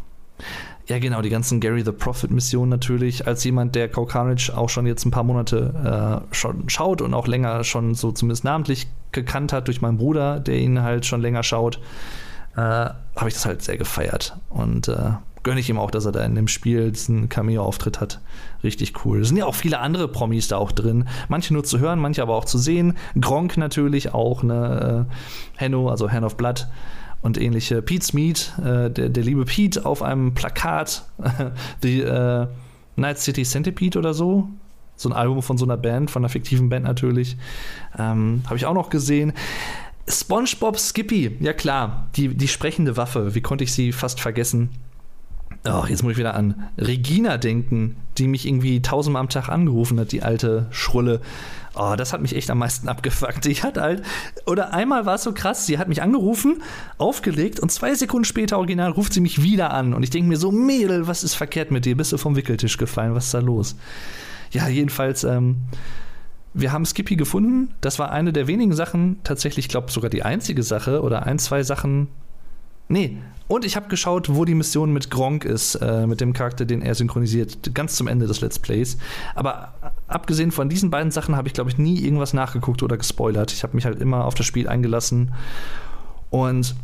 [0.88, 3.26] Ja, genau, die ganzen Gary the Prophet-Missionen natürlich.
[3.26, 7.26] Als jemand, der Kaukanich auch schon jetzt ein paar Monate äh, schon schaut und auch
[7.26, 11.42] länger schon so zumindest namentlich gekannt hat durch meinen Bruder, der ihn halt schon länger
[11.42, 11.78] schaut,
[12.56, 14.38] äh, habe ich das halt sehr gefeiert.
[14.48, 15.10] Und äh,
[15.42, 18.20] gönne ich ihm auch, dass er da in dem Spiel diesen Cameo-Auftritt hat.
[18.64, 19.20] Richtig cool.
[19.20, 21.06] Es sind ja auch viele andere Promis da auch drin.
[21.28, 22.96] Manche nur zu hören, manche aber auch zu sehen.
[23.20, 25.06] Gronk natürlich auch, ne?
[25.06, 26.66] Äh, Henno, also Hand of Blood
[27.22, 27.82] und ähnliche.
[27.82, 31.04] Pete Smith, äh, der, der liebe Pete auf einem Plakat,
[31.82, 32.46] die äh,
[32.96, 34.48] Night City Centipede oder so.
[34.96, 37.36] So ein Album von so einer Band, von einer fiktiven Band natürlich.
[37.96, 39.32] Ähm, Habe ich auch noch gesehen.
[40.08, 43.34] SpongeBob Skippy, ja klar, die, die sprechende Waffe.
[43.34, 44.70] Wie konnte ich sie fast vergessen?
[45.64, 49.98] Oh, jetzt muss ich wieder an Regina denken, die mich irgendwie tausendmal am Tag angerufen
[50.00, 51.20] hat, die alte Schrulle.
[51.80, 53.46] Oh, das hat mich echt am meisten abgefuckt.
[53.46, 54.02] Ich hatte halt,
[54.46, 56.60] oder einmal war es so krass, sie hat mich angerufen,
[56.98, 59.94] aufgelegt und zwei Sekunden später original ruft sie mich wieder an.
[59.94, 61.96] Und ich denke mir so, Mädel, was ist verkehrt mit dir?
[61.96, 63.14] Bist du vom Wickeltisch gefallen?
[63.14, 63.76] Was ist da los?
[64.50, 65.58] Ja, jedenfalls, ähm,
[66.52, 67.74] wir haben Skippy gefunden.
[67.80, 71.38] Das war eine der wenigen Sachen, tatsächlich, ich glaube sogar die einzige Sache oder ein,
[71.38, 72.08] zwei Sachen,
[72.88, 73.18] Nee,
[73.48, 76.82] und ich habe geschaut, wo die Mission mit Gronk ist, äh, mit dem Charakter, den
[76.82, 78.98] er synchronisiert, ganz zum Ende des Let's Plays.
[79.34, 79.72] Aber
[80.06, 83.50] abgesehen von diesen beiden Sachen habe ich, glaube ich, nie irgendwas nachgeguckt oder gespoilert.
[83.52, 85.32] Ich habe mich halt immer auf das Spiel eingelassen.
[86.28, 86.76] Und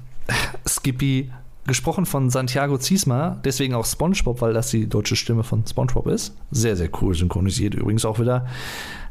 [0.66, 1.30] Skippy,
[1.66, 6.36] gesprochen von Santiago Ziesma, deswegen auch SpongeBob, weil das die deutsche Stimme von SpongeBob ist.
[6.50, 8.46] Sehr, sehr cool synchronisiert übrigens auch wieder.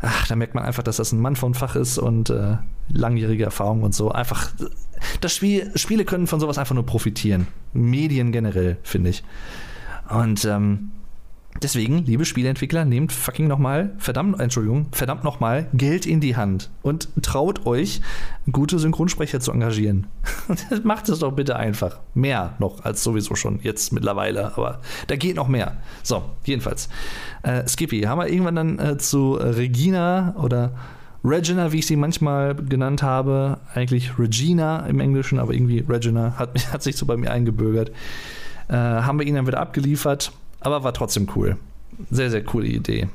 [0.01, 2.57] Ach, da merkt man einfach, dass das ein Mann von Fach ist und äh,
[2.89, 4.11] langjährige Erfahrung und so.
[4.11, 4.51] Einfach
[5.21, 7.47] das Spiel, Spiele können von sowas einfach nur profitieren.
[7.73, 9.23] Medien generell, finde ich.
[10.09, 10.91] Und ähm,
[11.61, 17.09] deswegen, liebe Spieleentwickler, nehmt fucking nochmal, verdammt, Entschuldigung, verdammt nochmal Geld in die Hand und
[17.21, 18.01] traut euch,
[18.51, 20.07] gute Synchronsprecher zu engagieren.
[20.83, 21.99] Macht es doch bitte einfach.
[22.13, 25.77] Mehr noch als sowieso schon jetzt mittlerweile, aber da geht noch mehr.
[26.01, 26.89] So, jedenfalls.
[27.43, 30.73] Äh, Skippy, haben wir irgendwann dann äh, zu Regina oder
[31.23, 36.51] Regina, wie ich sie manchmal genannt habe, eigentlich Regina im Englischen, aber irgendwie Regina hat,
[36.73, 37.91] hat sich so bei mir eingebürgert.
[38.67, 40.31] Äh, haben wir ihn dann wieder abgeliefert,
[40.63, 41.57] aber war trotzdem cool.
[42.09, 43.09] Sehr, sehr coole Idee.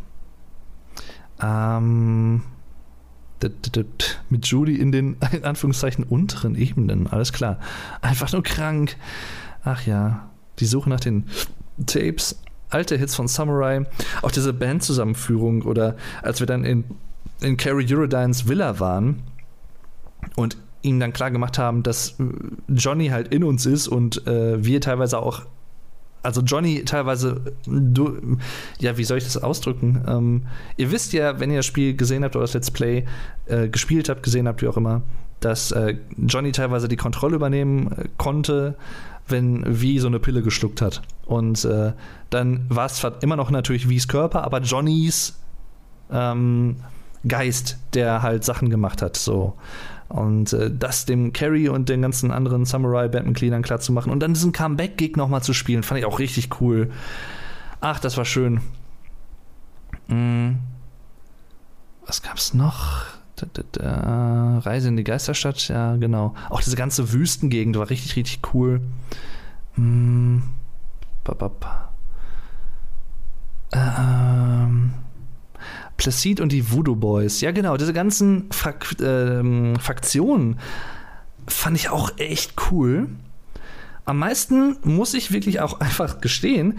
[1.42, 2.42] Ähm,
[4.28, 7.58] mit Judy in den in Anführungszeichen unteren Ebenen, alles klar.
[8.00, 8.96] Einfach nur krank.
[9.64, 10.28] Ach ja,
[10.58, 11.24] die Suche nach den
[11.86, 12.40] Tapes,
[12.70, 13.86] alte Hits von Samurai,
[14.22, 16.84] auch diese Bandzusammenführung oder als wir dann in
[17.40, 19.22] in Carrie Eurodynes Villa waren
[20.36, 22.16] und ihm dann klar gemacht haben, dass
[22.68, 25.42] Johnny halt in uns ist und äh, wir teilweise auch,
[26.22, 28.38] also Johnny teilweise, du,
[28.80, 30.04] ja, wie soll ich das ausdrücken?
[30.06, 30.42] Ähm,
[30.76, 33.04] ihr wisst ja, wenn ihr das Spiel gesehen habt oder das Let's Play
[33.46, 35.02] äh, gespielt habt, gesehen habt, wie auch immer,
[35.40, 38.76] dass äh, Johnny teilweise die Kontrolle übernehmen äh, konnte,
[39.28, 41.02] wenn wie so eine Pille geschluckt hat.
[41.26, 41.92] Und äh,
[42.30, 45.38] dann war es zwar immer noch natürlich Wies Körper, aber Johnnys
[46.10, 46.76] ähm,
[47.26, 49.16] Geist, der halt Sachen gemacht hat.
[49.16, 49.54] So.
[50.08, 54.32] Und äh, das dem Carrie und den ganzen anderen Samurai-Bandmitgliedern klar zu machen und dann
[54.32, 56.90] diesen Comeback-Gig nochmal zu spielen, fand ich auch richtig cool.
[57.80, 58.60] Ach, das war schön.
[60.08, 60.58] Hm.
[62.06, 63.04] Was gab's noch?
[63.36, 64.58] Da, da, da.
[64.60, 66.34] Reise in die Geisterstadt, ja, genau.
[66.48, 68.80] Auch diese ganze Wüstengegend war richtig, richtig cool.
[69.74, 70.42] Hm.
[73.72, 74.94] Ähm.
[75.98, 77.42] Placid und die Voodoo Boys.
[77.42, 80.58] Ja, genau, diese ganzen Fak ähm, Faktionen
[81.46, 83.08] fand ich auch echt cool.
[84.06, 86.78] am meisten muss ich wirklich auch einfach gestehen,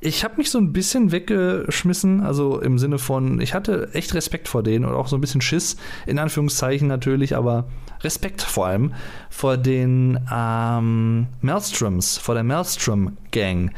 [0.00, 4.46] ich habe mich so ein bisschen weggeschmissen, also im Sinne von, ich hatte echt Respekt
[4.46, 5.76] vor denen und auch so ein bisschen Schiss,
[6.06, 7.66] in Anführungszeichen natürlich, aber
[8.02, 8.94] Respekt vor allem
[9.28, 13.72] vor den ähm, Maelstroms, vor der Maelstrom Gang.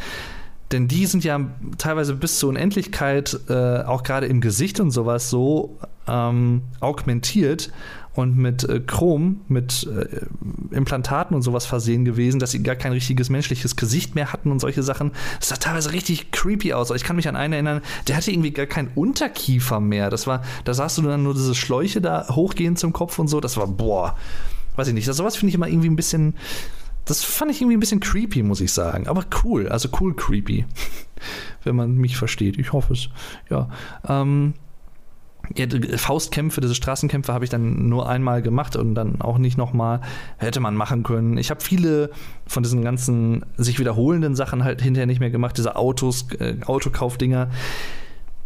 [0.72, 1.40] Denn die sind ja
[1.78, 7.72] teilweise bis zur Unendlichkeit, äh, auch gerade im Gesicht und sowas, so ähm, augmentiert
[8.14, 10.26] und mit äh, Chrom, mit äh,
[10.74, 14.60] Implantaten und sowas versehen gewesen, dass sie gar kein richtiges menschliches Gesicht mehr hatten und
[14.60, 15.12] solche Sachen.
[15.38, 16.90] Das sah teilweise richtig creepy aus.
[16.90, 20.10] Ich kann mich an einen erinnern, der hatte irgendwie gar keinen Unterkiefer mehr.
[20.10, 23.40] Das war, da sahst du dann nur diese Schläuche da hochgehen zum Kopf und so.
[23.40, 24.16] Das war, boah,
[24.76, 25.08] weiß ich nicht.
[25.08, 26.34] Das, sowas finde ich immer irgendwie ein bisschen
[27.10, 29.08] das fand ich irgendwie ein bisschen creepy, muss ich sagen.
[29.08, 30.64] Aber cool, also cool creepy.
[31.64, 32.56] Wenn man mich versteht.
[32.56, 33.08] Ich hoffe es.
[33.50, 33.68] Ja.
[34.08, 34.54] Ähm,
[35.56, 35.66] ja,
[35.96, 40.00] Faustkämpfe, diese Straßenkämpfe habe ich dann nur einmal gemacht und dann auch nicht nochmal.
[40.36, 41.36] Hätte man machen können.
[41.36, 42.10] Ich habe viele
[42.46, 47.50] von diesen ganzen sich wiederholenden Sachen halt hinterher nicht mehr gemacht, diese Autos, äh, Autokaufdinger.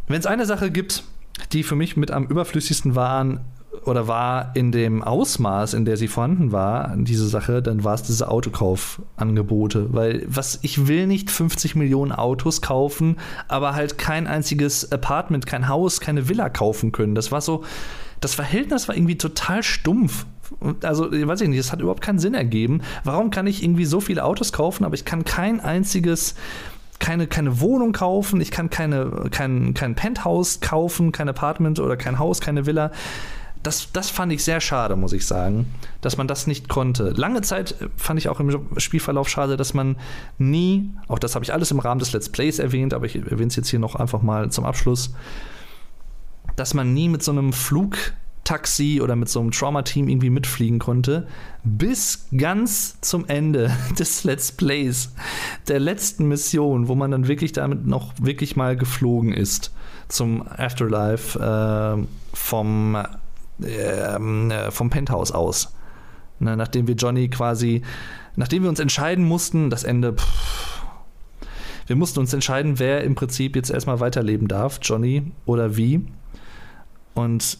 [0.08, 1.04] Wenn es eine Sache gibt,
[1.52, 3.40] die für mich mit am überflüssigsten waren,
[3.84, 8.02] oder war in dem Ausmaß, in der sie vorhanden war, diese Sache, dann war es
[8.02, 9.92] diese Autokaufangebote.
[9.92, 13.16] Weil was ich will nicht 50 Millionen Autos kaufen,
[13.48, 17.14] aber halt kein einziges Apartment, kein Haus, keine Villa kaufen können.
[17.14, 17.64] Das war so,
[18.20, 20.26] das Verhältnis war irgendwie total stumpf.
[20.82, 22.82] Also, weiß ich nicht, das hat überhaupt keinen Sinn ergeben.
[23.02, 26.34] Warum kann ich irgendwie so viele Autos kaufen, aber ich kann kein einziges
[27.00, 32.18] keine, keine Wohnung kaufen, ich kann keine, kein, kein Penthouse kaufen, kein Apartment oder kein
[32.18, 32.92] Haus, keine Villa
[33.64, 37.10] das, das fand ich sehr schade, muss ich sagen, dass man das nicht konnte.
[37.10, 39.96] Lange Zeit fand ich auch im Spielverlauf schade, dass man
[40.38, 43.46] nie, auch das habe ich alles im Rahmen des Let's Plays erwähnt, aber ich erwähne
[43.46, 45.14] es jetzt hier noch einfach mal zum Abschluss,
[46.56, 51.26] dass man nie mit so einem Flugtaxi oder mit so einem Trauma-Team irgendwie mitfliegen konnte,
[51.64, 55.14] bis ganz zum Ende des Let's Plays,
[55.68, 59.72] der letzten Mission, wo man dann wirklich damit noch wirklich mal geflogen ist
[60.08, 62.98] zum Afterlife äh, vom
[63.62, 65.74] ähm, äh, vom Penthouse aus.
[66.40, 67.82] Ne, nachdem wir Johnny quasi,
[68.36, 70.82] nachdem wir uns entscheiden mussten, das Ende, pff,
[71.86, 76.04] wir mussten uns entscheiden, wer im Prinzip jetzt erstmal weiterleben darf, Johnny oder wie.
[77.14, 77.58] Und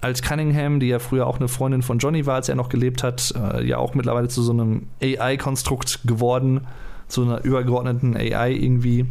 [0.00, 3.02] als Cunningham, die ja früher auch eine Freundin von Johnny war, als er noch gelebt
[3.02, 6.66] hat, äh, ja auch mittlerweile zu so einem AI-Konstrukt geworden,
[7.08, 9.06] zu einer übergeordneten AI irgendwie.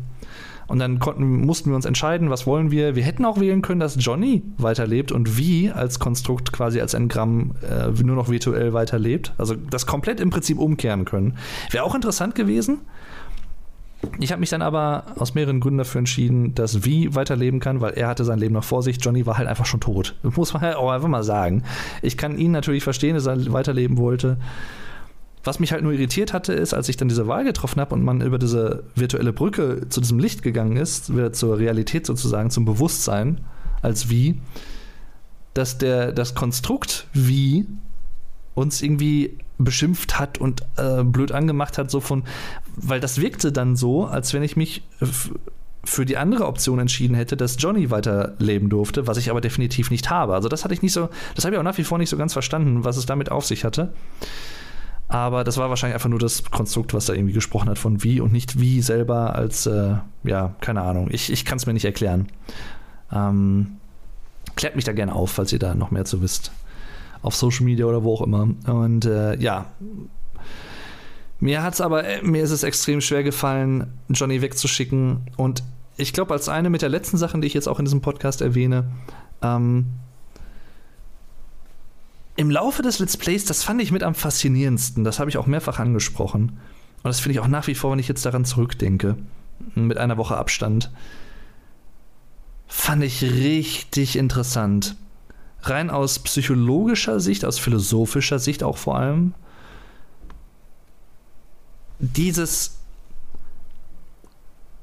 [0.71, 2.95] Und dann konnten, mussten wir uns entscheiden, was wollen wir.
[2.95, 7.55] Wir hätten auch wählen können, dass Johnny weiterlebt und wie als Konstrukt quasi als Engramm
[7.61, 9.33] äh, nur noch virtuell weiterlebt.
[9.37, 11.37] Also das komplett im Prinzip umkehren können.
[11.71, 12.79] Wäre auch interessant gewesen.
[14.21, 17.91] Ich habe mich dann aber aus mehreren Gründen dafür entschieden, dass Wie weiterleben kann, weil
[17.95, 18.97] er hatte sein Leben noch vor sich.
[19.01, 20.15] Johnny war halt einfach schon tot.
[20.23, 21.63] Muss man halt auch einfach mal sagen.
[22.01, 24.37] Ich kann ihn natürlich verstehen, dass er weiterleben wollte.
[25.43, 28.03] Was mich halt nur irritiert hatte, ist, als ich dann diese Wahl getroffen habe und
[28.03, 32.65] man über diese virtuelle Brücke zu diesem Licht gegangen ist, wieder zur Realität sozusagen, zum
[32.65, 33.41] Bewusstsein
[33.81, 34.39] als wie,
[35.53, 37.65] dass der, das Konstrukt wie
[38.53, 42.23] uns irgendwie beschimpft hat und äh, blöd angemacht hat, so von,
[42.75, 44.83] weil das wirkte dann so, als wenn ich mich
[45.83, 50.09] für die andere Option entschieden hätte, dass Johnny weiterleben durfte, was ich aber definitiv nicht
[50.09, 50.35] habe.
[50.35, 52.17] Also das hatte ich nicht so, das habe ich auch nach wie vor nicht so
[52.17, 53.93] ganz verstanden, was es damit auf sich hatte.
[55.11, 58.21] Aber das war wahrscheinlich einfach nur das Konstrukt, was da irgendwie gesprochen hat von wie
[58.21, 61.09] und nicht wie selber als, äh, ja, keine Ahnung.
[61.11, 62.29] Ich, ich kann es mir nicht erklären.
[63.11, 63.73] Ähm,
[64.55, 66.53] klärt mich da gerne auf, falls ihr da noch mehr zu wisst.
[67.23, 68.47] Auf Social Media oder wo auch immer.
[68.67, 69.65] Und äh, ja.
[71.41, 75.27] Mir hat's aber, äh, mir ist es extrem schwer gefallen, Johnny wegzuschicken.
[75.35, 75.61] Und
[75.97, 78.41] ich glaube, als eine mit der letzten Sachen, die ich jetzt auch in diesem Podcast
[78.41, 78.85] erwähne,
[79.41, 79.87] ähm,
[82.41, 85.03] im Laufe des Let's Plays, das fand ich mit am faszinierendsten.
[85.03, 86.57] Das habe ich auch mehrfach angesprochen.
[87.03, 89.15] Und das finde ich auch nach wie vor, wenn ich jetzt daran zurückdenke,
[89.75, 90.89] mit einer Woche Abstand,
[92.65, 94.95] fand ich richtig interessant.
[95.61, 99.35] Rein aus psychologischer Sicht, aus philosophischer Sicht auch vor allem.
[101.99, 102.79] Dieses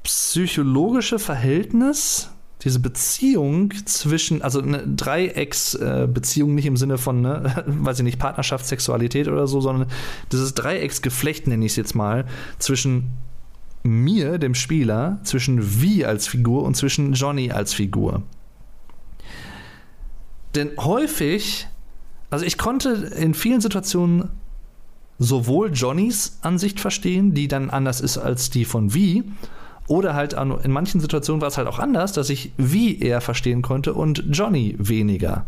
[0.03, 2.29] psychologische Verhältnis
[2.63, 8.65] diese Beziehung zwischen, also eine Dreiecksbeziehung, nicht im Sinne von, ne, weiß ich nicht, Partnerschaft,
[8.65, 9.87] Sexualität oder so, sondern
[10.31, 12.25] dieses Dreiecksgeflecht, nenne ich es jetzt mal,
[12.57, 13.11] zwischen
[13.83, 18.23] mir, dem Spieler, zwischen Vi als Figur und zwischen Johnny als Figur.
[20.55, 21.67] Denn häufig,
[22.29, 24.29] also ich konnte in vielen Situationen
[25.17, 29.23] sowohl Johnnys Ansicht verstehen, die dann anders ist als die von Vi,
[29.89, 33.63] oder halt in manchen Situationen war es halt auch anders, dass ich wie er verstehen
[33.63, 35.45] konnte und Johnny weniger.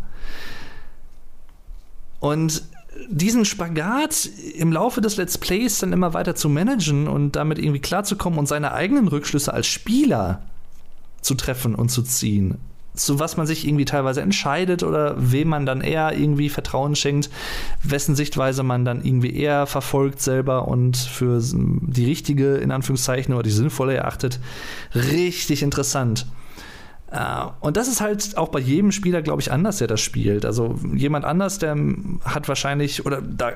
[2.18, 2.64] Und
[3.08, 7.80] diesen Spagat im Laufe des Let's Plays dann immer weiter zu managen und damit irgendwie
[7.80, 10.42] klarzukommen und seine eigenen Rückschlüsse als Spieler
[11.20, 12.58] zu treffen und zu ziehen,
[12.94, 17.30] zu was man sich irgendwie teilweise entscheidet oder wem man dann eher irgendwie Vertrauen schenkt,
[17.82, 23.42] wessen Sichtweise man dann irgendwie eher verfolgt selber und für die richtige, in Anführungszeichen, oder
[23.42, 24.40] die sinnvolle erachtet.
[24.94, 26.26] Richtig interessant.
[27.10, 30.46] Uh, und das ist halt auch bei jedem Spieler, glaube ich, anders, der das spielt.
[30.46, 31.76] Also jemand anders, der
[32.24, 33.52] hat wahrscheinlich, oder da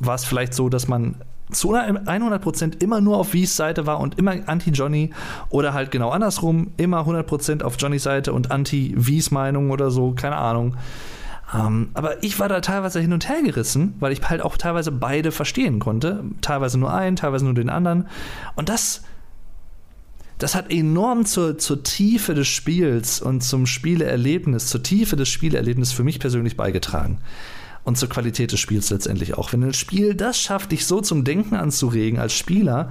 [0.00, 1.14] war es vielleicht so, dass man
[1.50, 5.10] zu 100% immer nur auf Wies Seite war und immer anti-Johnny
[5.50, 10.36] oder halt genau andersrum, immer 100% auf Johnnys Seite und anti-Wies Meinung oder so, keine
[10.36, 10.76] Ahnung.
[11.52, 14.56] Um, ähm, aber ich war da teilweise hin und her gerissen, weil ich halt auch
[14.56, 16.24] teilweise beide verstehen konnte.
[16.40, 18.08] Teilweise nur einen, teilweise nur den anderen.
[18.56, 19.02] Und das
[20.38, 25.94] das hat enorm zur, zur Tiefe des Spiels und zum Spieleerlebnis, zur Tiefe des Spieleerlebnisses
[25.94, 27.18] für mich persönlich beigetragen.
[27.84, 29.52] Und zur Qualität des Spiels letztendlich auch.
[29.52, 32.90] Wenn ein Spiel das schafft, dich so zum Denken anzuregen als Spieler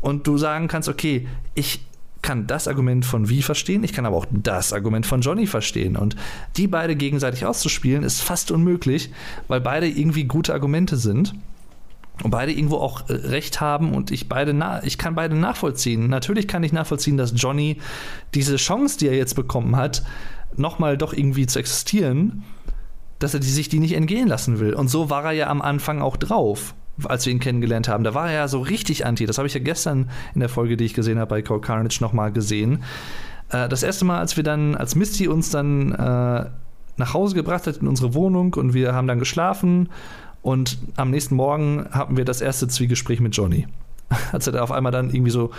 [0.00, 1.84] und du sagen kannst, okay, ich
[2.22, 5.96] kann das Argument von Wie verstehen, ich kann aber auch das Argument von Johnny verstehen.
[5.96, 6.16] Und
[6.56, 9.10] die beide gegenseitig auszuspielen, ist fast unmöglich,
[9.48, 11.34] weil beide irgendwie gute Argumente sind
[12.22, 14.54] und beide irgendwo auch äh, recht haben und ich beide
[14.84, 16.08] ich kann beide nachvollziehen.
[16.08, 17.78] Natürlich kann ich nachvollziehen, dass Johnny
[18.34, 20.02] diese Chance, die er jetzt bekommen hat,
[20.56, 22.42] nochmal doch irgendwie zu existieren,
[23.20, 24.74] dass er die, sich die nicht entgehen lassen will.
[24.74, 26.74] Und so war er ja am Anfang auch drauf,
[27.04, 28.02] als wir ihn kennengelernt haben.
[28.02, 29.26] Da war er ja so richtig anti.
[29.26, 31.98] Das habe ich ja gestern in der Folge, die ich gesehen habe bei Cole Carnage,
[32.00, 32.82] nochmal gesehen.
[33.50, 36.46] Äh, das erste Mal, als wir dann, als Misty uns dann äh,
[36.96, 39.88] nach Hause gebracht hat in unsere Wohnung und wir haben dann geschlafen
[40.42, 43.66] und am nächsten Morgen hatten wir das erste Zwiegespräch mit Johnny.
[44.32, 45.50] Als er da auf einmal dann irgendwie so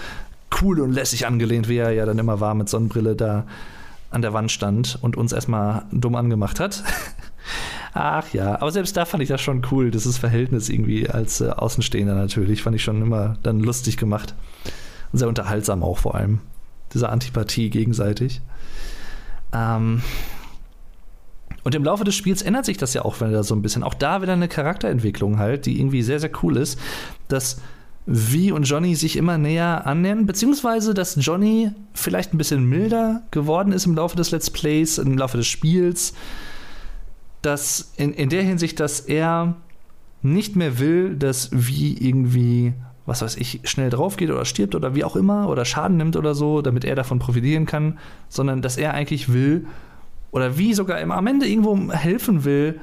[0.61, 3.45] cool und lässig angelehnt, wie er ja dann immer war, mit Sonnenbrille da
[4.09, 6.83] an der Wand stand und uns erstmal dumm angemacht hat.
[7.93, 11.49] Ach ja, aber selbst da fand ich das schon cool, dieses Verhältnis irgendwie als äh,
[11.49, 14.33] Außenstehender natürlich, fand ich schon immer dann lustig gemacht.
[15.11, 16.39] Und sehr unterhaltsam auch vor allem.
[16.93, 18.41] Diese Antipathie gegenseitig.
[19.53, 20.01] Ähm,
[21.63, 23.83] und im Laufe des Spiels ändert sich das ja auch wieder so ein bisschen.
[23.83, 26.79] Auch da wieder eine Charakterentwicklung halt, die irgendwie sehr, sehr cool ist,
[27.27, 27.61] dass
[28.07, 33.73] Vi und Johnny sich immer näher annähern, beziehungsweise dass Johnny vielleicht ein bisschen milder geworden
[33.73, 36.13] ist im Laufe des Let's Plays, im Laufe des Spiels.
[37.41, 39.55] Dass in, in der Hinsicht, dass er
[40.21, 42.73] nicht mehr will, dass Vi irgendwie,
[43.05, 46.15] was weiß ich, schnell drauf geht oder stirbt oder wie auch immer oder Schaden nimmt
[46.15, 47.97] oder so, damit er davon profitieren kann,
[48.29, 49.65] sondern dass er eigentlich will,
[50.31, 52.79] oder wie sogar am Ende irgendwo helfen will,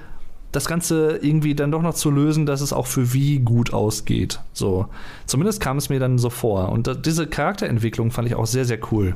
[0.53, 4.41] das Ganze irgendwie dann doch noch zu lösen, dass es auch für wie gut ausgeht.
[4.53, 4.89] So.
[5.27, 6.71] Zumindest kam es mir dann so vor.
[6.71, 9.15] Und diese Charakterentwicklung fand ich auch sehr, sehr cool.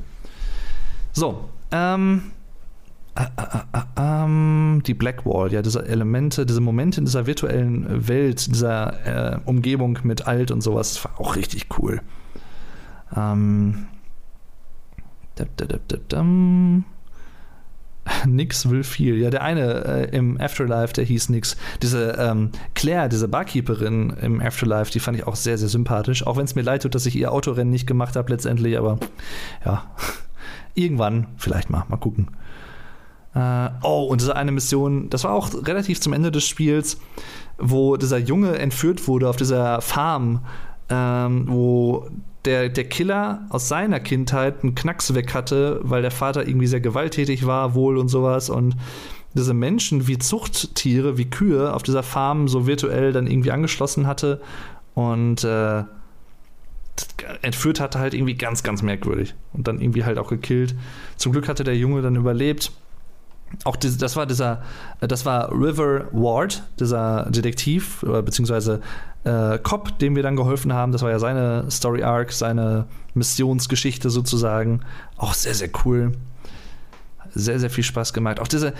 [1.12, 2.32] So, ähm.
[3.14, 8.46] Äh, äh, äh, ähm, die Blackwall, ja, diese Elemente, diese Momente in dieser virtuellen Welt,
[8.46, 12.00] dieser äh, Umgebung mit Alt und sowas, war auch richtig cool.
[13.14, 13.86] Ähm.
[18.26, 19.16] Nix will viel.
[19.16, 21.56] Ja, der eine äh, im Afterlife, der hieß Nix.
[21.82, 26.26] Diese ähm, Claire, diese Barkeeperin im Afterlife, die fand ich auch sehr, sehr sympathisch.
[26.26, 28.98] Auch wenn es mir leid tut, dass ich ihr Autorennen nicht gemacht habe letztendlich, aber
[29.64, 29.84] ja,
[30.74, 31.84] irgendwann vielleicht mal.
[31.88, 32.28] Mal gucken.
[33.34, 36.98] Äh, oh, und diese eine Mission, das war auch relativ zum Ende des Spiels,
[37.58, 40.44] wo dieser Junge entführt wurde auf dieser Farm,
[40.88, 42.08] ähm, wo
[42.44, 46.80] der, der Killer aus seiner Kindheit einen Knacks weg hatte, weil der Vater irgendwie sehr
[46.80, 48.50] gewalttätig war, wohl und sowas.
[48.50, 48.76] Und
[49.34, 54.40] diese Menschen wie Zuchttiere, wie Kühe auf dieser Farm so virtuell dann irgendwie angeschlossen hatte
[54.94, 55.84] und äh,
[57.40, 59.34] entführt hatte, halt irgendwie ganz, ganz merkwürdig.
[59.52, 60.74] Und dann irgendwie halt auch gekillt.
[61.16, 62.72] Zum Glück hatte der Junge dann überlebt
[63.64, 64.62] auch diese, das war dieser,
[65.00, 68.80] äh, das war River Ward, dieser Detektiv, beziehungsweise
[69.24, 70.92] äh, Cop, dem wir dann geholfen haben.
[70.92, 74.80] Das war ja seine Story Arc, seine Missionsgeschichte sozusagen.
[75.16, 76.12] Auch sehr, sehr cool.
[77.34, 78.40] Sehr, sehr viel Spaß gemacht.
[78.40, 78.74] Auch diese,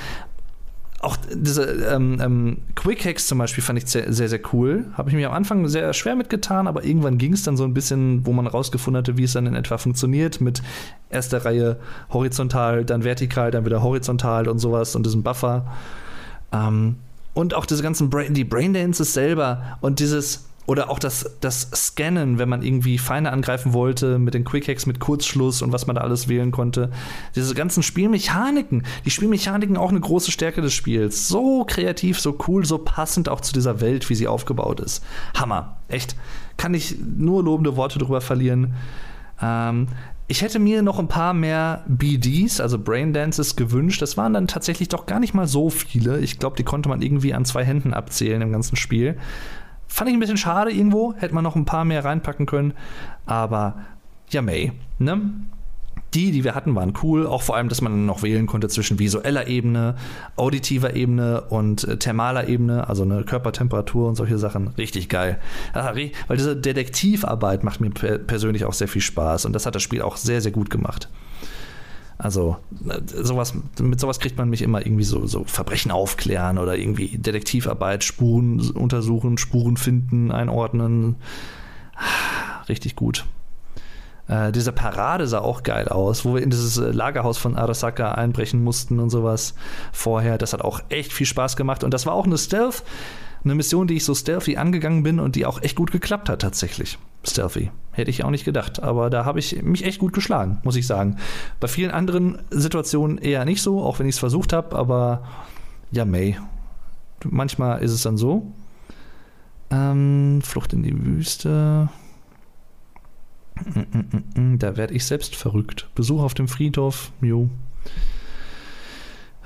[1.02, 4.86] auch diese ähm, ähm, Quick Hacks zum Beispiel fand ich sehr, sehr, sehr cool.
[4.94, 7.74] Habe ich mir am Anfang sehr schwer mitgetan, aber irgendwann ging es dann so ein
[7.74, 10.62] bisschen, wo man rausgefunden hatte, wie es dann in etwa funktioniert, mit
[11.10, 11.76] erster Reihe
[12.12, 15.66] horizontal, dann vertikal, dann wieder horizontal und sowas und diesem Buffer.
[16.52, 16.96] Ähm,
[17.34, 22.38] und auch diese ganzen Brain, die Braindances selber und dieses oder auch das, das Scannen,
[22.38, 26.02] wenn man irgendwie Feinde angreifen wollte, mit den Quick-Hacks, mit Kurzschluss und was man da
[26.02, 26.90] alles wählen konnte.
[27.34, 31.28] Diese ganzen Spielmechaniken, die Spielmechaniken auch eine große Stärke des Spiels.
[31.28, 35.04] So kreativ, so cool, so passend auch zu dieser Welt, wie sie aufgebaut ist.
[35.36, 35.76] Hammer.
[35.88, 36.16] Echt.
[36.56, 38.74] Kann ich nur lobende Worte drüber verlieren.
[39.40, 39.88] Ähm,
[40.28, 44.00] ich hätte mir noch ein paar mehr BDs, also Braindances, gewünscht.
[44.00, 46.20] Das waren dann tatsächlich doch gar nicht mal so viele.
[46.20, 49.18] Ich glaube, die konnte man irgendwie an zwei Händen abzählen im ganzen Spiel.
[49.92, 51.14] Fand ich ein bisschen schade irgendwo.
[51.18, 52.72] Hätte man noch ein paar mehr reinpacken können.
[53.26, 53.76] Aber
[54.30, 55.20] ja, May, ne?
[56.14, 57.26] die, die wir hatten, waren cool.
[57.26, 59.96] Auch vor allem, dass man noch wählen konnte zwischen visueller Ebene,
[60.36, 64.68] auditiver Ebene und äh, thermaler Ebene, also eine Körpertemperatur und solche Sachen.
[64.78, 65.38] Richtig geil.
[65.74, 70.02] weil diese Detektivarbeit macht mir persönlich auch sehr viel Spaß und das hat das Spiel
[70.02, 71.08] auch sehr, sehr gut gemacht.
[72.22, 72.56] Also
[73.04, 78.04] sowas, mit sowas kriegt man mich immer irgendwie so, so Verbrechen aufklären oder irgendwie Detektivarbeit,
[78.04, 81.16] Spuren untersuchen, Spuren finden, einordnen.
[82.68, 83.26] Richtig gut.
[84.28, 88.12] Äh, diese Parade sah auch geil aus, wo wir in dieses äh, Lagerhaus von Arasaka
[88.12, 89.54] einbrechen mussten und sowas
[89.90, 90.38] vorher.
[90.38, 91.82] Das hat auch echt viel Spaß gemacht.
[91.82, 92.84] Und das war auch eine Stealth,
[93.44, 96.42] eine Mission, die ich so stealthy angegangen bin und die auch echt gut geklappt hat,
[96.42, 96.98] tatsächlich.
[97.24, 97.70] Stealthy.
[97.92, 98.82] Hätte ich auch nicht gedacht.
[98.82, 101.16] Aber da habe ich mich echt gut geschlagen, muss ich sagen.
[101.60, 104.76] Bei vielen anderen Situationen eher nicht so, auch wenn ich es versucht habe.
[104.76, 105.24] Aber
[105.90, 106.36] ja, May.
[107.24, 108.52] Manchmal ist es dann so.
[109.70, 111.88] Ähm, Flucht in die Wüste.
[114.34, 115.88] Da werde ich selbst verrückt.
[115.94, 117.48] Besuch auf dem Friedhof, jo.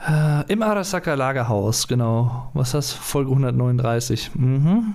[0.05, 2.51] Äh, Im Arasaka Lagerhaus, genau.
[2.55, 2.93] Was ist das?
[2.93, 4.32] Folge 139.
[4.35, 4.94] Mhm.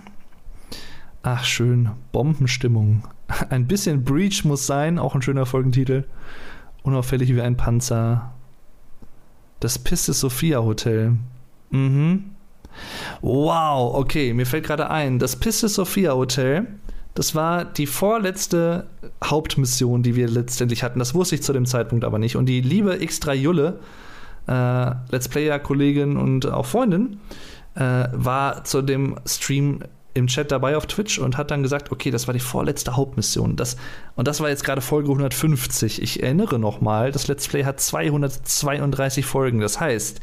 [1.23, 1.91] Ach, schön.
[2.11, 3.03] Bombenstimmung.
[3.49, 6.05] Ein bisschen Breach muss sein, auch ein schöner Folgentitel.
[6.83, 8.33] Unauffällig wie ein Panzer.
[9.59, 11.13] Das Piste Sophia Hotel.
[11.69, 12.31] Mhm.
[13.21, 16.67] Wow, okay, mir fällt gerade ein, das Piste Sophia Hotel
[17.13, 18.87] das war die vorletzte
[19.23, 20.99] Hauptmission, die wir letztendlich hatten.
[20.99, 22.35] Das wusste ich zu dem Zeitpunkt aber nicht.
[22.37, 23.79] Und die liebe X3 Julle,
[24.47, 27.19] äh, Let's Player-Kollegin und auch Freundin,
[27.75, 29.79] äh, war zu dem Stream
[30.13, 33.55] im Chat dabei auf Twitch und hat dann gesagt, okay, das war die vorletzte Hauptmission.
[33.55, 33.77] Das,
[34.15, 36.01] und das war jetzt gerade Folge 150.
[36.01, 39.61] Ich erinnere nochmal, das Let's Play hat 232 Folgen.
[39.61, 40.19] Das heißt,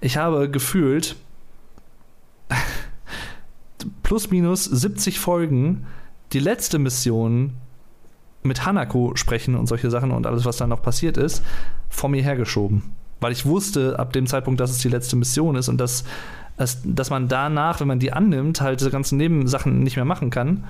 [0.00, 1.16] ich habe gefühlt
[4.02, 5.86] plus minus 70 Folgen
[6.32, 7.56] die letzte Mission
[8.42, 11.42] mit Hanako sprechen und solche Sachen und alles, was dann noch passiert ist,
[11.90, 12.92] vor mir hergeschoben.
[13.20, 16.04] Weil ich wusste ab dem Zeitpunkt, dass es die letzte Mission ist und dass,
[16.56, 20.64] dass, man danach, wenn man die annimmt, halt diese ganzen Nebensachen nicht mehr machen kann.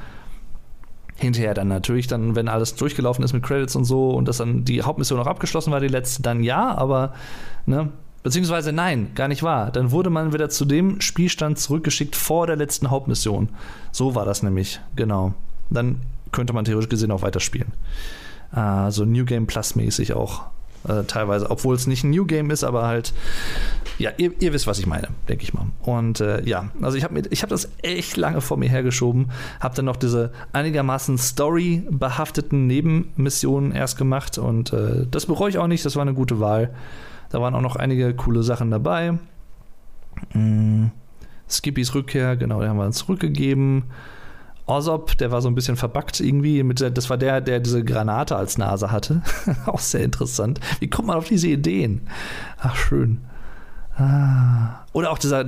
[1.17, 4.65] Hinterher dann natürlich, dann, wenn alles durchgelaufen ist mit Credits und so und dass dann
[4.65, 7.15] die Hauptmission auch abgeschlossen war, die letzte, dann ja, aber
[7.67, 7.91] ne,
[8.23, 9.71] Beziehungsweise nein, gar nicht wahr.
[9.71, 13.49] Dann wurde man wieder zu dem Spielstand zurückgeschickt vor der letzten Hauptmission.
[13.93, 15.33] So war das nämlich, genau
[15.71, 16.01] dann
[16.33, 17.73] könnte man theoretisch gesehen auch weiterspielen.
[18.55, 20.43] Äh, so New Game Plus mäßig auch
[20.89, 23.13] äh, teilweise, obwohl es nicht ein New Game ist, aber halt,
[23.99, 25.67] ja, ihr, ihr wisst, was ich meine, denke ich mal.
[25.83, 29.31] Und äh, ja, also ich habe hab das echt lange vor mir hergeschoben,
[29.61, 35.67] habe dann noch diese einigermaßen Story-behafteten Nebenmissionen erst gemacht und äh, das bereue ich auch
[35.67, 36.75] nicht, das war eine gute Wahl.
[37.31, 39.19] Da waren auch noch einige coole Sachen dabei.
[40.33, 40.91] Mhm.
[41.49, 43.85] Skippys Rückkehr, genau, den haben wir uns zurückgegeben.
[44.71, 46.63] Orsop, der war so ein bisschen verbackt irgendwie.
[46.63, 49.23] Mit der, das war der, der diese Granate als Nase hatte.
[49.67, 50.61] Auch sehr interessant.
[50.79, 52.03] Wie kommt man auf diese Ideen?
[52.59, 53.21] Ach, schön.
[53.97, 54.85] Ah.
[54.93, 55.45] Oder auch dieser,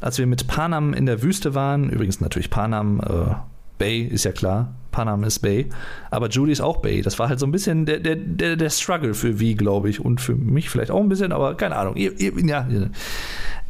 [0.00, 3.34] als wir mit Panam in der Wüste waren, übrigens natürlich Panam, äh,
[3.78, 5.68] Bay ist ja klar, Panam ist Bay,
[6.10, 7.02] aber Judy ist auch Bay.
[7.02, 10.00] Das war halt so ein bisschen der, der, der, der Struggle für wie, glaube ich,
[10.00, 11.96] und für mich vielleicht auch ein bisschen, aber keine Ahnung.
[11.96, 12.12] Ihr,
[12.44, 12.66] ja,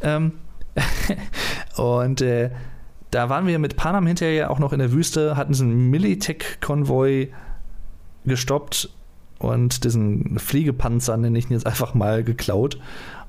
[0.01, 0.33] ähm,
[1.77, 2.51] und äh,
[3.11, 7.29] da waren wir mit Panam hinterher auch noch in der Wüste, hatten so einen Militech-Konvoi
[8.25, 8.89] gestoppt
[9.39, 12.79] und diesen Fliegepanzer, nenne ich ihn jetzt einfach mal, geklaut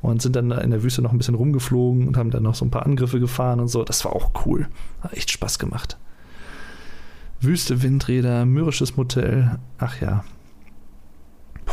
[0.02, 2.64] und sind dann in der Wüste noch ein bisschen rumgeflogen und haben dann noch so
[2.64, 3.84] ein paar Angriffe gefahren und so.
[3.84, 4.66] Das war auch cool.
[5.00, 5.96] Hat echt Spaß gemacht.
[7.40, 9.58] Wüste, Windräder, mürrisches Motel.
[9.78, 10.24] Ach ja,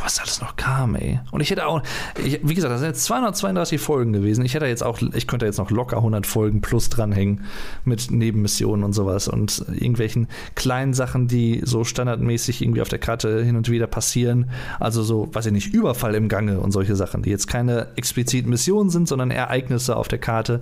[0.04, 1.20] was alles noch kam, ey.
[1.32, 1.82] Und ich hätte auch,
[2.24, 4.46] ich, wie gesagt, das sind jetzt 232 Folgen gewesen.
[4.46, 7.46] Ich hätte jetzt auch, ich könnte jetzt noch locker 100 Folgen plus dranhängen
[7.86, 13.44] mit Nebenmissionen und sowas und irgendwelchen kleinen Sachen, die so standardmäßig irgendwie auf der Karte
[13.44, 14.50] hin und wieder passieren.
[14.80, 18.50] Also so, weiß ich nicht, Überfall im Gange und solche Sachen, die jetzt keine expliziten
[18.50, 20.62] Missionen sind, sondern Ereignisse auf der Karte,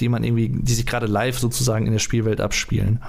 [0.00, 3.00] die man irgendwie, die sich gerade live sozusagen in der Spielwelt abspielen.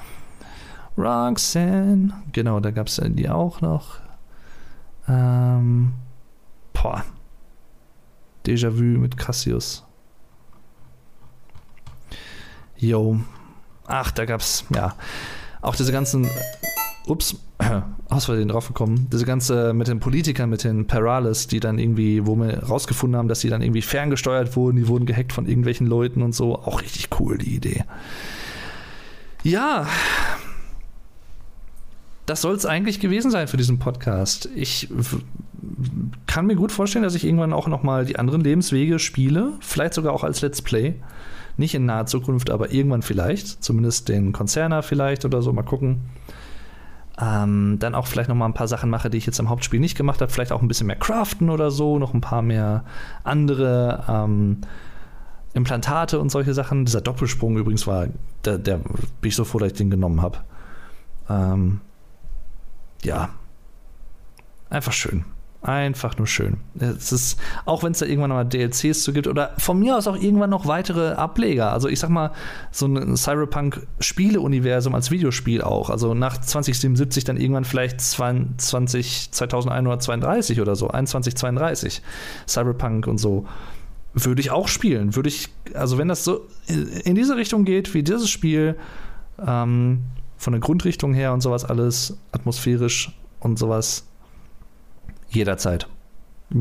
[0.97, 4.06] Roxanne, genau, da gab es die auch noch.
[5.07, 5.93] Ähm,
[6.73, 7.03] boah.
[8.45, 9.83] Déjà-vu mit Cassius.
[12.77, 13.19] Yo.
[13.85, 14.95] Ach, da gab's, ja.
[15.61, 16.29] Auch diese ganzen.
[17.07, 17.37] Ups,
[18.09, 19.09] aus Versehen draufgekommen.
[19.09, 23.27] Diese ganze mit den Politikern, mit den Perales, die dann irgendwie, wo wir rausgefunden haben,
[23.27, 26.55] dass die dann irgendwie ferngesteuert wurden, die wurden gehackt von irgendwelchen Leuten und so.
[26.55, 27.85] Auch richtig cool, die Idee.
[29.43, 29.87] Ja,
[32.27, 34.49] das soll es eigentlich gewesen sein für diesen Podcast.
[34.53, 34.89] Ich
[36.27, 39.93] kann mir gut vorstellen, dass ich irgendwann auch noch mal die anderen Lebenswege spiele, vielleicht
[39.93, 40.95] sogar auch als Let's Play.
[41.55, 43.63] Nicht in naher Zukunft, aber irgendwann vielleicht.
[43.63, 45.51] Zumindest den Konzerner vielleicht oder so.
[45.53, 46.01] Mal gucken.
[47.19, 49.79] Ähm, dann auch vielleicht noch mal ein paar Sachen mache, die ich jetzt im Hauptspiel
[49.79, 50.31] nicht gemacht habe.
[50.31, 51.97] Vielleicht auch ein bisschen mehr craften oder so.
[51.97, 52.83] Noch ein paar mehr
[53.23, 54.61] andere ähm,
[55.53, 56.85] Implantate und solche Sachen.
[56.85, 58.07] Dieser Doppelsprung übrigens war,
[58.45, 60.37] der, der bin ich so froh, dass ich den genommen habe.
[61.27, 61.81] Ähm,
[63.03, 63.29] ja.
[64.69, 65.25] Einfach schön.
[65.61, 66.57] Einfach nur schön.
[66.79, 70.07] Es ist, auch wenn es da irgendwann mal DLCs zu gibt oder von mir aus
[70.07, 71.73] auch irgendwann noch weitere Ableger.
[71.73, 72.31] Also ich sag mal,
[72.71, 75.89] so ein Cyberpunk-Spiele-Universum als Videospiel auch.
[75.89, 82.03] Also nach 2077 dann irgendwann vielleicht 20, 2132 oder so, 2132.
[82.47, 83.47] Cyberpunk und so.
[84.13, 85.15] Würde ich auch spielen.
[85.15, 88.77] Würde ich, also wenn das so in diese Richtung geht wie dieses Spiel,
[89.45, 90.03] ähm,
[90.37, 94.05] von der Grundrichtung her und sowas alles, atmosphärisch und sowas,
[95.29, 95.87] jederzeit.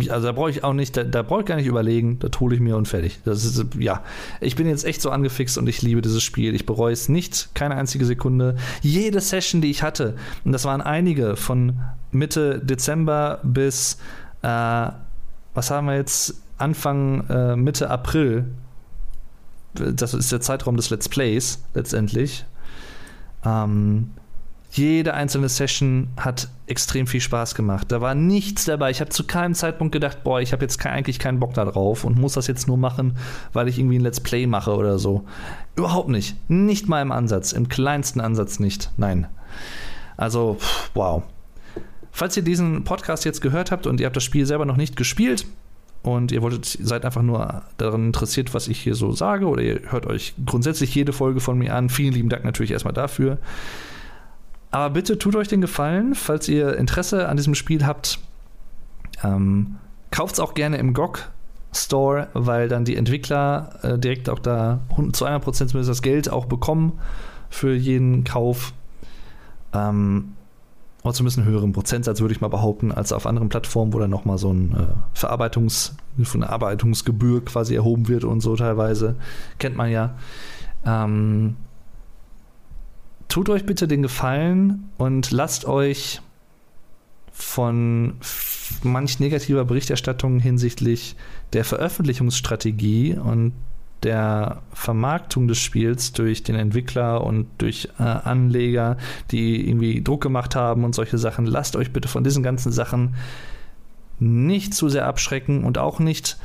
[0.09, 2.57] Also da brauche ich auch nicht, da, da brauche ich gar nicht überlegen, das hole
[2.57, 3.21] ich mir und fertig.
[3.25, 4.03] Das ist, ja,
[4.41, 6.57] ich bin jetzt echt so angefixt und ich liebe dieses Spiel.
[6.57, 8.57] Ich bereue es nicht, keine einzige Sekunde.
[8.83, 11.79] Jede Session, die ich hatte, und das waren einige von
[12.11, 13.99] Mitte Dezember bis,
[14.43, 14.49] äh,
[15.55, 18.47] was haben wir jetzt, Anfang, äh, Mitte April,
[19.75, 22.45] das ist der Zeitraum des Let's Plays letztendlich.
[23.47, 24.11] Ähm,
[24.73, 27.91] jede einzelne Session hat extrem viel Spaß gemacht.
[27.91, 28.91] Da war nichts dabei.
[28.91, 31.65] Ich habe zu keinem Zeitpunkt gedacht, boah, ich habe jetzt kein, eigentlich keinen Bock da
[31.65, 33.17] drauf und muss das jetzt nur machen,
[33.53, 35.25] weil ich irgendwie ein Let's Play mache oder so.
[35.77, 36.37] Überhaupt nicht.
[36.51, 37.53] Nicht mal im Ansatz.
[37.53, 38.91] Im kleinsten Ansatz nicht.
[38.97, 39.29] Nein.
[40.17, 40.59] Also,
[40.95, 41.23] wow.
[42.11, 44.97] Falls ihr diesen Podcast jetzt gehört habt und ihr habt das Spiel selber noch nicht
[44.97, 45.47] gespielt,
[46.07, 49.81] und ihr wolltet, seid einfach nur daran interessiert, was ich hier so sage, oder ihr
[49.91, 51.89] hört euch grundsätzlich jede Folge von mir an.
[51.89, 53.39] Vielen lieben Dank natürlich erstmal dafür.
[54.71, 58.19] Aber bitte tut euch den Gefallen, falls ihr Interesse an diesem Spiel habt.
[59.25, 59.77] Ähm,
[60.11, 61.29] Kauft es auch gerne im GOG
[61.75, 64.81] Store, weil dann die Entwickler äh, direkt auch da
[65.13, 66.99] zu einer Prozent zumindest das Geld auch bekommen
[67.51, 68.73] für jeden Kauf.
[69.75, 70.36] Ähm,
[71.07, 74.11] oder zumindest einen höheren Prozentsatz, würde ich mal behaupten, als auf anderen Plattformen, wo dann
[74.11, 75.93] nochmal so ein äh, Verarbeitungs-,
[76.23, 79.17] Verarbeitungsgebühr quasi erhoben wird und so teilweise.
[79.59, 80.17] Kennt man ja.
[80.85, 81.57] Ähm,
[83.29, 86.21] tut euch bitte den Gefallen und lasst euch
[87.31, 88.15] von
[88.83, 91.17] manch negativer Berichterstattung hinsichtlich
[91.53, 93.53] der Veröffentlichungsstrategie und
[94.07, 98.97] der Vermarktung des Spiels durch den Entwickler und durch äh, Anleger,
[99.33, 103.17] die irgendwie Druck gemacht haben und solche Sachen, lasst euch bitte von diesen ganzen Sachen
[104.21, 106.39] nicht zu sehr abschrecken und auch nicht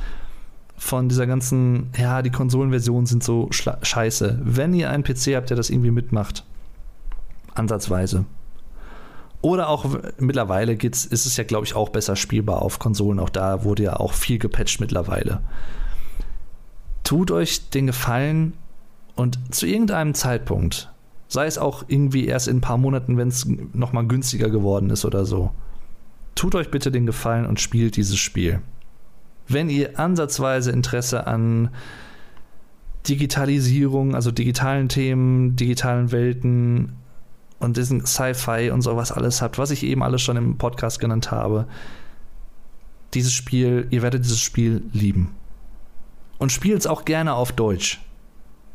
[0.76, 4.40] von dieser ganzen, ja, die Konsolenversionen sind so scheiße.
[4.42, 6.44] Wenn ihr einen PC habt, der das irgendwie mitmacht,
[7.54, 8.24] ansatzweise.
[9.40, 9.86] Oder auch
[10.18, 13.20] mittlerweile geht's, ist es ja, glaube ich, auch besser spielbar auf Konsolen.
[13.20, 15.40] Auch da wurde ja auch viel gepatcht mittlerweile.
[17.12, 18.54] Tut euch den Gefallen
[19.16, 20.90] und zu irgendeinem Zeitpunkt,
[21.28, 25.04] sei es auch irgendwie erst in ein paar Monaten, wenn es nochmal günstiger geworden ist
[25.04, 25.50] oder so,
[26.34, 28.62] tut euch bitte den Gefallen und spielt dieses Spiel.
[29.46, 31.68] Wenn ihr ansatzweise Interesse an
[33.06, 36.94] Digitalisierung, also digitalen Themen, digitalen Welten,
[37.58, 41.30] und diesen Sci-Fi und sowas alles habt, was ich eben alles schon im Podcast genannt
[41.30, 41.66] habe,
[43.12, 45.34] dieses Spiel, ihr werdet dieses Spiel lieben.
[46.42, 48.00] Und spielt es auch gerne auf Deutsch.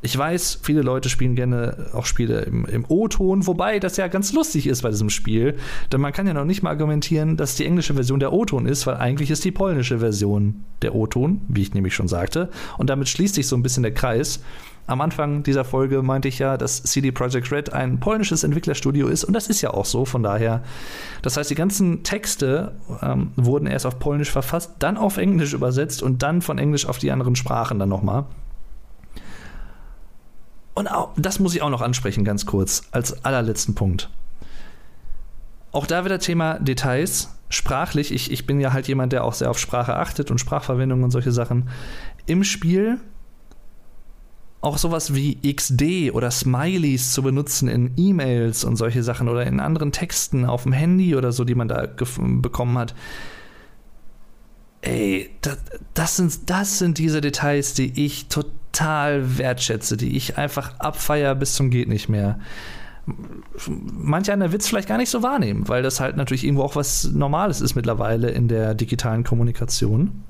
[0.02, 4.32] Ich weiß, viele Leute spielen gerne auch Spiele im, im O-Ton, wobei das ja ganz
[4.32, 5.58] lustig ist bei diesem Spiel.
[5.92, 8.88] Denn man kann ja noch nicht mal argumentieren, dass die englische Version der O-Ton ist,
[8.88, 12.50] weil eigentlich ist die polnische Version der O-Ton, wie ich nämlich schon sagte.
[12.78, 14.42] Und damit schließt sich so ein bisschen der Kreis.
[14.88, 19.26] Am Anfang dieser Folge meinte ich ja, dass CD Projekt Red ein polnisches Entwicklerstudio ist
[19.26, 20.64] und das ist ja auch so, von daher.
[21.22, 26.02] Das heißt, die ganzen Texte ähm, wurden erst auf Polnisch verfasst, dann auf Englisch übersetzt
[26.02, 28.26] und dann von Englisch auf die anderen Sprachen dann nochmal.
[30.74, 34.10] Und auch, das muss ich auch noch ansprechen, ganz kurz, als allerletzten Punkt.
[35.74, 37.34] Auch da wieder Thema Details.
[37.50, 41.04] Sprachlich, ich, ich bin ja halt jemand, der auch sehr auf Sprache achtet und Sprachverwendung
[41.04, 41.70] und solche Sachen.
[42.26, 43.00] Im Spiel
[44.68, 49.60] auch sowas wie XD oder Smileys zu benutzen in E-Mails und solche Sachen oder in
[49.60, 52.94] anderen Texten auf dem Handy oder so, die man da bekommen hat.
[54.82, 55.58] Ey, das,
[55.94, 61.56] das, sind, das sind diese Details, die ich total wertschätze, die ich einfach abfeier bis
[61.56, 62.40] zum geht nicht mehr.
[63.68, 66.76] Manch einer wird es vielleicht gar nicht so wahrnehmen, weil das halt natürlich irgendwo auch
[66.76, 70.24] was Normales ist mittlerweile in der digitalen Kommunikation.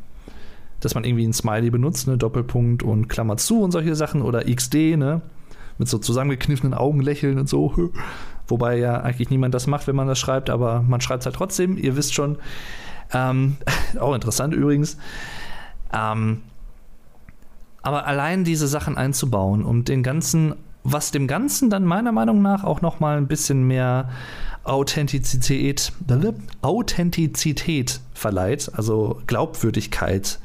[0.80, 4.44] Dass man irgendwie ein Smiley benutzt, ne, Doppelpunkt und Klammer zu und solche Sachen oder
[4.44, 5.22] XD, ne,
[5.78, 7.92] mit so zusammengekniffenen Augen lächeln und so.
[8.48, 11.36] Wobei ja eigentlich niemand das macht, wenn man das schreibt, aber man schreibt es halt
[11.36, 12.38] trotzdem, ihr wisst schon.
[13.14, 13.58] Ähm,
[14.00, 14.98] auch interessant übrigens.
[15.94, 16.42] Ähm,
[17.82, 22.64] aber allein diese Sachen einzubauen, um den ganzen, was dem Ganzen dann meiner Meinung nach
[22.64, 24.10] auch nochmal ein bisschen mehr
[24.64, 25.94] Authentizität,
[26.62, 30.40] Authentizität verleiht, also Glaubwürdigkeit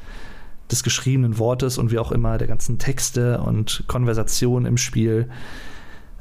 [0.73, 5.29] des geschriebenen Wortes und wie auch immer der ganzen Texte und Konversation im Spiel.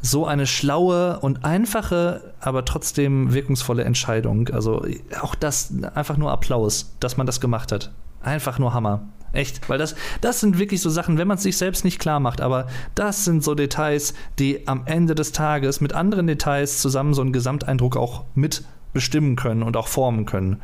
[0.00, 4.48] So eine schlaue und einfache, aber trotzdem wirkungsvolle Entscheidung.
[4.48, 4.84] Also
[5.20, 7.92] auch das einfach nur Applaus, dass man das gemacht hat.
[8.20, 9.08] Einfach nur Hammer.
[9.32, 12.20] Echt, weil das, das sind wirklich so Sachen, wenn man es sich selbst nicht klar
[12.20, 17.14] macht, aber das sind so Details, die am Ende des Tages mit anderen Details zusammen
[17.14, 20.60] so einen Gesamteindruck auch mit bestimmen können und auch formen können.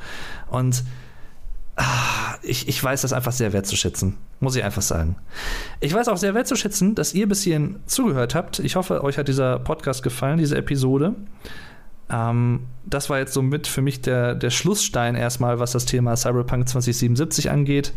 [0.51, 0.85] Und
[2.43, 5.17] ich, ich weiß das einfach sehr wertzuschätzen, muss ich einfach sagen.
[5.81, 8.59] Ich weiß auch sehr wertzuschätzen, dass ihr bis hierhin zugehört habt.
[8.61, 11.15] Ich hoffe, euch hat dieser Podcast gefallen, diese Episode.
[12.11, 16.69] Ähm, das war jetzt somit für mich der, der Schlussstein erstmal, was das Thema Cyberpunk
[16.69, 17.93] 2077 angeht.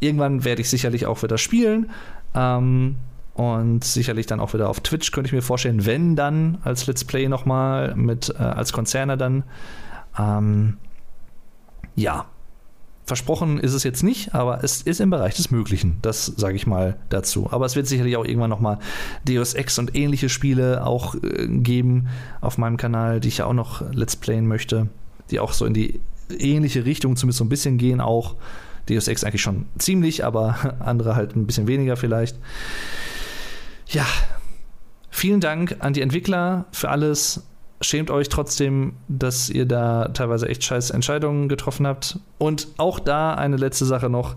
[0.00, 1.90] Irgendwann werde ich sicherlich auch wieder spielen.
[2.34, 2.96] Ähm,
[3.34, 7.04] und sicherlich dann auch wieder auf Twitch, könnte ich mir vorstellen, wenn dann als Let's
[7.04, 9.44] Play nochmal mit äh, als Konzerne dann.
[10.18, 10.76] Ähm,
[11.94, 12.26] ja,
[13.08, 15.96] versprochen ist es jetzt nicht, aber es ist im Bereich des Möglichen.
[16.02, 17.48] Das sage ich mal dazu.
[17.50, 18.78] Aber es wird sicherlich auch irgendwann nochmal
[19.26, 22.08] Deus Ex und ähnliche Spiele auch äh, geben
[22.40, 24.88] auf meinem Kanal, die ich ja auch noch Let's Playen möchte,
[25.30, 26.00] die auch so in die
[26.38, 28.36] ähnliche Richtung zumindest so ein bisschen gehen auch.
[28.88, 32.38] Deus Ex eigentlich schon ziemlich, aber andere halt ein bisschen weniger vielleicht.
[33.86, 34.06] Ja,
[35.10, 37.42] vielen Dank an die Entwickler für alles.
[37.80, 42.18] Schämt euch trotzdem, dass ihr da teilweise echt scheiß Entscheidungen getroffen habt.
[42.38, 44.36] Und auch da eine letzte Sache noch.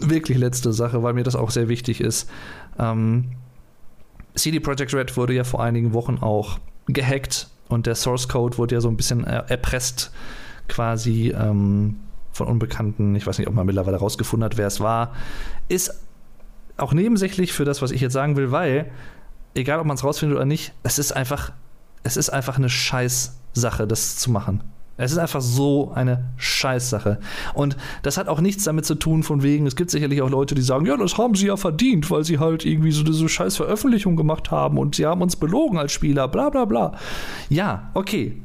[0.00, 2.30] Wirklich letzte Sache, weil mir das auch sehr wichtig ist.
[2.78, 3.32] Ähm,
[4.34, 8.76] CD Projekt Red wurde ja vor einigen Wochen auch gehackt und der Source Code wurde
[8.76, 10.12] ja so ein bisschen erpresst
[10.68, 11.34] quasi.
[11.36, 11.96] Ähm,
[12.38, 13.14] von Unbekannten.
[13.14, 15.14] Ich weiß nicht, ob man mittlerweile rausgefunden hat, wer es war.
[15.68, 16.02] Ist
[16.78, 18.90] auch nebensächlich für das, was ich jetzt sagen will, weil,
[19.54, 21.52] egal ob man es rausfindet oder nicht, es ist einfach,
[22.02, 24.62] es ist einfach eine Scheißsache, das zu machen.
[25.00, 27.20] Es ist einfach so eine Scheißsache.
[27.54, 30.56] Und das hat auch nichts damit zu tun, von wegen, es gibt sicherlich auch Leute,
[30.56, 33.56] die sagen, ja, das haben sie ja verdient, weil sie halt irgendwie so diese scheiß
[33.56, 36.92] Veröffentlichung gemacht haben und sie haben uns belogen als Spieler, bla bla bla.
[37.48, 38.42] Ja, okay.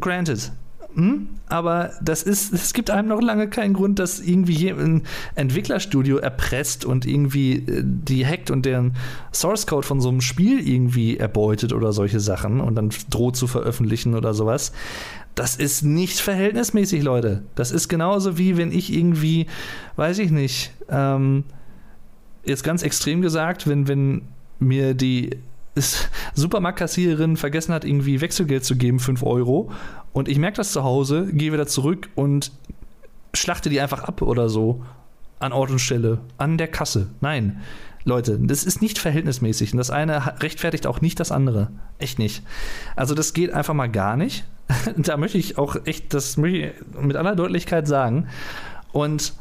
[0.00, 0.52] Granted.
[0.94, 1.28] Hm?
[1.48, 5.02] Aber das ist, es gibt einem noch lange keinen Grund, dass irgendwie ein
[5.34, 8.96] Entwicklerstudio erpresst und irgendwie äh, die hackt und deren
[9.32, 13.46] Source Code von so einem Spiel irgendwie erbeutet oder solche Sachen und dann droht zu
[13.46, 14.72] veröffentlichen oder sowas.
[15.34, 17.42] Das ist nicht verhältnismäßig, Leute.
[17.54, 19.46] Das ist genauso wie wenn ich irgendwie,
[19.96, 21.44] weiß ich nicht, ähm,
[22.44, 24.22] jetzt ganz extrem gesagt, wenn, wenn
[24.58, 25.30] mir die
[26.34, 29.70] Supermarktkassiererin vergessen hat, irgendwie Wechselgeld zu geben, 5 Euro,
[30.12, 32.52] und ich merke das zu Hause, gehe wieder zurück und
[33.34, 34.84] schlachte die einfach ab oder so.
[35.38, 37.08] An Ort und Stelle, an der Kasse.
[37.20, 37.62] Nein,
[38.04, 39.72] Leute, das ist nicht verhältnismäßig.
[39.72, 41.68] Und das eine rechtfertigt auch nicht das andere.
[41.98, 42.44] Echt nicht.
[42.94, 44.44] Also, das geht einfach mal gar nicht.
[44.96, 48.28] da möchte ich auch echt, das möchte ich mit aller Deutlichkeit sagen.
[48.92, 49.32] Und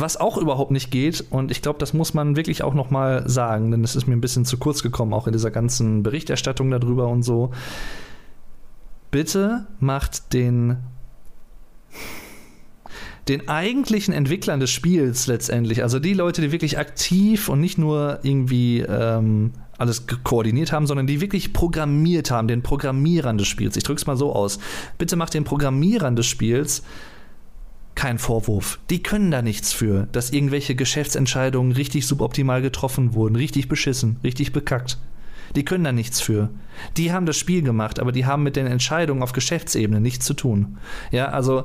[0.00, 3.28] was auch überhaupt nicht geht, und ich glaube, das muss man wirklich auch noch mal
[3.28, 6.70] sagen, denn es ist mir ein bisschen zu kurz gekommen, auch in dieser ganzen Berichterstattung
[6.70, 7.50] darüber und so
[9.10, 10.76] bitte macht den
[13.28, 18.20] den eigentlichen Entwicklern des Spiels letztendlich, also die Leute, die wirklich aktiv und nicht nur
[18.22, 23.76] irgendwie ähm, alles koordiniert haben, sondern die wirklich programmiert haben, den Programmierern des Spiels.
[23.76, 24.58] Ich drücke es mal so aus.
[24.96, 26.82] Bitte macht den Programmierern des Spiels
[27.98, 28.78] keinen Vorwurf.
[28.90, 34.52] Die können da nichts für, dass irgendwelche Geschäftsentscheidungen richtig suboptimal getroffen wurden, richtig beschissen, richtig
[34.52, 34.98] bekackt.
[35.56, 36.48] Die können da nichts für.
[36.96, 40.34] Die haben das Spiel gemacht, aber die haben mit den Entscheidungen auf Geschäftsebene nichts zu
[40.34, 40.78] tun.
[41.10, 41.64] Ja, also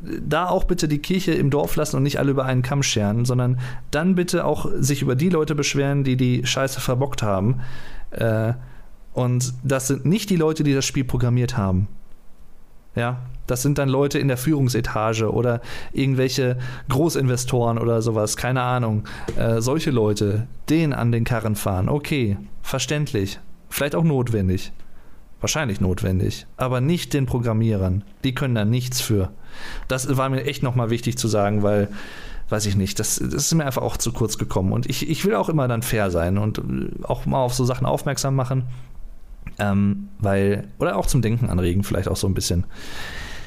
[0.00, 3.24] da auch bitte die Kirche im Dorf lassen und nicht alle über einen Kamm scheren,
[3.24, 3.58] sondern
[3.90, 7.62] dann bitte auch sich über die Leute beschweren, die die Scheiße verbockt haben.
[8.12, 8.52] Äh,
[9.12, 11.88] und das sind nicht die Leute, die das Spiel programmiert haben.
[12.94, 15.60] Ja, das sind dann Leute in der Führungsetage oder
[15.92, 16.58] irgendwelche
[16.88, 19.04] Großinvestoren oder sowas, keine Ahnung.
[19.36, 24.72] Äh, solche Leute, denen an den Karren fahren, okay, verständlich, vielleicht auch notwendig.
[25.40, 28.02] Wahrscheinlich notwendig, aber nicht den Programmierern.
[28.22, 29.30] Die können da nichts für.
[29.88, 31.88] Das war mir echt nochmal wichtig zu sagen, weil,
[32.48, 34.72] weiß ich nicht, das, das, ist mir einfach auch zu kurz gekommen.
[34.72, 36.62] Und ich, ich will auch immer dann fair sein und
[37.02, 38.64] auch mal auf so Sachen aufmerksam machen.
[39.58, 42.64] Ähm, weil, oder auch zum Denken anregen, vielleicht auch so ein bisschen.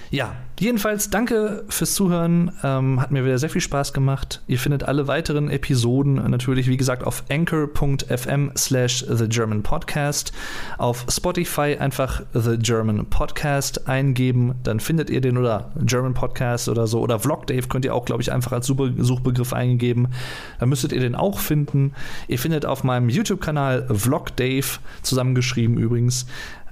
[0.10, 2.54] Ja, jedenfalls danke fürs Zuhören.
[2.64, 4.42] Ähm, hat mir wieder sehr viel Spaß gemacht.
[4.48, 10.32] Ihr findet alle weiteren Episoden natürlich, wie gesagt, auf anchor.fm slash The German Podcast.
[10.78, 16.88] Auf Spotify einfach The German Podcast eingeben, dann findet ihr den oder German Podcast oder
[16.88, 17.02] so.
[17.02, 20.08] Oder Vlog Dave könnt ihr auch, glaube ich, einfach als Suchbegriff eingeben.
[20.60, 21.94] Dann müsstet ihr den auch finden.
[22.30, 24.68] Ihr findet auf meinem YouTube-Kanal Vlog Dave,
[25.02, 26.28] zusammengeschrieben übrigens,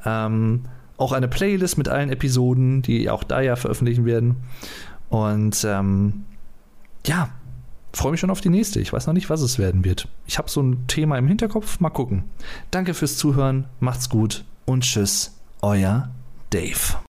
[0.05, 0.61] ähm,
[0.97, 4.37] auch eine Playlist mit allen Episoden, die auch da ja veröffentlichen werden.
[5.09, 6.25] Und ähm,
[7.05, 7.29] ja,
[7.93, 8.79] freue mich schon auf die nächste.
[8.79, 10.07] Ich weiß noch nicht, was es werden wird.
[10.25, 11.79] Ich habe so ein Thema im Hinterkopf.
[11.79, 12.23] Mal gucken.
[12.71, 13.65] Danke fürs Zuhören.
[13.79, 15.37] Macht's gut und tschüss.
[15.61, 16.09] Euer
[16.49, 16.97] Dave.